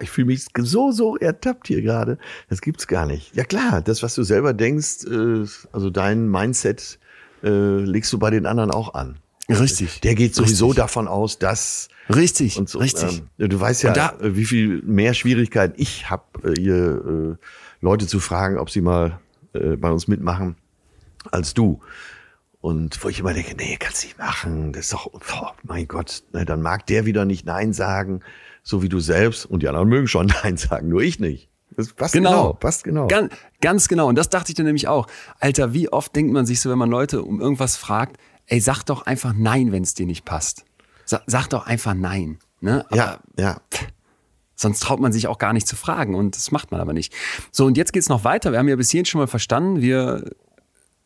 [0.00, 2.18] Ich fühle mich so, so ertappt hier gerade.
[2.50, 3.34] Das gibt's gar nicht.
[3.34, 6.98] Ja klar, das, was du selber denkst, äh, also dein Mindset
[7.42, 7.48] äh,
[7.84, 9.16] legst du bei den anderen auch an.
[9.48, 10.00] richtig.
[10.00, 10.82] Der geht sowieso Richtig.
[10.82, 12.78] davon aus, dass Richtig, und so.
[12.78, 13.22] richtig.
[13.38, 17.44] Ähm, du weißt ja, da- äh, wie viel mehr Schwierigkeiten ich habe, äh, hier äh,
[17.80, 19.18] Leute zu fragen, ob sie mal
[19.54, 20.56] äh, bei uns mitmachen,
[21.30, 21.80] als du.
[22.60, 24.72] Und wo ich immer denke, nee, kannst nicht machen.
[24.72, 28.20] Das ist doch, oh, mein Gott, ne, dann mag der wieder nicht Nein sagen,
[28.62, 29.46] so wie du selbst.
[29.46, 31.48] Und die anderen mögen schon Nein sagen, nur ich nicht.
[31.76, 32.52] Das passt genau, Genau.
[32.54, 33.06] passt genau.
[33.08, 34.08] Ganz, ganz genau.
[34.08, 35.06] Und das dachte ich dann nämlich auch.
[35.40, 38.16] Alter, wie oft denkt man sich so, wenn man Leute um irgendwas fragt,
[38.46, 40.64] ey, sag doch einfach Nein, wenn es dir nicht passt.
[41.04, 42.38] Sag, sag doch einfach Nein.
[42.60, 42.84] Ne?
[42.86, 43.60] Aber ja, ja.
[44.54, 47.12] Sonst traut man sich auch gar nicht zu fragen und das macht man aber nicht.
[47.50, 48.52] So, und jetzt geht's noch weiter.
[48.52, 50.30] Wir haben ja bis hierhin schon mal verstanden, wir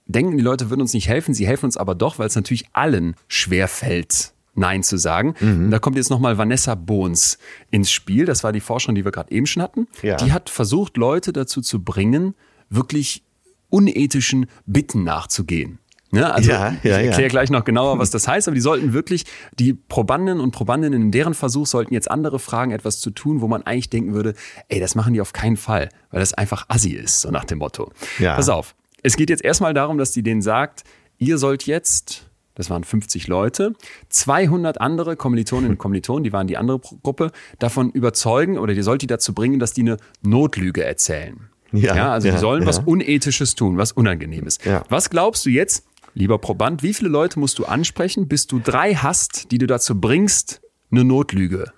[0.04, 2.66] denken, die Leute würden uns nicht helfen, sie helfen uns aber doch, weil es natürlich
[2.74, 5.34] allen schwer fällt, Nein zu sagen.
[5.40, 7.38] Und da kommt jetzt nochmal Vanessa Bohns
[7.70, 8.24] ins Spiel.
[8.24, 9.86] Das war die Forscherin, die wir gerade eben schon hatten.
[10.02, 10.16] Ja.
[10.16, 12.34] Die hat versucht, Leute dazu zu bringen,
[12.70, 13.22] wirklich
[13.68, 15.78] unethischen Bitten nachzugehen.
[16.12, 16.32] Ne?
[16.32, 17.06] Also Ja, ich ja, ja.
[17.06, 19.24] erkläre gleich noch genauer, was das heißt, aber die sollten wirklich,
[19.58, 23.48] die Probanden und Probandinnen in deren Versuch sollten jetzt andere fragen, etwas zu tun, wo
[23.48, 24.34] man eigentlich denken würde,
[24.68, 27.58] ey, das machen die auf keinen Fall, weil das einfach assi ist, so nach dem
[27.58, 27.90] Motto.
[28.18, 28.36] Ja.
[28.36, 28.74] Pass auf.
[29.02, 30.84] Es geht jetzt erstmal darum, dass die denen sagt,
[31.18, 32.25] ihr sollt jetzt,
[32.56, 33.74] das waren 50 Leute,
[34.08, 39.02] 200 andere Kommilitoninnen und Kommilitonen, die waren die andere Gruppe, davon überzeugen oder ihr sollt
[39.02, 41.48] die dazu bringen, dass die eine Notlüge erzählen.
[41.72, 42.82] Ja, also ja, die sollen was ja.
[42.84, 44.58] Unethisches tun, was Unangenehmes.
[44.64, 44.84] Ja.
[44.88, 45.84] Was glaubst du jetzt,
[46.14, 50.00] lieber Proband, wie viele Leute musst du ansprechen, bis du drei hast, die du dazu
[50.00, 51.72] bringst, eine Notlüge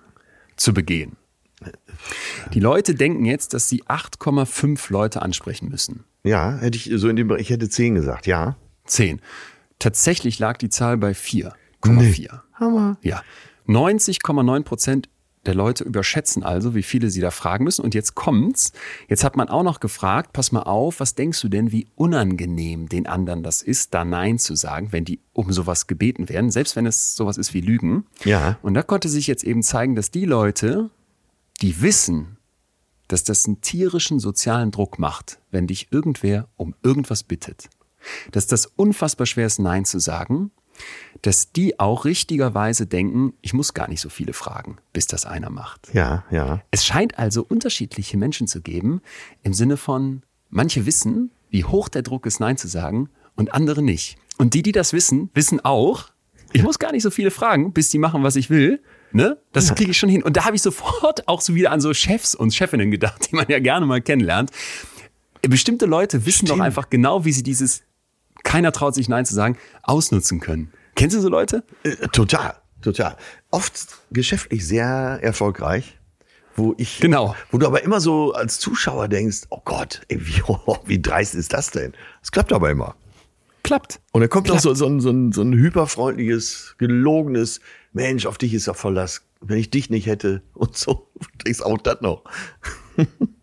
[0.55, 1.17] zu begehen?
[2.53, 6.05] Die Leute denken jetzt, dass sie 8,5 Leute ansprechen müssen.
[6.23, 8.55] Ja, hätte ich so in dem Bereich, ich hätte zehn gesagt, ja.
[8.85, 9.19] 10.
[9.79, 12.39] Tatsächlich lag die Zahl bei 4,4.
[12.53, 12.97] Hammer.
[13.01, 13.23] Ja.
[13.67, 15.09] 90,9 Prozent
[15.45, 17.83] der Leute überschätzen also, wie viele sie da fragen müssen.
[17.83, 18.73] Und jetzt kommt's.
[19.07, 22.89] Jetzt hat man auch noch gefragt, pass mal auf, was denkst du denn, wie unangenehm
[22.89, 26.75] den anderen das ist, da Nein zu sagen, wenn die um sowas gebeten werden, selbst
[26.75, 28.05] wenn es sowas ist wie Lügen.
[28.25, 28.59] Ja.
[28.61, 30.89] Und da konnte sich jetzt eben zeigen, dass die Leute,
[31.61, 32.37] die wissen,
[33.07, 37.69] dass das einen tierischen sozialen Druck macht, wenn dich irgendwer um irgendwas bittet.
[38.31, 40.51] Dass das unfassbar schwer ist, Nein zu sagen.
[41.21, 45.49] Dass die auch richtigerweise denken, ich muss gar nicht so viele fragen, bis das einer
[45.49, 45.89] macht.
[45.93, 46.61] Ja, ja.
[46.71, 49.01] Es scheint also unterschiedliche Menschen zu geben,
[49.43, 53.81] im Sinne von, manche wissen, wie hoch der Druck ist, Nein zu sagen, und andere
[53.81, 54.17] nicht.
[54.37, 56.11] Und die, die das wissen, wissen auch,
[56.53, 58.81] ich muss gar nicht so viele fragen, bis die machen, was ich will.
[59.11, 59.37] Ne?
[59.51, 60.23] Das kriege ich schon hin.
[60.23, 63.35] Und da habe ich sofort auch so wieder an so Chefs und Chefinnen gedacht, die
[63.35, 64.51] man ja gerne mal kennenlernt.
[65.41, 66.65] Bestimmte Leute wissen doch Stimmt.
[66.65, 67.83] einfach genau, wie sie dieses
[68.43, 70.71] keiner traut sich Nein zu sagen, ausnutzen können.
[70.95, 71.63] Kennst du so Leute?
[71.83, 73.15] Äh, Total, total.
[73.51, 75.97] Oft geschäftlich sehr erfolgreich,
[76.55, 77.35] wo ich, Genau.
[77.51, 80.41] wo du aber immer so als Zuschauer denkst, oh Gott, ey, wie,
[80.85, 81.93] wie dreist ist das denn?
[82.21, 82.95] Es klappt aber immer.
[83.63, 83.99] Klappt.
[84.13, 87.59] Und dann kommt noch so, so, ein, so, ein, so ein hyperfreundliches, gelogenes,
[87.91, 89.21] Mensch, auf dich ist doch Verlass.
[89.41, 91.09] Wenn ich dich nicht hätte und so,
[91.45, 92.23] ist auch das noch.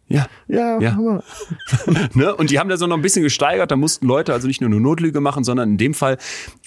[0.08, 0.26] Ja.
[0.48, 0.94] Ja, Ja.
[0.94, 1.22] Hammer.
[2.14, 2.34] Ne?
[2.34, 3.70] Und die haben das auch noch ein bisschen gesteigert.
[3.70, 6.18] Da mussten Leute also nicht nur eine Notlüge machen, sondern in dem Fall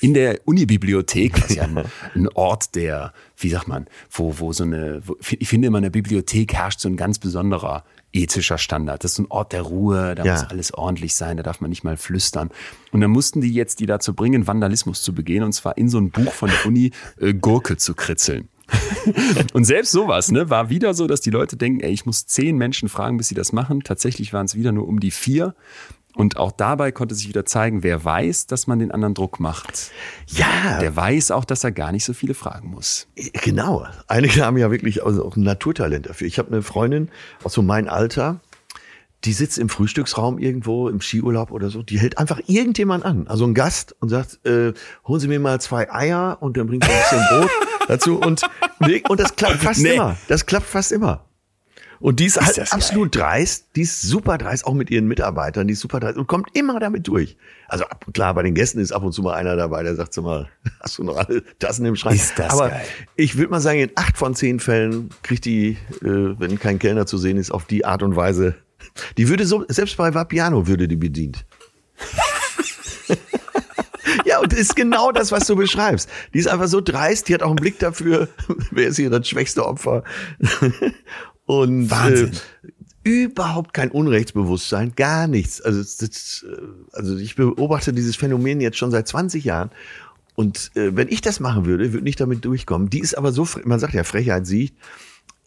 [0.01, 1.77] in der Unibibliothek, was ja ein,
[2.15, 5.83] ein Ort der, wie sagt man, wo, wo so eine, wo, ich finde immer in
[5.83, 9.03] der Bibliothek herrscht so ein ganz besonderer ethischer Standard.
[9.03, 10.33] Das ist so ein Ort der Ruhe, da Ja.
[10.33, 12.49] muss alles ordentlich sein, da darf man nicht mal flüstern.
[12.91, 15.99] Und dann mussten die jetzt die dazu bringen, Vandalismus zu begehen, und zwar in so
[15.99, 18.48] ein Buch von der Uni äh, Gurke zu kritzeln.
[19.53, 22.57] Und selbst sowas, ne, war wieder so, dass die Leute denken, ey, ich muss zehn
[22.57, 23.81] Menschen fragen, bis sie das machen.
[23.81, 25.55] Tatsächlich waren es wieder nur um die vier.
[26.15, 29.91] Und auch dabei konnte sich wieder zeigen, wer weiß, dass man den anderen Druck macht.
[30.27, 33.07] Ja, Der weiß auch, dass er gar nicht so viele fragen muss.
[33.43, 33.85] Genau.
[34.07, 36.27] Einige haben ja wirklich also auch ein Naturtalent dafür.
[36.27, 37.09] Ich habe eine Freundin
[37.43, 38.41] aus so meinem Alter,
[39.25, 43.45] die sitzt im Frühstücksraum irgendwo im Skiurlaub oder so, die hält einfach irgendjemand an, also
[43.45, 44.73] ein Gast und sagt, äh,
[45.07, 47.49] holen Sie mir mal zwei Eier und dann bringt sie ein bisschen Brot
[47.87, 48.41] dazu und
[49.09, 49.95] und das klappt fast Nee.
[49.95, 50.15] immer.
[50.29, 51.25] Das klappt fast immer.
[52.01, 55.67] Und die ist, halt das absolut dreist, die ist super dreist, auch mit ihren Mitarbeitern,
[55.67, 57.35] die ist super dreist und kommt immer damit durch.
[57.67, 60.13] Also ab, klar, bei den Gästen ist ab und zu mal einer dabei, der sagt
[60.13, 60.47] so mal,
[60.79, 62.15] hast du noch alle Tassen im Schrank?
[62.15, 62.85] Ist das Aber geil.
[63.17, 66.07] ich würde mal sagen, in acht von zehn Fällen kriegt die, äh,
[66.39, 68.55] wenn kein Kellner zu sehen ist, auf die Art und Weise.
[69.17, 71.45] Die würde so, selbst bei Vapiano würde die bedient.
[74.25, 76.09] ja, und das ist genau das, was du beschreibst.
[76.33, 78.29] Die ist einfach so dreist, die hat auch einen Blick dafür,
[78.71, 80.03] wer ist hier das schwächste Opfer.
[81.45, 82.31] und Wahnsinn.
[82.33, 82.69] Äh,
[83.03, 85.61] überhaupt kein Unrechtsbewusstsein, gar nichts.
[85.61, 86.55] Also, das, äh,
[86.93, 89.71] also ich beobachte dieses Phänomen jetzt schon seit 20 Jahren.
[90.35, 92.89] Und äh, wenn ich das machen würde, würde nicht damit durchkommen.
[92.89, 94.77] Die ist aber so, man sagt ja, Frechheit siegt.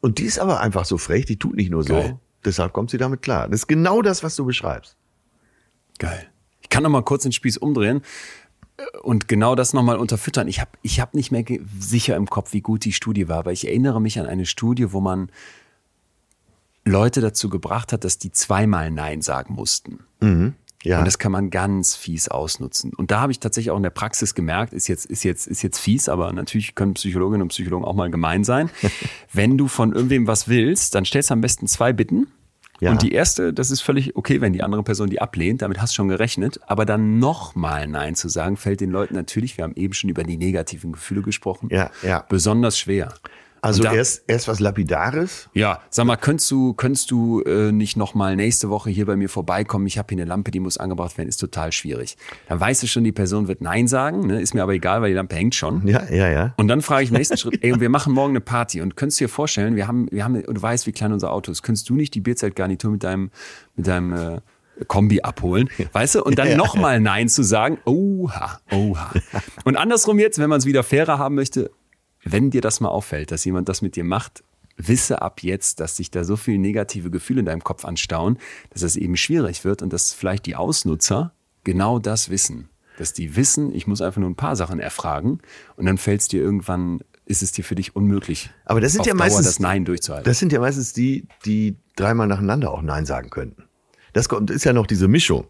[0.00, 1.94] Und die ist aber einfach so frech, die tut nicht nur so.
[1.94, 2.18] Geil.
[2.44, 3.48] Deshalb kommt sie damit klar.
[3.48, 4.96] Das ist genau das, was du beschreibst.
[5.98, 6.28] Geil.
[6.60, 8.02] Ich kann noch mal kurz den Spieß umdrehen
[9.02, 10.48] und genau das noch mal unterfüttern.
[10.48, 11.44] Ich habe ich hab nicht mehr
[11.78, 14.92] sicher im Kopf, wie gut die Studie war, aber ich erinnere mich an eine Studie,
[14.92, 15.30] wo man
[16.84, 20.00] Leute dazu gebracht hat, dass die zweimal Nein sagen mussten.
[20.82, 20.98] Ja.
[20.98, 22.92] Und das kann man ganz fies ausnutzen.
[22.94, 25.62] Und da habe ich tatsächlich auch in der Praxis gemerkt, ist jetzt, ist jetzt, ist
[25.62, 28.70] jetzt fies, aber natürlich können Psychologinnen und Psychologen auch mal gemein sein.
[29.32, 32.26] wenn du von irgendwem was willst, dann stellst du am besten zwei Bitten.
[32.80, 32.90] Ja.
[32.90, 35.92] Und die erste, das ist völlig okay, wenn die andere Person die ablehnt, damit hast
[35.92, 36.58] du schon gerechnet.
[36.66, 40.24] Aber dann nochmal Nein zu sagen, fällt den Leuten natürlich, wir haben eben schon über
[40.24, 42.24] die negativen Gefühle gesprochen, Ja, ja.
[42.28, 43.14] besonders schwer.
[43.62, 45.48] Also da- erst, erst was Lapidares.
[45.54, 49.16] ja, sag mal, könntest du, könntest du äh, nicht noch mal nächste Woche hier bei
[49.16, 49.86] mir vorbeikommen?
[49.86, 52.16] Ich habe hier eine Lampe, die muss angebracht werden, ist total schwierig.
[52.48, 54.40] Dann weißt du schon, die Person wird Nein sagen, ne?
[54.40, 55.86] ist mir aber egal, weil die Lampe hängt schon.
[55.86, 56.54] Ja, ja, ja.
[56.56, 58.80] Und dann frage ich im nächsten Schritt, ey, und wir machen morgen eine Party.
[58.80, 61.30] Und könntest du dir vorstellen, wir haben, wir haben, und du weißt, wie klein unser
[61.32, 63.30] Auto ist, könntest du nicht die Bierzeltgarnitur mit deinem,
[63.76, 64.40] mit deinem äh,
[64.88, 66.24] Kombi abholen, weißt du?
[66.24, 69.12] Und dann nochmal Nein zu sagen, oha, oha.
[69.64, 71.70] Und andersrum jetzt, wenn man es wieder fairer haben möchte,
[72.24, 74.44] wenn dir das mal auffällt, dass jemand das mit dir macht,
[74.76, 78.38] wisse ab jetzt, dass sich da so viele negative Gefühle in deinem Kopf anstauen,
[78.70, 81.32] dass es eben schwierig wird und dass vielleicht die Ausnutzer
[81.64, 82.68] genau das wissen.
[82.98, 85.40] Dass die wissen, ich muss einfach nur ein paar Sachen erfragen
[85.76, 89.06] und dann fällt es dir irgendwann, ist es dir für dich unmöglich, Aber das sind
[89.06, 90.28] ja Dauer meistens das Nein durchzuhalten.
[90.28, 93.64] Das sind ja meistens die, die dreimal nacheinander auch Nein sagen könnten.
[94.12, 95.46] Das kommt, ist ja noch diese Mischung.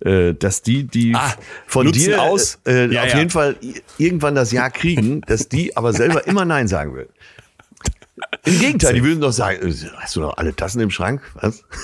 [0.00, 1.32] Äh, dass die, die Ah,
[1.66, 2.58] von dir aus.
[2.66, 3.18] Äh, Ja, auf ja.
[3.18, 3.56] jeden Fall
[3.98, 7.08] irgendwann das Ja kriegen, dass die aber selber immer Nein sagen will.
[8.44, 11.20] Im Gegenteil, die würden doch sagen, äh, hast du noch alle Tassen im Schrank?
[11.34, 11.64] Was?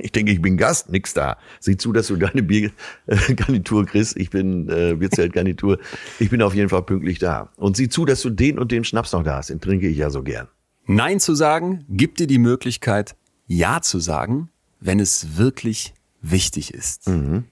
[0.00, 1.36] Ich denke, ich bin Gast, nix da.
[1.60, 4.16] Sieh zu, dass du deine Biergarnitur kriegst.
[4.16, 5.78] Ich bin äh, Bierzeltgarnitur.
[6.18, 7.50] Ich bin auf jeden Fall pünktlich da.
[7.56, 9.50] Und sieh zu, dass du den und den Schnaps noch da hast.
[9.50, 10.48] Den trinke ich ja so gern.
[10.86, 13.16] Nein zu sagen, gibt dir die Möglichkeit,
[13.46, 14.48] Ja zu sagen,
[14.80, 15.92] wenn es wirklich
[16.22, 17.06] wichtig ist.
[17.06, 17.44] Mhm.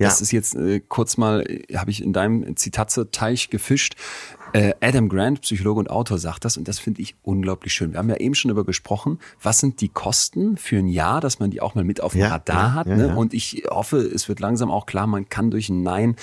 [0.00, 0.08] Ja.
[0.08, 3.96] Das ist jetzt äh, kurz mal, äh, habe ich in deinem Zitatteich gefischt.
[4.52, 7.92] Äh, Adam Grant, Psychologe und Autor, sagt das und das finde ich unglaublich schön.
[7.92, 11.38] Wir haben ja eben schon darüber gesprochen, was sind die Kosten für ein Jahr, dass
[11.38, 12.86] man die auch mal mit auf dem Ja, Radar ja, hat.
[12.88, 13.14] ne?
[13.14, 16.16] Und ich hoffe, es wird langsam auch klar, man kann durch ein Nein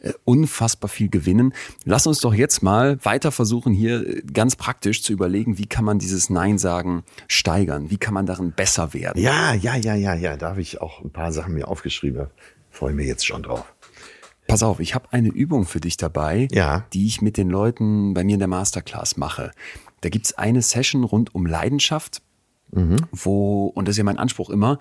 [0.00, 1.52] äh, unfassbar viel gewinnen.
[1.84, 5.84] Lass uns doch jetzt mal weiter versuchen, hier äh, ganz praktisch zu überlegen, wie kann
[5.84, 7.90] man dieses Nein sagen steigern?
[7.90, 9.22] Wie kann man darin besser werden?
[9.22, 10.38] Ja, ja, ja, ja, ja.
[10.38, 12.28] Da habe ich auch ein paar Sachen mir aufgeschrieben.
[12.70, 13.64] Freue mich jetzt schon drauf.
[14.46, 16.84] Pass auf, ich habe eine Übung für dich dabei, Ja.
[16.92, 19.52] die ich mit den Leuten bei mir in der Masterclass mache.
[20.00, 22.22] Da gibt's eine Session rund um Leidenschaft,
[22.72, 24.78] wo, und das ist ja mein Anspruch immer,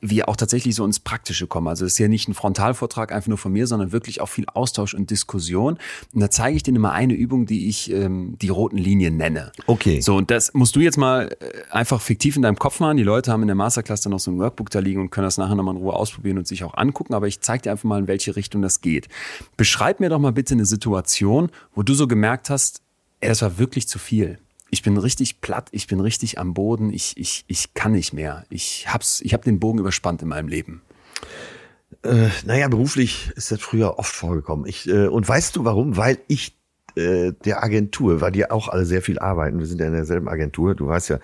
[0.00, 1.68] wir auch tatsächlich so ins Praktische kommen.
[1.68, 4.46] Also es ist ja nicht ein Frontalvortrag einfach nur von mir, sondern wirklich auch viel
[4.46, 5.78] Austausch und Diskussion.
[6.14, 9.52] Und da zeige ich denen immer eine Übung, die ich ähm, die roten Linien nenne.
[9.66, 10.00] Okay.
[10.00, 12.96] So, und das musst du jetzt mal äh, einfach fiktiv in deinem Kopf machen.
[12.96, 15.26] Die Leute haben in der Masterclass dann noch so ein Workbook da liegen und können
[15.26, 17.12] das nachher nochmal in Ruhe ausprobieren und sich auch angucken.
[17.12, 19.08] Aber ich zeige dir einfach mal, in welche Richtung das geht.
[19.56, 22.80] Beschreib mir doch mal bitte eine Situation, wo du so gemerkt hast,
[23.20, 24.38] ey, das war wirklich zu viel.
[24.70, 28.44] Ich bin richtig platt, ich bin richtig am Boden, ich, ich, ich kann nicht mehr.
[28.50, 30.82] Ich hab's, ich hab den Bogen überspannt in meinem Leben.
[32.02, 34.66] Äh, naja, beruflich ist das früher oft vorgekommen.
[34.66, 35.96] Ich, äh, und weißt du warum?
[35.96, 36.56] Weil ich
[36.96, 40.28] äh, der Agentur, weil die auch alle sehr viel arbeiten, wir sind ja in derselben
[40.28, 41.18] Agentur, du weißt ja,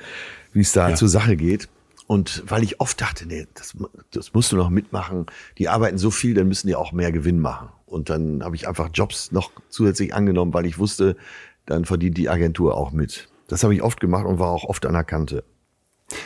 [0.53, 0.95] wie es da Ja.
[0.97, 1.69] zur Sache geht.
[2.09, 3.77] Und weil ich oft dachte, nee, das,
[4.13, 5.27] das musst du noch mitmachen.
[5.59, 7.69] Die arbeiten so viel, dann müssen die auch mehr Gewinn machen.
[7.85, 11.17] Und dann habe ich einfach Jobs noch zusätzlich angenommen, weil ich wusste,
[11.65, 13.29] dann verdient die Agentur auch mit.
[13.49, 15.45] Das habe ich oft gemacht und war auch oft an der Kante.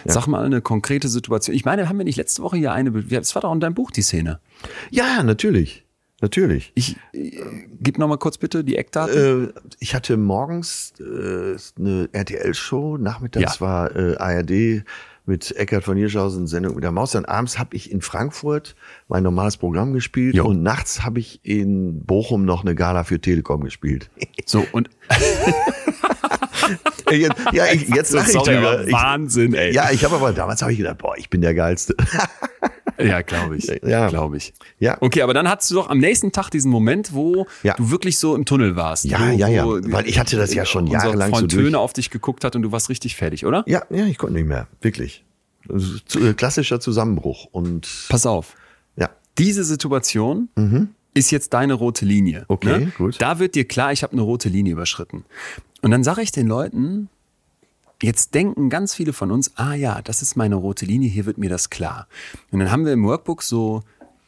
[0.04, 1.56] Sag mal eine konkrete Situation.
[1.56, 3.90] Ich meine, haben wir nicht letzte Woche hier eine, das war doch in deinem Buch
[3.90, 4.40] die Szene.
[4.90, 5.86] Ja, natürlich.
[6.22, 6.72] Natürlich.
[6.74, 7.40] Ich, äh,
[7.80, 9.48] gib noch mal kurz bitte die Eckdaten.
[9.48, 13.60] Äh, ich hatte morgens äh, eine RTL-Show, nachmittags Ja.
[13.66, 14.84] war äh, ARD
[15.24, 17.12] mit Eckart von Hirschhausen, Sendung mit der Maus.
[17.12, 18.76] Dann abends habe ich in Frankfurt
[19.08, 20.44] mein normales Programm gespielt Jo.
[20.46, 24.10] und nachts habe ich in Bochum noch eine Gala für Telekom gespielt.
[24.44, 24.90] So, und
[27.52, 28.84] ja, ich, jetzt lache ich drüber.
[28.90, 29.70] Wahnsinn, ey.
[29.70, 31.94] Ich, ja, ich habe aber damals habe ich gedacht, boah, ich bin der geilste.
[33.02, 33.64] Ja, glaube ich.
[33.82, 34.08] Ja.
[34.10, 34.52] glaube ich.
[34.78, 34.98] Ja.
[35.00, 37.72] Okay, aber dann hattest du doch am nächsten Tag diesen Moment, wo Ja.
[37.74, 39.06] du wirklich so im Tunnel warst.
[39.06, 39.64] Ja, wo, ja, ja.
[39.66, 41.64] Weil ich hatte das ja schon jahrelang so Freund durch.
[41.64, 43.64] Töne auf dich geguckt hat und du warst richtig fertig, oder?
[43.66, 45.24] ja, ja, ich konnte nicht mehr, wirklich.
[45.70, 48.54] Äh, Klassischer Zusammenbruch und Pass auf.
[48.96, 49.08] ja,
[49.38, 50.50] Diese Situation
[51.14, 52.40] ist jetzt deine rote Linie.
[52.40, 52.44] Mhm.
[52.48, 52.92] Okay, ne?
[52.96, 53.20] gut.
[53.20, 55.24] Da wird dir klar, ich habe eine rote Linie überschritten.
[55.82, 57.08] Und dann sage ich den Leuten,
[58.02, 61.38] jetzt denken ganz viele von uns, ah ja, das ist meine rote Linie, hier wird
[61.38, 62.06] mir das klar.
[62.50, 63.82] Und dann haben wir im Workbook so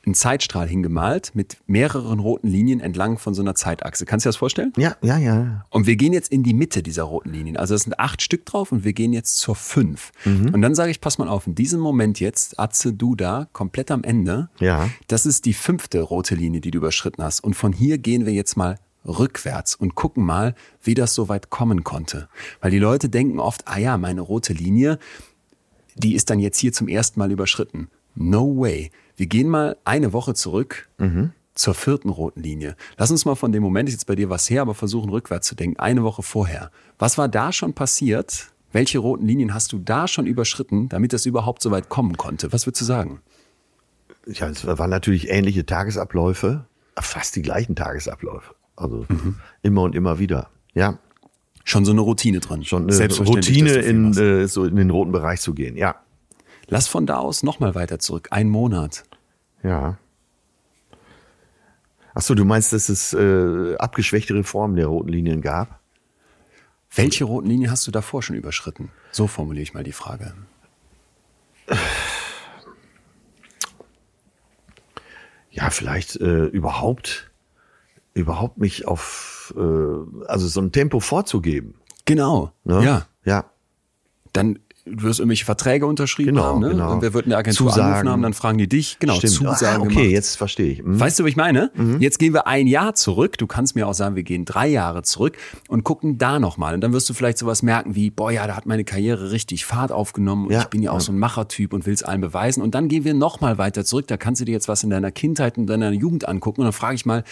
[0.05, 4.05] einen Zeitstrahl hingemalt mit mehreren roten Linien entlang von so einer Zeitachse.
[4.05, 4.73] Kannst du dir das vorstellen?
[5.01, 5.65] ja, ja, ja.
[5.71, 7.57] Und wir gehen jetzt in die Mitte dieser roten Linien.
[7.57, 10.11] Also es sind acht Stück drauf und wir gehen jetzt zur fünf.
[10.25, 10.55] Mhm.
[10.55, 13.93] Und dann sage ich, pass mal auf, in diesem Moment jetzt, Atze, du da, komplett
[13.93, 14.49] am Ende.
[14.59, 14.89] Ja.
[15.07, 17.45] Das ist die fünfte rote Linie, die du überschritten hast.
[17.45, 21.51] Und von hier gehen wir jetzt mal rückwärts und gucken mal, wie das so weit
[21.51, 22.29] kommen konnte.
[22.61, 24.99] Weil die Leute denken oft, ah ja, meine rote Linie,
[25.95, 27.89] die ist dann jetzt hier zum ersten Mal überschritten.
[28.15, 28.91] No way.
[29.17, 30.89] Wir gehen mal eine Woche zurück
[31.55, 32.77] zur vierten roten Linie.
[32.97, 35.47] Lass uns mal von dem Moment, ist jetzt bei dir was her, aber versuchen rückwärts
[35.47, 35.79] zu denken.
[35.79, 36.71] Eine Woche vorher.
[36.99, 38.49] Was war da schon passiert?
[38.73, 42.53] Welche roten Linien hast du da schon überschritten, damit das überhaupt so weit kommen konnte?
[42.55, 43.21] Was würdest du sagen?
[44.27, 46.65] Ja, es waren natürlich ähnliche Tagesabläufe,
[46.99, 48.55] fast die gleichen Tagesabläufe.
[48.77, 49.37] Also Mhm.
[49.63, 50.49] immer und immer wieder.
[50.75, 50.99] Ja,
[51.65, 52.65] Schon so eine Routine drin.
[52.65, 55.77] schon eine Routine in äh, so in den roten Bereich zu gehen.
[55.77, 55.97] Ja,
[56.73, 58.29] Lass von da aus nochmal weiter zurück.
[58.31, 59.05] Ein Monat.
[59.63, 59.99] ja.
[62.15, 65.81] Ach so, du meinst, dass es äh, abgeschwächtere Formen der roten Linien gab?
[66.95, 68.91] Welche roten Linien hast du davor schon überschritten?
[69.13, 70.35] So formuliere ich mal die Frage.
[75.51, 77.31] Ja, vielleicht äh, überhaupt,
[78.15, 81.75] überhaupt mich auf, äh, also so ein Tempo vorzugeben.
[82.05, 82.53] Genau.
[82.65, 82.85] Ne?
[82.85, 83.07] Ja.
[83.25, 83.45] Ja,
[84.33, 86.71] Dann du wirst irgendwelche Verträge unterschrieben Genau, haben, ne?
[86.71, 86.93] genau.
[86.93, 87.91] Und wer wird in der Agentur Zusagen.
[87.93, 88.99] anrufen haben, dann fragen die dich.
[88.99, 89.33] Genau, stimmt.
[89.33, 90.11] Zusagen ah, okay, gemacht.
[90.11, 90.79] jetzt verstehe ich.
[90.81, 90.99] Hm.
[90.99, 91.71] Weißt du, was ich meine?
[92.01, 93.39] Jetzt gehen wir ein Jahr zurück.
[93.39, 95.37] Du kannst mir auch sagen, wir gehen drei Jahre zurück
[95.69, 96.75] und gucken da nochmal.
[96.75, 99.65] Und dann wirst du vielleicht sowas merken wie, boah, ja, da hat meine Karriere richtig
[99.65, 100.47] Fahrt aufgenommen.
[100.47, 102.63] Und Ja, ich bin ja auch so ein Machertyp und will es allen beweisen.
[102.63, 104.07] Und dann gehen wir nochmal weiter zurück.
[104.09, 106.61] Da kannst du dir jetzt was in deiner Kindheit und deiner Jugend angucken.
[106.63, 107.25] Und dann frage ich mal,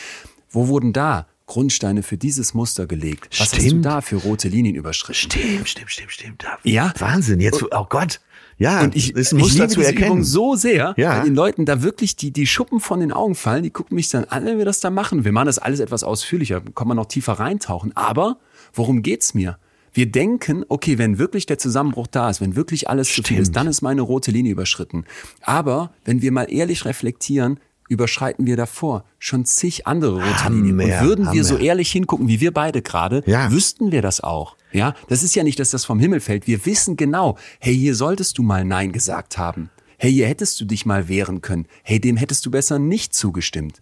[0.51, 3.29] wo wurden da Grundsteine für dieses Muster gelegt?
[3.33, 3.85] Was hast du Stimmt.
[3.85, 5.15] da für rote Linien überschritten?
[5.33, 6.45] Stimmt, stimmt, stimmt, stimmt.
[6.63, 6.93] Ja.
[6.99, 8.21] Wahnsinn, jetzt, oh Gott.
[8.57, 10.07] Ja, Und ich, ist ein ich Muster liebe zu erkennen.
[10.07, 11.17] Übung so sehr, Ja.
[11.19, 13.63] weil den Leuten da wirklich die, die Schuppen von den Augen fallen.
[13.65, 15.25] Die gucken mich dann an, wenn wir das da machen.
[15.25, 17.97] Wir machen das alles etwas ausführlicher, kann man noch tiefer reintauchen.
[17.97, 18.39] Aber
[18.73, 19.59] worum geht's mir?
[19.93, 23.47] Wir denken, okay, wenn wirklich der Zusammenbruch da ist, wenn wirklich alles zu viel ist,
[23.47, 23.57] Stimmt.
[23.57, 25.05] dann ist meine rote Linie überschritten.
[25.41, 27.59] Aber wenn wir mal ehrlich reflektieren,
[27.91, 30.81] überschreiten wir davor schon zig andere rote Linien.
[30.81, 33.51] Hammer, Und würden wir so ehrlich hingucken, wie wir beide gerade, Ja.
[33.51, 34.57] wüssten wir das auch.
[34.73, 36.47] Ja, das ist ja nicht, dass das vom Himmel fällt.
[36.47, 39.69] Wir wissen genau, hey, hier solltest du mal Nein gesagt haben.
[39.99, 41.67] Hey, hier hättest du dich mal wehren können.
[41.83, 43.81] Hey, dem hättest du besser nicht zugestimmt.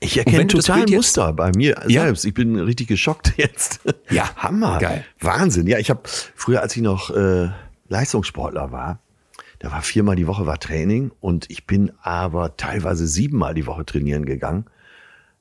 [0.00, 2.02] Ich erkenne total jetzt- Muster bei mir Ja.
[2.04, 2.24] selbst.
[2.24, 3.80] Ich bin richtig geschockt jetzt.
[4.10, 4.30] Ja.
[4.36, 4.78] Hammer.
[4.78, 5.04] Geil.
[5.20, 5.66] Wahnsinn.
[5.66, 7.48] Ja, ich habe früher, als ich noch äh,
[7.88, 9.00] Leistungssportler war,
[9.64, 13.86] da war viermal die Woche war Training und ich bin aber teilweise siebenmal die Woche
[13.86, 14.66] trainieren gegangen,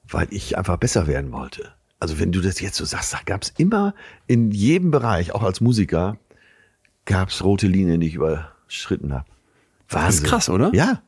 [0.07, 1.74] weil ich einfach besser werden wollte.
[1.99, 3.93] Also wenn du das jetzt so sagst, da gab es immer
[4.26, 6.15] in jedem Bereich, auch als Musiker,
[7.03, 9.26] gab es rote Linien, die ich überschritten habe.
[9.89, 10.26] Wahnsinn.
[10.26, 10.74] krass, oder?
[10.74, 11.01] Ja.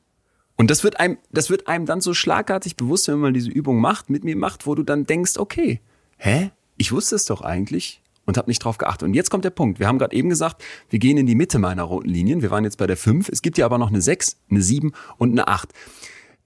[0.58, 3.80] Und das wird einem, das wird einem dann so schlagartig bewusst, wenn man diese Übung
[3.80, 5.80] macht, mit mir macht, wo du dann denkst, okay,
[6.18, 6.52] hä?
[6.76, 9.04] Ich wusste es doch eigentlich und habe nicht drauf geachtet.
[9.08, 9.80] Und jetzt kommt der Punkt.
[9.80, 12.42] Wir haben gerade eben gesagt, wir gehen in die Mitte meiner roten Linien.
[12.42, 13.30] Wir waren jetzt bei der 5.
[13.30, 15.70] Es gibt ja aber noch eine 6, eine 7 und eine 8.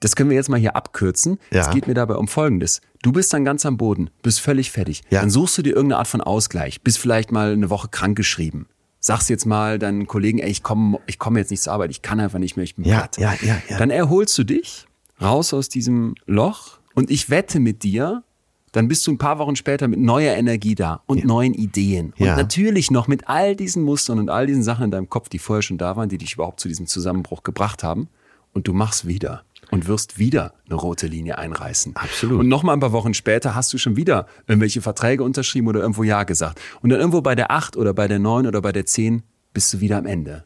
[0.01, 1.39] Das können wir jetzt mal hier abkürzen.
[1.51, 1.61] Ja.
[1.61, 2.81] Es geht mir dabei um Folgendes.
[3.01, 5.01] Du bist dann ganz am Boden, bist völlig fertig.
[5.09, 5.21] Ja.
[5.21, 8.67] Dann suchst du dir irgendeine Art von Ausgleich, bist vielleicht mal eine Woche krank geschrieben.
[9.01, 12.01] Sagst jetzt mal deinen Kollegen, ey, ich komme ich komm jetzt nicht zur Arbeit, ich
[12.01, 13.17] kann einfach nicht mehr, ich bin Ja, platt.
[13.17, 13.77] ja, ja, ja.
[13.77, 14.85] Dann erholst du dich
[15.21, 18.23] raus aus diesem Loch und ich wette mit dir,
[18.71, 22.13] dann bist du ein paar Wochen später mit neuer Energie da und neuen Ideen.
[22.19, 22.35] Und Ja.
[22.35, 25.61] natürlich noch mit all diesen Mustern und all diesen Sachen in deinem Kopf, die vorher
[25.61, 28.07] schon da waren, die dich überhaupt zu diesem Zusammenbruch gebracht haben.
[28.53, 31.95] Und du machst wieder und wirst wieder eine rote Linie einreißen.
[31.95, 32.39] Absolut.
[32.39, 35.81] Und noch mal ein paar Wochen später hast du schon wieder irgendwelche Verträge unterschrieben oder
[35.81, 36.59] irgendwo Ja gesagt.
[36.81, 39.21] Und dann irgendwo bei der 8 oder bei der 9 oder bei der 10
[39.53, 40.45] bist du wieder am Ende.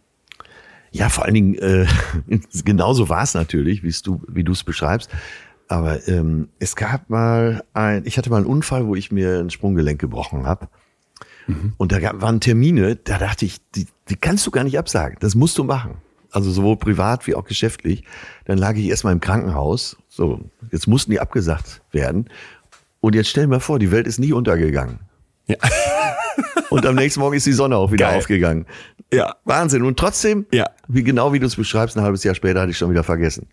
[0.92, 1.88] Ja, vor allen Dingen, äh,
[2.66, 5.10] genauso war es natürlich, wie du es beschreibst.
[5.68, 9.50] Aber ähm, es gab mal ein, ich hatte mal einen Unfall, wo ich mir ein
[9.50, 10.68] Sprunggelenk gebrochen habe.
[11.78, 15.18] Und da gab, waren Termine, da dachte ich, die, die kannst du gar nicht absagen.
[15.20, 15.96] Das musst du machen.
[16.32, 18.04] Also sowohl privat wie auch geschäftlich.
[18.46, 19.98] Dann lag ich erstmal im Krankenhaus.
[20.08, 20.42] So,
[20.72, 22.30] jetzt mussten die abgesagt werden.
[23.02, 25.00] Und jetzt stell dir mal vor, die Welt ist nie untergegangen.
[25.48, 25.58] Ja.
[26.70, 28.18] Und am nächsten Morgen ist die Sonne auch wieder Geil.
[28.18, 28.66] aufgegangen.
[29.12, 29.36] Ja.
[29.44, 29.84] Wahnsinn.
[29.84, 30.68] Und trotzdem, Ja.
[30.88, 33.48] wie genau wie du es beschreibst, ein halbes Jahr später hatte ich schon wieder vergessen.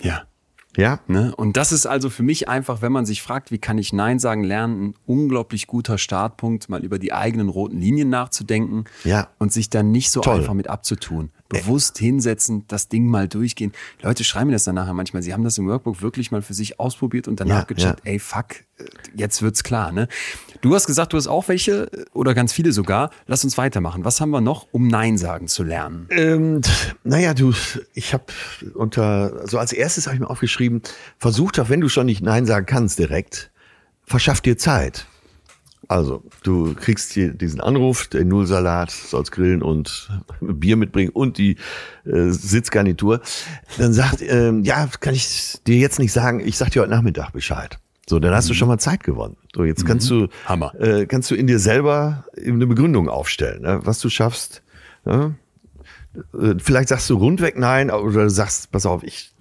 [0.00, 0.22] Ja.
[0.76, 1.00] Ja?
[1.08, 1.34] Ne?
[1.36, 4.18] Und das ist also für mich einfach, wenn man sich fragt, wie kann ich Nein
[4.18, 9.28] sagen lernen, ein unglaublich guter Startpunkt, mal über die eigenen roten Linien nachzudenken Ja.
[9.38, 10.40] und sich dann nicht so Toll.
[10.40, 11.30] einfach mit abzutun.
[11.48, 13.72] Bewusst hinsetzen, das Ding mal durchgehen.
[14.02, 16.52] Leute schreiben mir das dann nachher manchmal, sie haben das im Workbook wirklich mal für
[16.52, 18.12] sich ausprobiert und danach Ja, gecheckt, ja.
[18.12, 18.56] ey fuck,
[19.14, 19.90] jetzt wird's klar.
[19.90, 20.08] Ne?
[20.60, 23.10] Du hast gesagt, du hast auch welche oder ganz viele sogar.
[23.26, 24.04] Lass uns weitermachen.
[24.04, 26.06] Was haben wir noch, um Nein sagen zu lernen?
[26.10, 26.60] Ähm,
[27.02, 27.54] naja, du,
[27.94, 28.24] ich habe
[28.74, 30.82] unter, so als erstes habe ich mir aufgeschrieben,
[31.16, 33.50] versuch doch, wenn du schon nicht Nein sagen kannst direkt,
[34.04, 35.06] verschaff dir Zeit.
[35.88, 40.10] Also, du kriegst hier diesen Anruf, der Nullsalat, sollst grillen und
[40.40, 41.56] Bier mitbringen und die
[42.04, 43.22] äh, Sitzgarnitur.
[43.78, 47.32] Dann sagt, ähm, ja, kann ich dir jetzt nicht sagen, ich sag dir heute Nachmittag
[47.32, 47.78] Bescheid.
[48.06, 49.36] So, dann hast du schon mal Zeit gewonnen.
[49.54, 50.74] So, jetzt kannst du, Hammer.
[50.78, 53.80] Äh, kannst du in dir selber eine Begründung aufstellen, ne?
[53.82, 54.62] was du schaffst.
[55.06, 55.36] Ne?
[56.34, 59.32] Äh, Vielleicht sagst du rundweg nein oder sagst, pass auf, ich,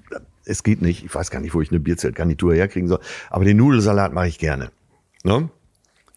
[0.45, 1.03] es geht nicht.
[1.03, 2.99] Ich weiß gar nicht, wo ich eine Bierzeltgarnitur herkriegen soll.
[3.29, 4.71] Aber den Nudelsalat mache ich gerne.
[5.23, 5.49] Ne?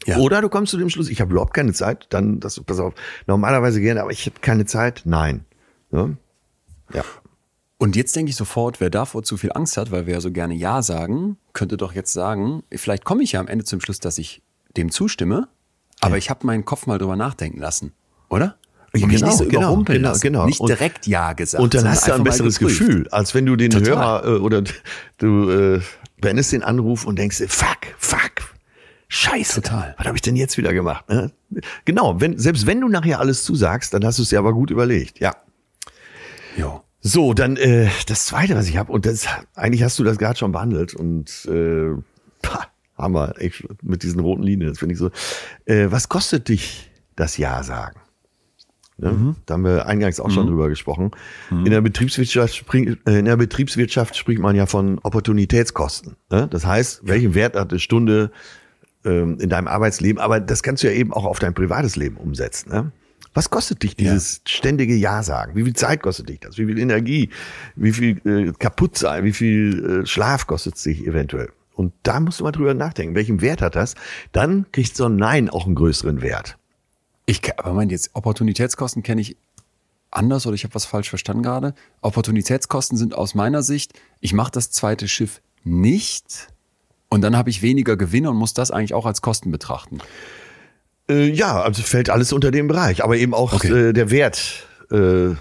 [0.06, 0.18] Ja.
[0.18, 2.06] Oder du kommst zu dem Schluss, ich habe überhaupt keine Zeit.
[2.10, 2.94] Dann, das, pass auf,
[3.26, 5.02] normalerweise gerne, aber ich habe keine Zeit.
[5.04, 5.44] Nein.
[5.90, 6.16] Ne?
[6.92, 7.04] Ja.
[7.78, 10.30] Und jetzt denke ich sofort, wer davor zu viel Angst hat, weil wir ja so
[10.30, 14.00] gerne Ja sagen, könnte doch jetzt sagen, vielleicht komme ich ja am Ende zum Schluss,
[14.00, 14.42] dass ich
[14.76, 15.48] dem zustimme,
[16.00, 17.92] aber ich habe meinen Kopf mal drüber nachdenken lassen,
[18.28, 18.56] oder?
[18.94, 20.20] Ja, mich genau, nicht so genau, überrumpeln genau, lassen.
[20.20, 20.46] genau.
[20.46, 21.62] Nicht Und- direkt Ja gesagt.
[21.62, 22.58] Und dann hast du ein besseres.
[22.58, 23.88] Gefühl, als wenn du den Total.
[23.88, 24.62] Hörer äh, oder
[25.18, 25.80] du äh,
[26.20, 28.49] beendest den Anruf und denkst, fuck, fuck,
[29.10, 29.94] scheiße, Total.
[29.98, 31.08] was habe ich denn jetzt wieder gemacht?
[31.10, 31.30] Ne?
[31.84, 34.70] Genau, wenn, selbst wenn du nachher alles zusagst, dann hast du es dir aber gut
[34.70, 35.18] überlegt.
[35.18, 35.36] Ja.
[36.56, 36.82] Jo.
[37.02, 40.38] So, dann äh, das Zweite, was ich habe, und das eigentlich hast du das gerade
[40.38, 41.94] schon behandelt und äh,
[42.40, 45.10] pah, Hammer, echt, mit diesen roten Linien, das finde ich so.
[45.64, 48.00] Äh, was kostet dich das Ja sagen?
[49.00, 49.34] Ne?
[49.46, 51.10] Da haben wir eingangs auch schon drüber gesprochen.
[51.50, 56.16] In, der Betriebswirtschaft spring, äh, in der Betriebswirtschaft spricht man ja von Opportunitätskosten.
[56.30, 56.48] Ne?
[56.50, 58.30] Das heißt, welchen Wert hat eine Stunde
[59.04, 60.20] in deinem Arbeitsleben?
[60.20, 62.70] Aber das kannst du ja eben auch auf dein privates Leben umsetzen.
[62.70, 62.92] Ne?
[63.32, 65.54] Was kostet dich dieses ständige Ja sagen?
[65.54, 66.58] Wie viel Zeit kostet dich das?
[66.58, 67.30] Wie viel Energie?
[67.76, 69.24] Wie viel äh, kaputt sein?
[69.24, 71.50] Wie viel äh, Schlaf kostet es dich eventuell?
[71.74, 73.14] Und da musst du mal drüber nachdenken.
[73.14, 73.94] Welchen Wert hat das?
[74.32, 76.58] Dann kriegt so ein Nein auch einen größeren Wert.
[77.24, 79.36] Ich, aber mein jetzt Opportunitätskosten kenne ich
[80.10, 81.74] anders oder ich habe was falsch verstanden gerade.
[82.00, 86.48] Opportunitätskosten sind aus meiner Sicht, ich mache das zweite Schiff nicht
[87.10, 89.98] und dann habe ich weniger Gewinne und muss das eigentlich auch als Kosten betrachten.
[91.08, 93.88] Äh, ja, also fällt alles unter den Bereich, aber eben auch Okay.
[93.88, 95.34] äh, der Wert, äh,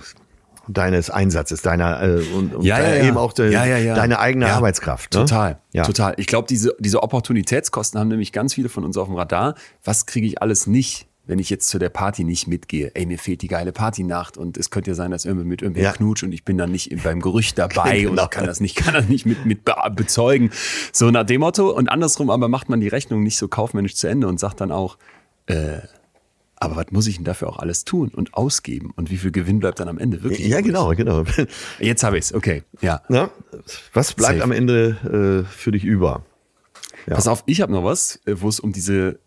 [0.68, 3.04] deines Einsatzes, deiner äh, und, und Ja, ja, ja.
[3.08, 5.14] eben auch de, deine eigene Arbeitskraft.
[5.14, 5.22] Ne?
[5.22, 6.14] Total, total.
[6.18, 9.56] Ich glaube, diese, diese Opportunitätskosten haben nämlich ganz viele von uns auf dem Radar.
[9.84, 12.92] Was kriege ich alles nicht, wenn ich jetzt zu der Party nicht mitgehe?
[12.96, 15.84] Ey, mir fehlt die geile Partynacht und es könnte ja sein, dass irgendwie mit irgendwer
[15.84, 15.92] Ja.
[15.94, 18.14] knutscht und ich bin dann nicht beim Gerücht dabei Genau.
[18.14, 20.50] oder kann das nicht, kann das nicht mit, mit be bezeugen.
[20.92, 21.70] So nach dem Motto.
[21.70, 24.72] Und andersrum aber macht man die Rechnung nicht so kaufmännisch zu Ende und sagt dann
[24.72, 24.98] auch,
[25.46, 25.78] äh,
[26.62, 28.92] aber was muss ich denn dafür auch alles tun und ausgeben?
[28.96, 30.48] Und wie viel Gewinn bleibt dann am Ende wirklich?
[30.48, 31.24] Ja, genau, genau.
[31.80, 32.34] Jetzt habe ich's.
[32.34, 32.64] okay.
[32.82, 33.02] Ja.
[33.08, 33.30] Na,
[33.94, 34.44] was bleibt Safe.
[34.44, 36.26] am Ende äh, für dich über?
[37.08, 37.16] Ja.
[37.16, 39.20] Pass auf, ich habe noch was, äh, wo es um diese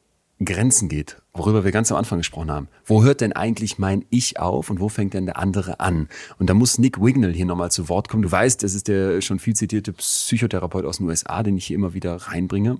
[0.45, 2.68] Grenzen geht, worüber wir ganz am Anfang gesprochen haben.
[2.85, 6.09] Wo hört denn eigentlich mein Ich auf und wo fängt denn der andere an?
[6.39, 8.22] Und da muss Nick Wignell hier nochmal zu Wort kommen.
[8.22, 11.76] Du weißt, das ist der schon viel zitierte Psychotherapeut aus den USA, den ich hier
[11.76, 12.78] immer wieder reinbringe.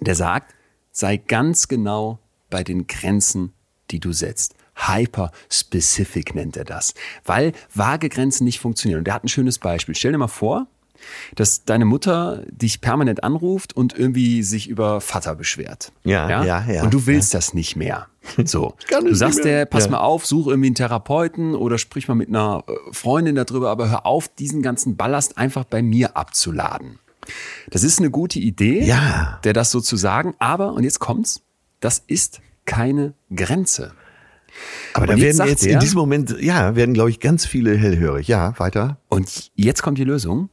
[0.00, 0.54] Der sagt,
[0.92, 2.18] sei ganz genau
[2.50, 3.52] bei den Grenzen,
[3.90, 4.54] die du setzt.
[4.76, 6.94] Hyper-specific nennt er das,
[7.24, 8.98] weil vage Grenzen nicht funktionieren.
[8.98, 9.96] Und der hat ein schönes Beispiel.
[9.96, 10.68] Stell dir mal vor,
[11.34, 15.92] dass deine Mutter dich permanent anruft und irgendwie sich über Vater beschwert.
[16.04, 18.06] Ja, ja, ja, Und du willst das nicht mehr.
[18.44, 18.74] So.
[18.90, 19.92] Du sagst der, pass Ja.
[19.92, 23.88] mal auf, such irgendwie einen Therapeuten oder sprich mal mit einer äh, Freundin darüber, aber
[23.88, 26.98] hör auf, diesen ganzen Ballast einfach bei mir abzuladen.
[27.70, 29.38] Das ist eine gute Idee, Ja.
[29.44, 31.40] der das so zu sagen, aber, und jetzt kommt's,
[31.80, 33.92] das ist keine Grenze.
[34.92, 37.76] Aber da jetzt werden jetzt er- in diesem Moment, ja, werden, glaube ich, ganz viele
[37.76, 38.28] hellhörig.
[38.28, 38.98] Ja, weiter.
[39.08, 40.50] Und jetzt kommt die Lösung.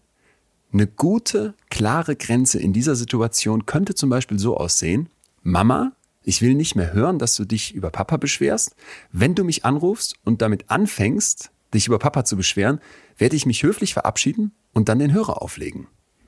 [0.74, 5.10] Eine gute, klare Grenze in dieser Situation könnte zum Beispiel so aussehen.
[5.42, 5.94] Mama,
[6.24, 8.76] ich will nicht mehr hören, dass du dich über Papa beschwerst.
[9.12, 12.80] Wenn du mich anrufst und damit anfängst, dich über Papa zu beschweren,
[13.18, 15.88] werde ich mich höflich verabschieden und dann den Hörer auflegen.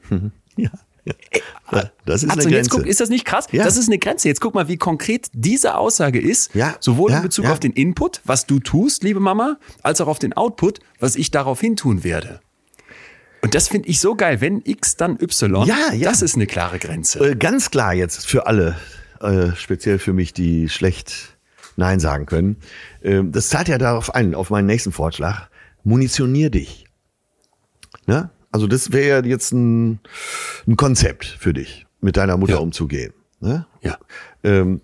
[0.60, 0.72] Ja.
[1.72, 1.92] ja.
[2.06, 2.82] Das ist Atze, eine jetzt Grenze.
[2.82, 3.48] guck, ist das nicht krass?
[3.52, 3.64] Ja.
[3.64, 4.28] Das ist eine Grenze.
[4.28, 6.54] Jetzt guck mal, wie konkret diese Aussage ist.
[6.54, 10.20] Ja, Sowohl in Bezug auf den Input, was du tust, liebe Mama, als auch auf
[10.20, 12.42] den Output, was ich daraufhin tun werde.
[13.42, 14.42] Und das finde ich so geil.
[14.42, 15.66] Wenn X, dann Y.
[15.68, 16.10] Ja, ja.
[16.10, 17.20] Das ist eine klare Grenze.
[17.32, 18.76] Äh, ganz klar jetzt für alle,
[19.22, 21.38] äh, speziell für mich, die schlecht
[21.76, 22.58] Nein sagen können.
[23.04, 25.48] Ähm, das zahlt ja darauf ein, auf meinen nächsten Vorschlag.
[25.84, 26.86] Munitionier dich.
[28.08, 28.30] Ne?
[28.52, 30.00] Also das wäre jetzt ein,
[30.68, 32.60] ein Konzept für dich, mit deiner Mutter Ja.
[32.60, 33.14] umzugehen.
[33.40, 33.68] Ne?
[33.82, 33.98] Ja.
[34.44, 34.82] Ähm,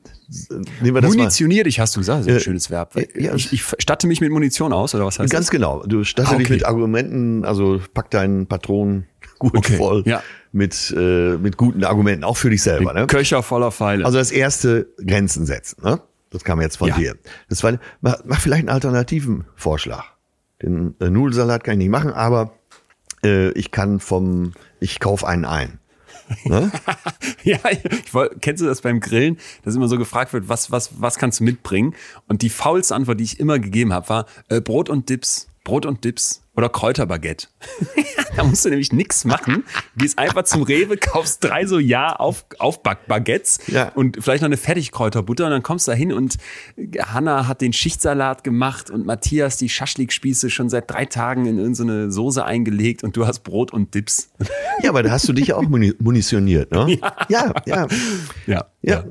[0.81, 1.17] nehmen wir das mal.
[1.17, 2.19] Munitionier dich, hast du gesagt.
[2.21, 2.95] Das ist ein Äh, schönes Verb.
[3.15, 5.51] ja, ich, ich statte mich mit Munition aus, oder was heißt Ganz das?
[5.51, 5.83] genau.
[5.85, 6.53] Du statte Ah, dich okay.
[6.53, 9.05] mit Argumenten, also pack deinen Patron
[9.39, 10.21] gut Okay, voll ja.
[10.51, 12.93] mit, äh, mit guten Argumenten, auch für dich selber.
[12.93, 13.07] Ne?
[13.07, 14.05] Köcher voller Pfeile.
[14.05, 15.81] Also das erste, Grenzen setzen.
[15.83, 15.99] Ne?
[16.31, 16.95] Das kam jetzt von Ja.
[16.97, 17.15] dir.
[17.49, 20.05] Das zweite, mach, mach vielleicht einen alternativen Vorschlag.
[20.61, 22.53] Den äh, Nudelsalat kann ich nicht machen, aber
[23.23, 25.79] äh, ich kann vom, ich kauf einen ein.
[26.45, 26.71] Ne?
[27.43, 31.01] Ja, ich wollt, kennst du das beim Grillen, dass immer so gefragt wird, was, was,
[31.01, 31.93] was kannst du mitbringen?
[32.29, 35.85] Und die faulste Antwort, die ich immer gegeben habe, war äh, Brot und Dips, Brot
[35.85, 37.47] und Dips oder Kräuterbaguette.
[38.35, 39.63] da musst du nämlich nichts machen.
[39.97, 43.89] Gehst einfach zum Rewe, kaufst drei so ja auf, Aufbackbaguettes Ja.
[43.89, 46.37] und vielleicht noch eine Fertigkräuterbutter und dann kommst du da hin und
[46.99, 52.11] Hanna hat den Schichtsalat gemacht und Matthias die Schaschlikspieße schon seit drei Tagen in irgendeine
[52.11, 54.29] Soße eingelegt und du hast Brot und Dips.
[54.81, 56.71] Ja, aber da hast du dich ja auch muni munitioniert.
[56.71, 56.99] Ne?
[57.29, 57.87] Ja, ja.
[58.45, 58.65] Ja.
[58.81, 59.05] Ja.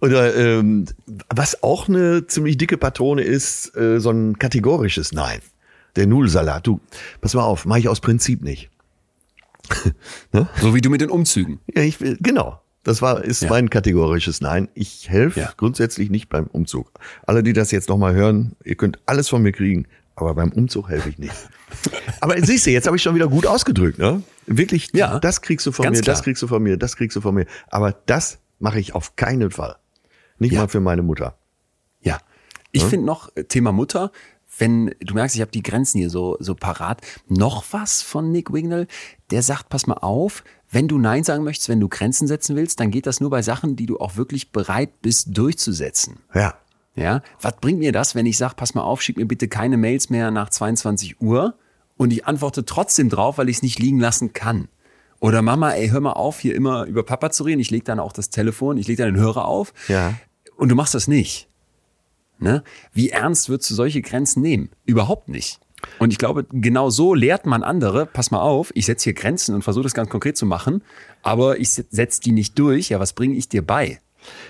[0.00, 0.84] Oder ähm,
[1.34, 5.40] was auch eine ziemlich dicke Patrone ist, äh, so ein kategorisches Nein.
[5.96, 6.66] Der Nudelsalat.
[6.66, 6.80] Du,
[7.20, 8.70] pass mal auf, mache ich aus Prinzip nicht.
[10.60, 11.60] So wie du mit den Umzügen.
[11.74, 12.60] Ja, ich will, genau.
[12.82, 13.48] Das war, ist Ja.
[13.48, 14.68] mein kategorisches Nein.
[14.74, 15.52] Ich helfe Ja.
[15.56, 16.90] grundsätzlich nicht beim Umzug.
[17.26, 19.86] Alle, die das jetzt nochmal hören, ihr könnt alles von mir kriegen,
[20.16, 21.34] aber beim Umzug helfe ich nicht.
[22.20, 24.22] aber siehst du, jetzt habe ich schon wieder gut ausgedrückt, ne?
[24.46, 25.18] Wirklich, Ja.
[25.18, 26.24] das kriegst du von Ganz mir, das klar.
[26.24, 27.46] kriegst du von mir, das kriegst du von mir.
[27.70, 29.76] Aber das mache ich auf keinen Fall.
[30.38, 30.60] Nicht Ja.
[30.62, 31.38] mal für meine Mutter.
[32.02, 32.18] Ja.
[32.70, 34.10] Ich finde noch äh, Thema Mutter,
[34.58, 38.52] wenn du merkst, ich habe die Grenzen hier so, so parat, noch was von Nick
[38.52, 38.86] Wignell,
[39.30, 42.80] der sagt, pass mal auf, wenn du Nein sagen möchtest, wenn du Grenzen setzen willst,
[42.80, 46.18] dann geht das nur bei Sachen, die du auch wirklich bereit bist durchzusetzen.
[46.34, 46.54] Ja.
[46.96, 49.76] Ja, was bringt mir das, wenn ich sage, pass mal auf, schick mir bitte keine
[49.76, 51.54] Mails mehr nach 22 Uhr
[51.96, 54.68] und ich antworte trotzdem drauf, weil ich es nicht liegen lassen kann.
[55.18, 57.60] Oder Mama, ey, hör mal auf, hier immer über Papa zu reden.
[57.60, 59.72] Ich leg dann auch das Telefon, ich leg dann den Hörer auf.
[59.88, 60.14] Ja.
[60.56, 61.48] Und du machst das nicht.
[62.38, 62.62] Ne?
[62.92, 64.70] Wie ernst würdest du solche Grenzen nehmen?
[64.86, 65.60] Überhaupt nicht.
[65.98, 69.54] Und ich glaube, genau so lehrt man andere, pass mal auf, ich setze hier Grenzen
[69.54, 70.82] und versuche das ganz konkret zu machen,
[71.22, 72.88] aber ich setze die nicht durch.
[72.88, 74.00] Ja, was bringe ich dir bei?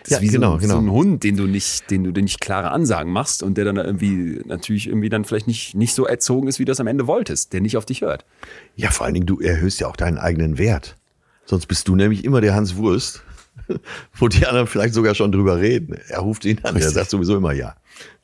[0.05, 0.75] Das Ja, ist wie genau, so, ein- genau.
[0.75, 3.77] so ein Hund, den du nicht, den du nicht klare Ansagen machst und der dann
[3.77, 7.09] irgendwie natürlich irgendwie dann vielleicht nicht, nicht so erzogen ist, wie du das am Ende
[7.09, 8.25] wolltest, der nicht auf dich hört.
[8.77, 10.97] Ja, vor allen Dingen, du erhöhst ja auch deinen eigenen Wert.
[11.47, 13.25] Sonst bist du nämlich immer der Hans Wurst,
[14.15, 15.97] wo die anderen vielleicht sogar schon drüber reden.
[16.09, 16.95] Er ruft ihn an, Richtig.
[16.95, 17.75] sagt sowieso immer ja.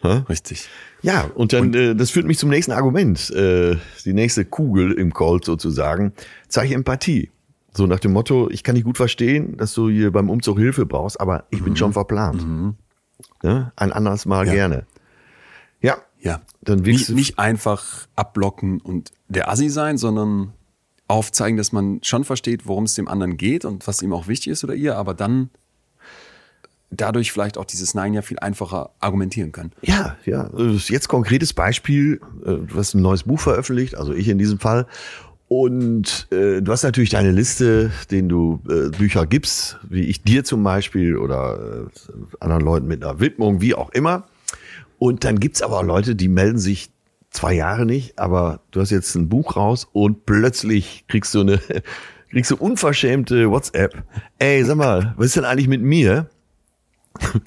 [0.02, 0.22] Hä?
[0.28, 0.68] Richtig.
[1.02, 3.30] Ja, und dann, äh, das führt mich zum nächsten Argument.
[3.30, 6.12] Äh, die nächste Kugel im Colt sozusagen.
[6.48, 7.30] Zeige Empathie.
[7.72, 10.86] So nach dem Motto, ich kann dich gut verstehen, dass du hier beim Umzug Hilfe
[10.86, 12.44] brauchst, aber ich bin schon verplant.
[13.42, 13.72] Ne?
[13.76, 14.48] Ein anderes Mal Mhm.
[14.48, 14.54] Ja.
[14.54, 14.86] gerne.
[15.80, 16.40] Ja, Ja.
[16.62, 20.52] Dann nicht, willst du- nicht einfach abblocken und der Assi sein, sondern
[21.10, 24.52] aufzeigen, dass man schon versteht, worum es dem anderen geht und was ihm auch wichtig
[24.52, 25.50] ist oder ihr, aber dann
[26.90, 29.72] dadurch vielleicht auch dieses Nein ja viel einfacher argumentieren können.
[29.82, 30.50] Ja, ja.
[30.56, 32.20] Jetzt konkretes Beispiel.
[32.44, 34.86] äh, Du hast ein neues Buch veröffentlicht, also ich in diesem Fall.
[35.48, 40.44] Und äh, du hast natürlich deine Liste, denen du äh, Bücher gibst, wie ich dir
[40.44, 44.26] zum Beispiel oder äh, anderen Leuten mit einer Widmung, wie auch immer.
[44.98, 46.90] Und dann gibt's aber auch Leute, die melden sich
[47.30, 51.60] zwei Jahre nicht, aber du hast jetzt ein Buch raus und plötzlich kriegst du eine,
[52.30, 54.02] kriegst du unverschämte WhatsApp.
[54.38, 56.28] Ey, sag mal, was ist denn eigentlich mit mir?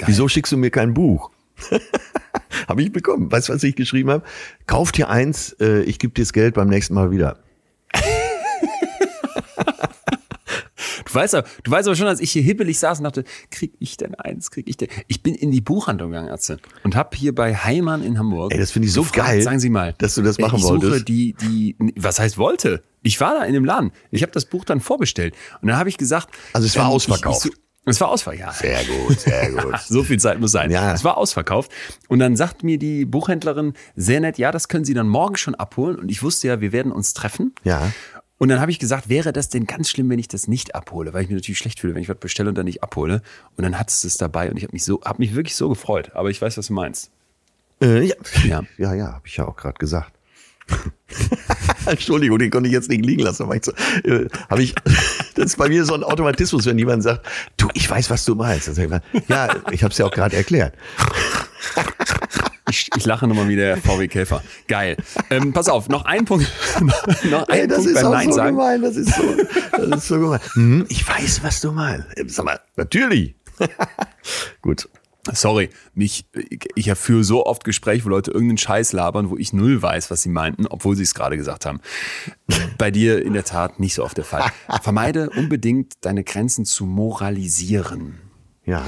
[0.05, 1.31] Wieso schickst du mir kein Buch?
[2.67, 3.31] habe ich bekommen.
[3.31, 4.23] Weißt du, was ich geschrieben habe?
[4.67, 7.39] Kauf dir eins, äh, ich gebe dir das Geld beim nächsten Mal wieder.
[11.13, 13.73] Du weißt, aber, du weißt aber schon, als ich hier hibbelig saß und dachte, krieg
[13.79, 14.89] ich denn eins, krieg ich denn?
[15.07, 18.51] Ich bin in die Buchhandlung gegangen, Ärzte, und habe hier bei Heimann in Hamburg.
[18.51, 20.63] Ey, das finde ich so gefragt, geil, Sagen Sie mal, dass du das machen ich
[20.63, 21.07] suche wolltest.
[21.07, 22.83] die, die, was heißt wollte?
[23.03, 23.91] Ich war da in dem Laden.
[24.11, 26.87] Ich habe das Buch dann vorbestellt und dann habe ich gesagt, ähm, Also es war
[26.87, 27.45] ausverkauft.
[27.45, 28.77] Ich, ich, es war ausverkauft, ja.
[28.77, 29.77] Sehr gut, sehr gut.
[29.81, 30.71] So viel Zeit muss sein.
[30.71, 30.93] Ja.
[30.93, 31.69] Es war ausverkauft.
[32.07, 35.53] Und dann sagt mir die Buchhändlerin sehr nett, ja, das können Sie dann morgen schon
[35.53, 35.97] abholen.
[35.97, 37.53] Und ich wusste ja, wir werden uns treffen.
[37.65, 37.91] Ja.
[38.43, 41.13] Und dann habe ich gesagt, wäre das denn ganz schlimm, wenn ich das nicht abhole,
[41.13, 43.21] weil ich mir natürlich schlecht fühle, wenn ich was bestelle und dann nicht abhole.
[43.55, 45.69] Und dann hat es das dabei und ich habe mich so, habe mich wirklich so
[45.69, 46.11] gefreut.
[46.13, 47.09] Aber ich weiß, was du meinst.
[47.81, 48.63] Äh, ja, Ja.
[48.77, 50.11] ja, ja habe ich ja auch gerade gesagt.
[51.85, 53.43] Entschuldigung, den konnte ich jetzt nicht liegen lassen.
[53.43, 53.71] Aber ich so,
[54.03, 54.75] äh, hab ich,
[55.35, 57.25] das ist bei mir so ein Automatismus, wenn jemand sagt,
[57.55, 58.67] du, ich weiß, was du meinst.
[58.67, 58.77] Ich
[59.29, 60.75] ja, ich habe es ja auch gerade erklärt.
[62.69, 64.41] Ich, ich lache nochmal wie der VW Käfer.
[64.67, 64.97] Geil.
[65.29, 66.49] Ähm, pass auf, noch ein Punkt,
[67.29, 68.57] noch ein Ey, das Punkt ist beim auch Nein so sagen.
[68.57, 69.23] gemein, das ist so,
[69.71, 70.39] das ist so gemein.
[70.53, 72.07] Hm, ich weiß, was du meinst.
[72.17, 73.35] Äh, Sag mal, natürlich.
[74.61, 74.87] Gut.
[75.31, 76.25] Sorry, mich,
[76.75, 80.21] ich für so oft Gespräche, wo Leute irgendeinen Scheiß labern, wo ich null weiß, was
[80.21, 81.79] sie meinten, obwohl sie es gerade gesagt haben.
[82.77, 84.43] Bei dir in der Tat nicht so oft der Fall.
[84.81, 88.19] Vermeide unbedingt deine Grenzen zu moralisieren.
[88.65, 88.83] Ja.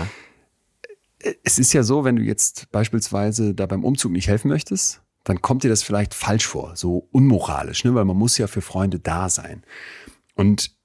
[1.43, 5.41] Es ist ja so, wenn du jetzt beispielsweise da beim Umzug nicht helfen möchtest, dann
[5.41, 7.95] kommt dir das vielleicht falsch vor, so unmoralisch, ne?
[7.95, 9.63] weil man muss ja für Freunde da sein.
[10.35, 10.75] Und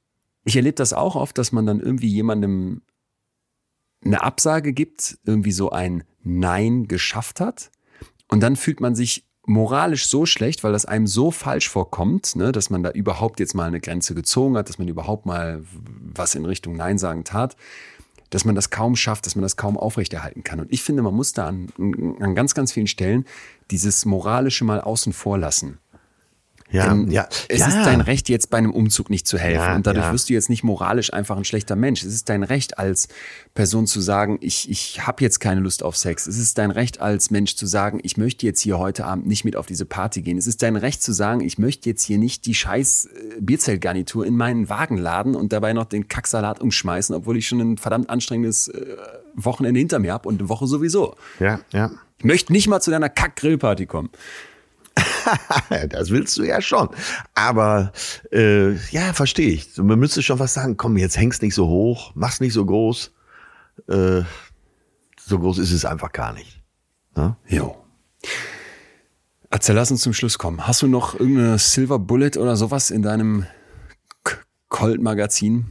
[0.45, 2.83] ich erlebe das auch oft, dass man dann irgendwie jemandem
[4.03, 7.71] eine Absage gibt, irgendwie so ein Nein geschafft hat.
[8.29, 12.53] Und dann fühlt man sich moralisch so schlecht, weil das einem so falsch vorkommt, ne,
[12.53, 15.63] dass man da überhaupt jetzt mal eine Grenze gezogen hat, dass man überhaupt mal
[16.15, 17.57] was in Richtung Nein sagen tat,
[18.31, 20.61] dass man das kaum schafft, dass man das kaum aufrechterhalten kann.
[20.61, 21.69] Und ich finde, man muss da an,
[22.21, 23.27] an ganz, ganz vielen Stellen
[23.71, 25.79] dieses Moralische mal außen vor lassen.
[26.73, 27.29] Ja, Denn ja.
[27.49, 27.69] Es ja.
[27.69, 29.61] ist dein Recht, jetzt bei einem Umzug nicht zu helfen.
[29.61, 30.13] Ja, und dadurch ja.
[30.13, 32.03] wirst du jetzt nicht moralisch einfach ein schlechter Mensch.
[32.03, 33.09] Es ist dein Recht als
[33.55, 36.27] Person zu sagen, ich, ich habe jetzt keine Lust auf Sex.
[36.27, 39.45] Es ist dein Recht als Mensch zu sagen, ich möchte jetzt hier heute Abend nicht
[39.45, 40.39] mit auf diese Party gehen.
[40.39, 44.25] Es ist dein Recht zu sagen, ich möchte jetzt hier nicht die scheiß äh, Bierzeltgarnitur
[44.25, 48.09] in meinen Wagen laden und dabei noch den Kacksalat umschmeißen, obwohl ich schon ein verdammt
[48.11, 48.97] anstrengendes äh,
[49.35, 51.17] Wochenende hinter mir habe und eine Woche sowieso.
[51.41, 51.91] Ja, ja.
[52.19, 54.11] Ich möchte nicht mal zu deiner Kack-Grillparty kommen.
[55.89, 56.89] Das willst du ja schon.
[57.35, 57.93] Aber
[58.33, 59.77] äh, ja, verstehe ich.
[59.77, 63.13] Man müsste schon was sagen, komm, jetzt hängst nicht so hoch, mach's nicht so groß.
[63.89, 64.23] Äh,
[65.17, 66.61] so groß ist es einfach gar nicht.
[67.17, 67.37] Ne?
[67.47, 67.77] Jo.
[69.49, 70.67] Erzähl, lass uns zum Schluss kommen.
[70.67, 73.47] Hast du noch irgendeine Silver Bullet oder sowas in deinem
[74.69, 75.67] Colt-Magazin?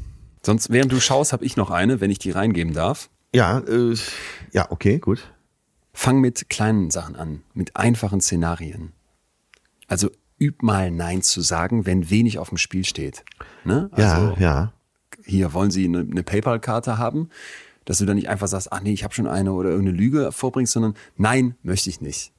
[0.46, 3.10] Sonst, während du schaust, habe ich noch eine, wenn ich die reingeben darf.
[3.34, 3.96] Ja, äh,
[4.52, 5.34] ja, okay, gut.
[5.94, 8.94] Fang mit kleinen Sachen an, mit einfachen Szenarien.
[9.90, 10.10] Also
[10.40, 13.26] üb mal Nein zu sagen, wenn wenig auf dem Spiel steht.
[13.66, 13.90] Ne?
[13.98, 14.74] Ja, Also, ja.
[15.26, 17.30] hier wollen sie eine, eine PayPal-Karte haben,
[17.84, 20.32] dass du dann nicht einfach sagst, ach nee, ich habe schon eine oder irgendeine Lüge
[20.32, 22.32] vorbringst, sondern nein, möchte ich nicht.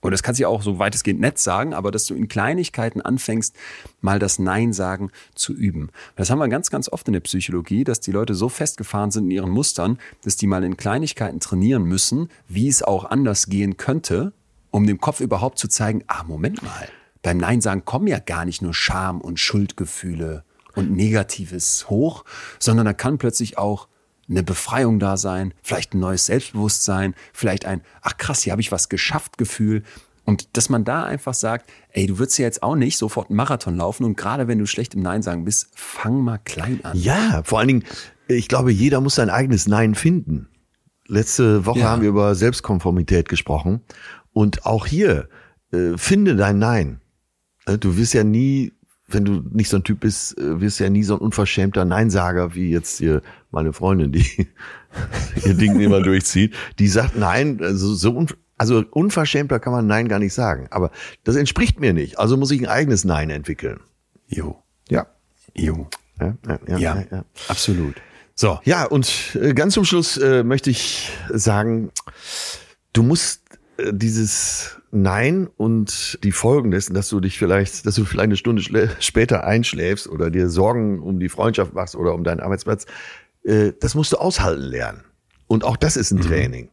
[0.00, 3.00] Und das kannst du ja auch so weitestgehend nett sagen, aber dass du in Kleinigkeiten
[3.00, 3.56] anfängst,
[4.00, 5.90] mal das Nein sagen zu üben.
[6.14, 9.24] Das haben wir ganz, ganz oft in der Psychologie, dass die Leute so festgefahren sind
[9.24, 13.76] in ihren Mustern, dass die mal in Kleinigkeiten trainieren müssen, wie es auch anders gehen
[13.78, 14.32] könnte,
[14.76, 16.88] um dem Kopf überhaupt zu zeigen, ah, Moment mal,
[17.22, 22.26] beim Nein sagen kommen ja gar nicht nur Scham und Schuldgefühle und Negatives hoch,
[22.58, 23.88] sondern da kann plötzlich auch
[24.28, 28.70] eine Befreiung da sein, vielleicht ein neues Selbstbewusstsein, vielleicht ein, ach krass, hier habe ich
[28.70, 29.82] was geschafft Gefühl.
[30.26, 33.36] Und dass man da einfach sagt, ey, du würdest ja jetzt auch nicht sofort einen
[33.38, 36.98] Marathon laufen und gerade wenn du schlecht im Nein sagen bist, fang mal klein an.
[36.98, 37.84] Ja, vor allen Dingen,
[38.28, 40.48] ich glaube, jeder muss sein eigenes Nein finden.
[41.08, 41.90] Letzte Woche Ja.
[41.90, 43.80] haben wir über Selbstkonformität gesprochen.
[44.36, 45.30] Und auch hier,
[45.72, 47.00] äh, finde dein Nein.
[47.64, 48.74] Äh, Du wirst ja nie,
[49.08, 52.54] wenn du nicht so ein Typ bist, äh, wirst ja nie so ein unverschämter Neinsager
[52.54, 54.26] wie jetzt hier meine Freundin, die
[55.46, 56.54] ihr Ding immer durchzieht.
[56.78, 58.26] Die sagt Nein, also so un,
[58.58, 60.66] also unverschämter kann man Nein gar nicht sagen.
[60.70, 60.90] Aber
[61.24, 62.18] das entspricht mir nicht.
[62.18, 63.80] Also muss ich ein eigenes Nein entwickeln.
[64.28, 65.06] Jo, Ja.
[65.54, 65.88] jo.
[66.20, 67.94] Ja, ja, ja, Ja, ja, absolut.
[68.34, 71.90] So, Ja, und äh, ganz zum Schluss äh, möchte ich sagen,
[72.92, 73.45] du musst
[73.90, 78.62] dieses Nein und die Folgen dessen, dass du dich vielleicht, dass du vielleicht eine Stunde
[79.00, 82.86] später einschläfst oder dir Sorgen um die Freundschaft machst oder um deinen Arbeitsplatz,
[83.44, 85.04] äh, das musst du aushalten lernen.
[85.46, 86.66] Und auch das ist ein Training.
[86.66, 86.70] Äh,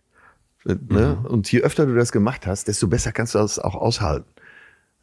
[0.66, 1.18] Ne?
[1.28, 4.30] Und je öfter du das gemacht hast, desto besser kannst du das auch aushalten.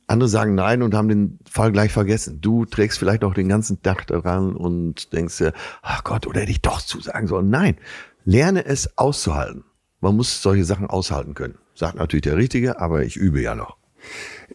[0.06, 2.40] Andere sagen nein und haben den Fall gleich vergessen.
[2.40, 6.50] Du trägst vielleicht noch den ganzen Tag daran und denkst dir, ach Gott, oder hätte
[6.50, 7.50] ich doch zusagen sollen.
[7.50, 7.76] Nein,
[8.24, 9.64] lerne es auszuhalten.
[10.00, 11.58] Man muss solche Sachen aushalten können.
[11.80, 13.78] Sagt natürlich der Richtige, aber ich übe ja noch.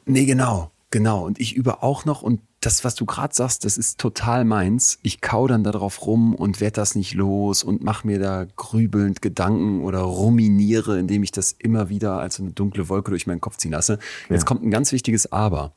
[0.05, 1.25] Nee, genau, genau.
[1.25, 4.99] Und ich übe auch noch und das, was du gerade sagst, das ist total meins.
[5.01, 8.45] Ich kau dann da drauf rum und werd das nicht los und mach mir da
[8.55, 13.41] grübelnd Gedanken oder ruminiere, indem ich das immer wieder als eine dunkle Wolke durch meinen
[13.41, 13.97] Kopf ziehen lasse.
[14.29, 15.73] Jetzt kommt ein ganz wichtiges Aber.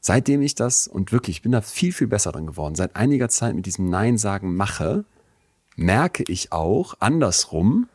[0.00, 3.28] Seitdem ich das, und wirklich, ich bin da viel, viel besser drin geworden, seit einiger
[3.28, 5.04] Zeit mit diesem Nein sagen mache,
[5.76, 7.86] merke ich auch andersrum,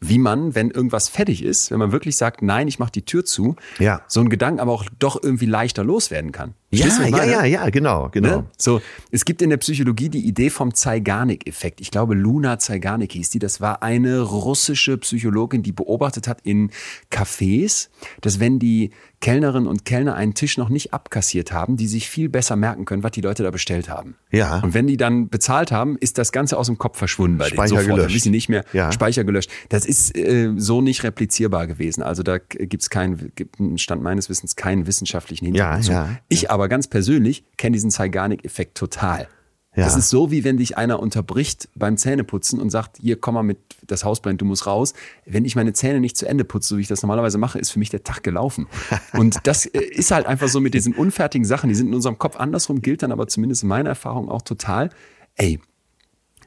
[0.00, 3.24] wie man, wenn irgendwas fertig ist, wenn man wirklich sagt, nein, ich mache die Tür
[3.24, 4.00] zu, Ja.
[4.08, 6.54] so ein Gedanken aber auch doch irgendwie leichter loswerden kann.
[6.72, 8.28] Ja, Verstehst du, ja, ja, ja, genau, genau.
[8.28, 8.46] Ne?
[8.56, 11.80] So, es gibt in der Psychologie die Idee vom Zeigarnik-Effekt.
[11.80, 13.40] Ich glaube, Luna Zeigarnik hieß die.
[13.40, 16.70] Das war eine russische Psychologin, die beobachtet hat in
[17.10, 17.88] Cafés,
[18.20, 18.90] dass wenn die
[19.20, 23.02] Kellnerinnen und Kellner einen Tisch noch nicht abkassiert haben, die sich viel besser merken können,
[23.02, 24.14] was die Leute da bestellt haben.
[24.30, 24.60] Ja.
[24.60, 27.58] Und wenn die dann bezahlt haben, ist das Ganze aus dem Kopf verschwunden bei Speicher
[27.58, 27.68] denen.
[27.68, 27.84] Sofort.
[27.84, 28.08] gelöscht.
[28.08, 28.64] Dann wissen sie nicht mehr.
[28.72, 28.92] Ja.
[28.92, 29.50] Speicher gelöscht.
[29.68, 32.02] Das ist äh, so nicht replizierbar gewesen.
[32.02, 35.86] Also da gibt es keinen, gibt Stand meines Wissens keinen wissenschaftlichen Hintergrund.
[35.86, 36.18] Ja, ja.
[36.28, 39.28] Ich aber ganz persönlich kenne diesen Zeigarnik-Effekt total.
[39.74, 39.84] Ja.
[39.84, 43.42] Das ist so, wie wenn dich einer unterbricht beim Zähneputzen und sagt, hier, komm mal
[43.42, 44.94] mit, das Haus brennt, du musst raus.
[45.24, 47.70] Wenn ich meine Zähne nicht zu Ende putze, so wie ich das normalerweise mache, ist
[47.70, 48.66] für mich der Tag gelaufen.
[49.14, 52.18] Und das äh, ist halt einfach so mit diesen unfertigen Sachen, die sind in unserem
[52.18, 54.90] Kopf andersrum, gilt dann aber zumindest in meiner Erfahrung auch total.
[55.36, 55.60] Ey,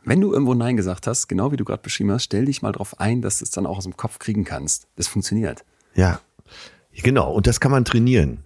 [0.03, 2.73] wenn du irgendwo Nein gesagt hast, genau wie du gerade beschrieben hast, stell dich mal
[2.73, 4.87] drauf ein, dass du es dann auch aus dem Kopf kriegen kannst.
[4.97, 5.63] Das funktioniert.
[5.95, 6.19] Ja,
[6.91, 7.31] genau.
[7.31, 8.43] Und das kann man trainieren.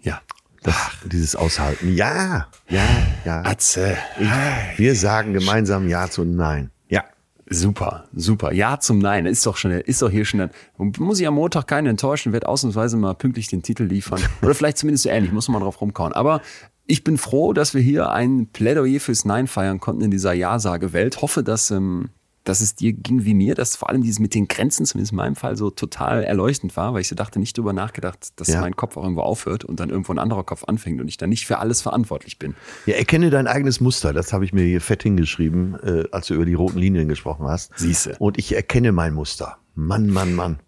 [0.00, 0.22] Ja.
[0.64, 1.94] Das, dieses Aushalten.
[1.94, 2.82] Ja, ja,
[3.26, 3.42] ja.
[3.44, 3.98] Atze.
[4.18, 6.70] Ich, wir sagen gemeinsam Ja zu Nein.
[6.88, 7.04] Ja.
[7.50, 8.50] Super, super.
[8.50, 9.26] Ja zum Nein.
[9.26, 10.40] Ist doch schon, ist doch hier schon.
[10.40, 10.50] Dann,
[10.98, 14.22] muss ich am Montag keinen enttäuschen, werde ausnahmsweise mal pünktlich den Titel liefern.
[14.42, 16.14] Oder vielleicht zumindest so ähnlich, muss man mal drauf rumkauen.
[16.14, 16.40] Aber
[16.86, 21.20] ich bin froh, dass wir hier ein Plädoyer fürs Nein feiern konnten in dieser Ja-Sage-Welt.
[21.20, 22.08] Hoffe, dass, ähm,
[22.44, 25.16] dass es dir ging wie mir, dass vor allem dieses mit den Grenzen, zumindest in
[25.16, 28.60] meinem Fall, so total erleuchtend war, weil ich so dachte, nicht drüber nachgedacht, dass Ja.
[28.60, 31.30] mein Kopf auch irgendwo aufhört und dann irgendwo ein anderer Kopf anfängt und ich dann
[31.30, 32.54] nicht für alles verantwortlich bin.
[32.86, 34.12] Ja, erkenne dein eigenes Muster.
[34.12, 37.46] Das habe ich mir hier fett hingeschrieben, äh, als du über die roten Linien gesprochen
[37.46, 37.76] hast.
[37.78, 38.16] Siehste.
[38.18, 39.58] Und ich erkenne mein Muster.
[39.74, 40.58] Mann, Mann, Mann.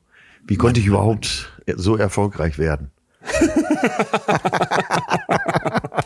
[0.46, 2.90] Wie konnte ich überhaupt so erfolgreich werden?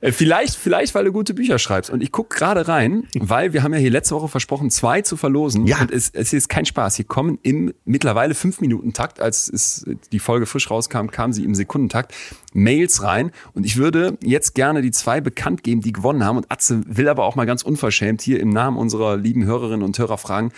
[0.00, 1.90] Äh, Vielleicht, vielleicht, weil du gute Bücher schreibst.
[1.90, 5.16] Und ich gucke gerade rein, weil wir haben ja hier letzte Woche versprochen, zwei zu
[5.16, 5.66] verlosen.
[5.66, 5.80] Ja.
[5.80, 6.96] Und es, es ist kein Spaß.
[6.96, 11.44] Hier kommen im mittlerweile fünf Minuten Takt, als es, die Folge frisch rauskam, kamen sie
[11.44, 12.14] im Sekundentakt
[12.52, 13.32] Mails rein.
[13.52, 16.36] Und ich würde jetzt gerne die zwei bekannt geben, die gewonnen haben.
[16.36, 19.98] Und Atze will aber auch mal ganz unverschämt hier im Namen unserer lieben Hörerinnen und
[19.98, 20.52] Hörer fragen,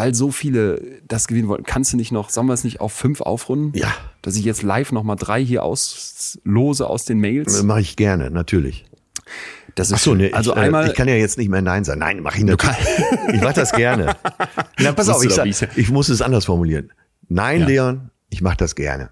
[0.00, 1.64] weil so viele das gewinnen wollten.
[1.64, 3.78] Kannst du nicht noch, sollen wir es nicht auf fünf aufrunden?
[3.78, 3.92] Ja.
[4.22, 7.62] Dass ich jetzt live noch mal drei hier auslose aus den Mails.
[7.62, 8.86] Mache ich gerne, natürlich.
[9.74, 11.60] Das ist Ach so, ne, also ich, äh, einmal ich kann ja jetzt nicht mehr
[11.60, 12.00] Nein sagen.
[12.00, 12.78] Nein, mache ich natürlich.
[13.34, 14.16] Ich mache das gerne.
[14.78, 16.92] Na, pass auf, ich, sag, ich muss es anders formulieren.
[17.28, 17.66] Nein, Ja.
[17.66, 19.10] Leon, ich mache das gerne.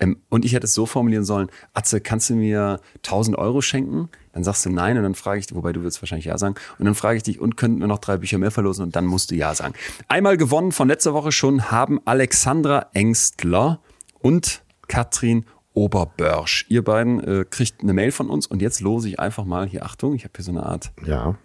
[0.00, 4.10] Ähm, und ich hätte es so formulieren sollen, Atze, kannst du mir 1000 Euro schenken?
[4.32, 6.54] Dann sagst du nein und dann frage ich, wobei du würdest wahrscheinlich ja sagen.
[6.78, 8.82] Und dann frage ich dich, und könnten wir noch drei Bücher mehr verlosen?
[8.84, 9.74] Und dann musst du ja sagen.
[10.08, 13.80] Einmal gewonnen von letzter Woche schon haben Alexandra Engstler
[14.20, 16.66] und Katrin Oberbörsch.
[16.68, 19.84] Ihr beiden äh, kriegt eine Mail von uns und jetzt lose ich einfach mal hier,
[19.84, 21.36] Achtung, ich habe hier so eine Art, Ja.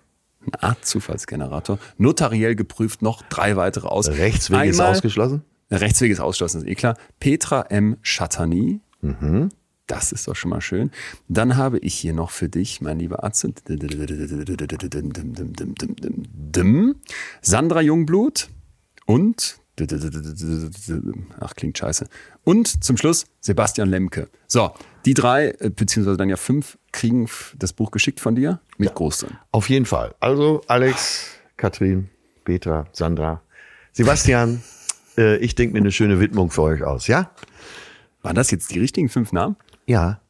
[0.45, 1.80] eine Art Zufallsgenerator.
[1.97, 4.09] Notariell geprüft noch drei weitere aus.
[4.09, 5.43] Rechtsweg ist Einmal- ausgeschlossen.
[5.72, 6.95] Rechtsweg ist ausgeschlossen, ist eh klar.
[7.19, 7.97] Petra M.
[8.01, 8.80] Schattani.
[9.88, 10.91] Das ist doch schon mal schön.
[11.27, 13.53] Dann habe ich hier noch für dich, mein lieber Atze,
[17.41, 18.49] Sandra Jungblut
[19.05, 19.59] und
[21.39, 22.07] ach, klingt scheiße.
[22.43, 24.30] Und zum Schluss Sebastian Lemke.
[24.47, 24.73] So,
[25.05, 29.19] Die drei, äh, beziehungsweise dann ja fünf, kriegen das Buch geschickt von dir mit Groß
[29.19, 29.38] drin.
[29.51, 30.15] Auf jeden Fall.
[30.19, 32.09] Also Alex, Katrin,
[32.43, 33.41] Petra, Sandra,
[33.93, 34.61] Sebastian,
[35.18, 37.31] äh, ich denke mir eine schöne Widmung für euch aus, ja?
[38.22, 39.55] Waren das jetzt die richtigen fünf Namen?
[39.88, 40.22] Ja.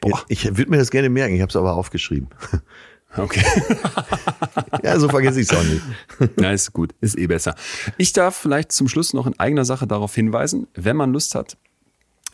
[0.00, 0.22] Boah.
[0.28, 2.28] Ich würde mir das gerne merken, ich habe es aber aufgeschrieben.
[3.18, 3.42] Okay.
[4.82, 5.82] Ja, so vergesse ich es auch nicht.
[6.36, 7.54] Na, ist gut, ist eh besser.
[7.96, 11.56] Ich darf vielleicht zum Schluss noch in eigener Sache darauf hinweisen, wenn man Lust hat,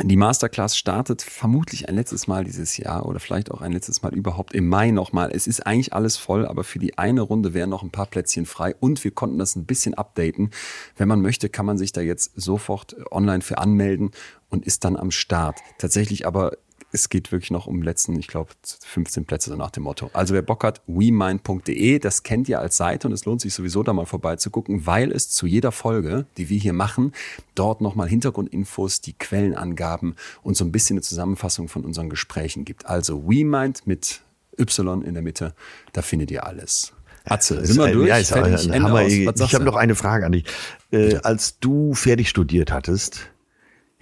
[0.01, 4.15] die Masterclass startet vermutlich ein letztes Mal dieses Jahr oder vielleicht auch ein letztes Mal
[4.15, 5.31] überhaupt im Mai nochmal.
[5.33, 8.47] Es ist eigentlich alles voll, aber für die eine Runde wären noch ein paar Plätzchen
[8.47, 10.51] frei und wir konnten das ein bisschen updaten.
[10.97, 14.11] Wenn man möchte, kann man sich da jetzt sofort online für anmelden
[14.53, 15.59] und ist dann am Start.
[15.79, 16.53] Tatsächlich aber
[16.95, 18.51] es geht wirklich noch um letzten, ich glaube,
[18.85, 20.11] 15 Plätze so nach dem Motto.
[20.13, 23.83] Also wer Bock hat, wemind.de, das kennt ihr als Seite und es lohnt sich sowieso
[23.83, 27.13] da mal vorbeizugucken, weil es zu jeder Folge, die wir hier machen,
[27.55, 32.85] dort nochmal Hintergrundinfos, die Quellenangaben und so ein bisschen eine Zusammenfassung von unseren Gesprächen gibt.
[32.85, 34.21] Also WeMind mit
[34.59, 35.55] Y in der Mitte,
[35.95, 36.93] da findet ihr alles.
[37.25, 38.09] Atze, sind wir durch?
[38.09, 38.67] Ja, ist Fertig?
[38.67, 39.01] ein Ende Hammer.
[39.01, 39.13] aus.
[39.25, 40.45] Was Ich habe noch eine Frage an dich.
[40.91, 43.32] Äh, als du fertig studiert hattest,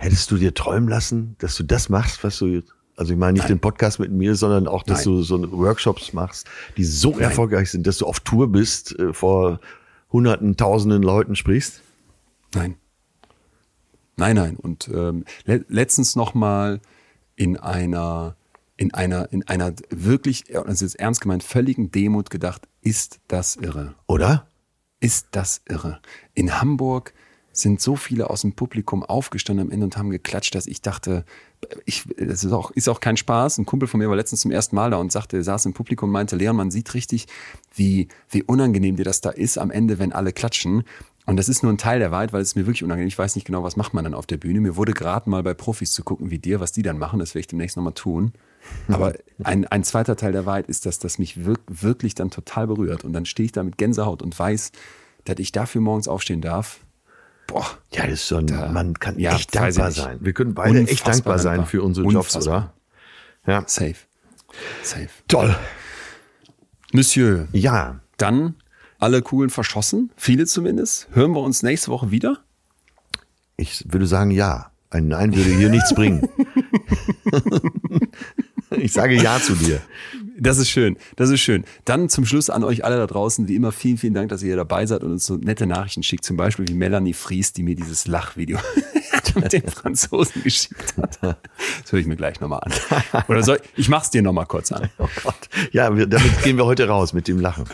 [0.00, 2.62] hättest du dir träumen lassen, dass du das machst, was du
[2.96, 5.16] also ich meine nicht den Podcast mit mir, sondern auch, dass Nein.
[5.16, 6.46] du so Workshops machst,
[6.76, 9.58] die so erfolgreich sind, dass du auf Tour bist, äh, vor
[10.12, 11.80] hunderten, tausenden Leuten sprichst?
[12.54, 12.76] Nein.
[14.16, 14.56] Nein, nein.
[14.56, 16.80] Und ähm, le letztens noch mal
[17.36, 18.36] in einer,
[18.76, 23.56] in einer, in einer wirklich, das ist jetzt ernst gemeint, völligen Demut gedacht, ist das
[23.56, 23.94] irre?
[24.06, 24.46] Oder?
[25.00, 26.02] Ist das irre?
[26.34, 27.14] In Hamburg
[27.52, 31.24] sind so viele aus dem Publikum aufgestanden am Ende und haben geklatscht, dass ich dachte,
[31.84, 33.58] ich, das ist auch, ist auch kein Spaß.
[33.58, 35.74] Ein Kumpel von mir war letztens zum ersten Mal da und sagte, er saß im
[35.74, 37.26] Publikum und meinte, Leon, man sieht richtig,
[37.74, 40.84] wie, wie unangenehm dir das da ist am Ende, wenn alle klatschen.
[41.26, 43.08] Und das ist nur ein Teil der Wahrheit, weil es mir wirklich unangenehm.
[43.08, 44.60] Ich weiß nicht genau, was macht man dann auf der Bühne.
[44.60, 47.18] Mir wurde geraten, mal bei Profis zu gucken, wie dir, was die dann machen.
[47.18, 48.32] Das werde ich demnächst nochmal tun.
[48.88, 52.66] Aber ein, ein zweiter Teil der Wahrheit ist, dass das mich wirk wirklich dann total
[52.66, 53.04] berührt.
[53.04, 54.72] Und dann stehe ich da mit Gänsehaut und weiß,
[55.24, 56.80] dass ich dafür morgens aufstehen darf.
[57.50, 60.18] Boah, Ja, das ist so ein, Da- man kann ja, echt dankbar sein.
[60.20, 62.72] Wir können beide echt Unfassbar dankbar sein für unsere Jobs, Unfassbar.
[63.44, 63.52] oder?
[63.52, 63.64] Ja.
[63.66, 63.96] safe.
[64.82, 65.08] Safe.
[65.28, 65.56] Toll.
[66.92, 68.00] Monsieur, Ja.
[68.16, 68.54] dann
[68.98, 71.08] alle coolen verschossen, viele zumindest.
[71.12, 72.38] Hören wir uns nächste Woche wieder?
[73.56, 74.70] Ich würde sagen, ja.
[74.90, 76.28] Ein Nein würde hier nichts bringen.
[78.70, 79.80] ich sage Ja zu dir.
[80.40, 81.64] Das ist schön, das ist schön.
[81.84, 84.46] Dann zum Schluss an euch alle da draußen, wie immer, vielen, vielen Dank, dass ihr
[84.46, 86.24] hier dabei seid und uns so nette Nachrichten schickt.
[86.24, 88.58] Zum Beispiel wie Melanie Fries, die mir dieses Lachvideo
[89.34, 91.18] mit den Franzosen geschickt hat.
[91.20, 92.72] Das höre ich mir gleich nochmal an.
[93.28, 94.88] Oder soll ich, ich mach's dir nochmal kurz an.
[94.96, 95.48] Oh Gott.
[95.72, 97.66] Ja, wir, damit gehen wir heute raus mit dem Lachen.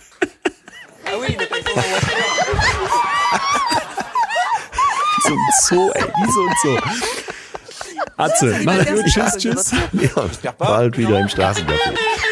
[5.22, 6.78] So ein Zoo, ey, wie so ein Zoo.
[8.16, 9.72] Atze, mach gut, tschüss, tschüss.
[10.42, 12.05] Ja, bald wieder im Straßencafé.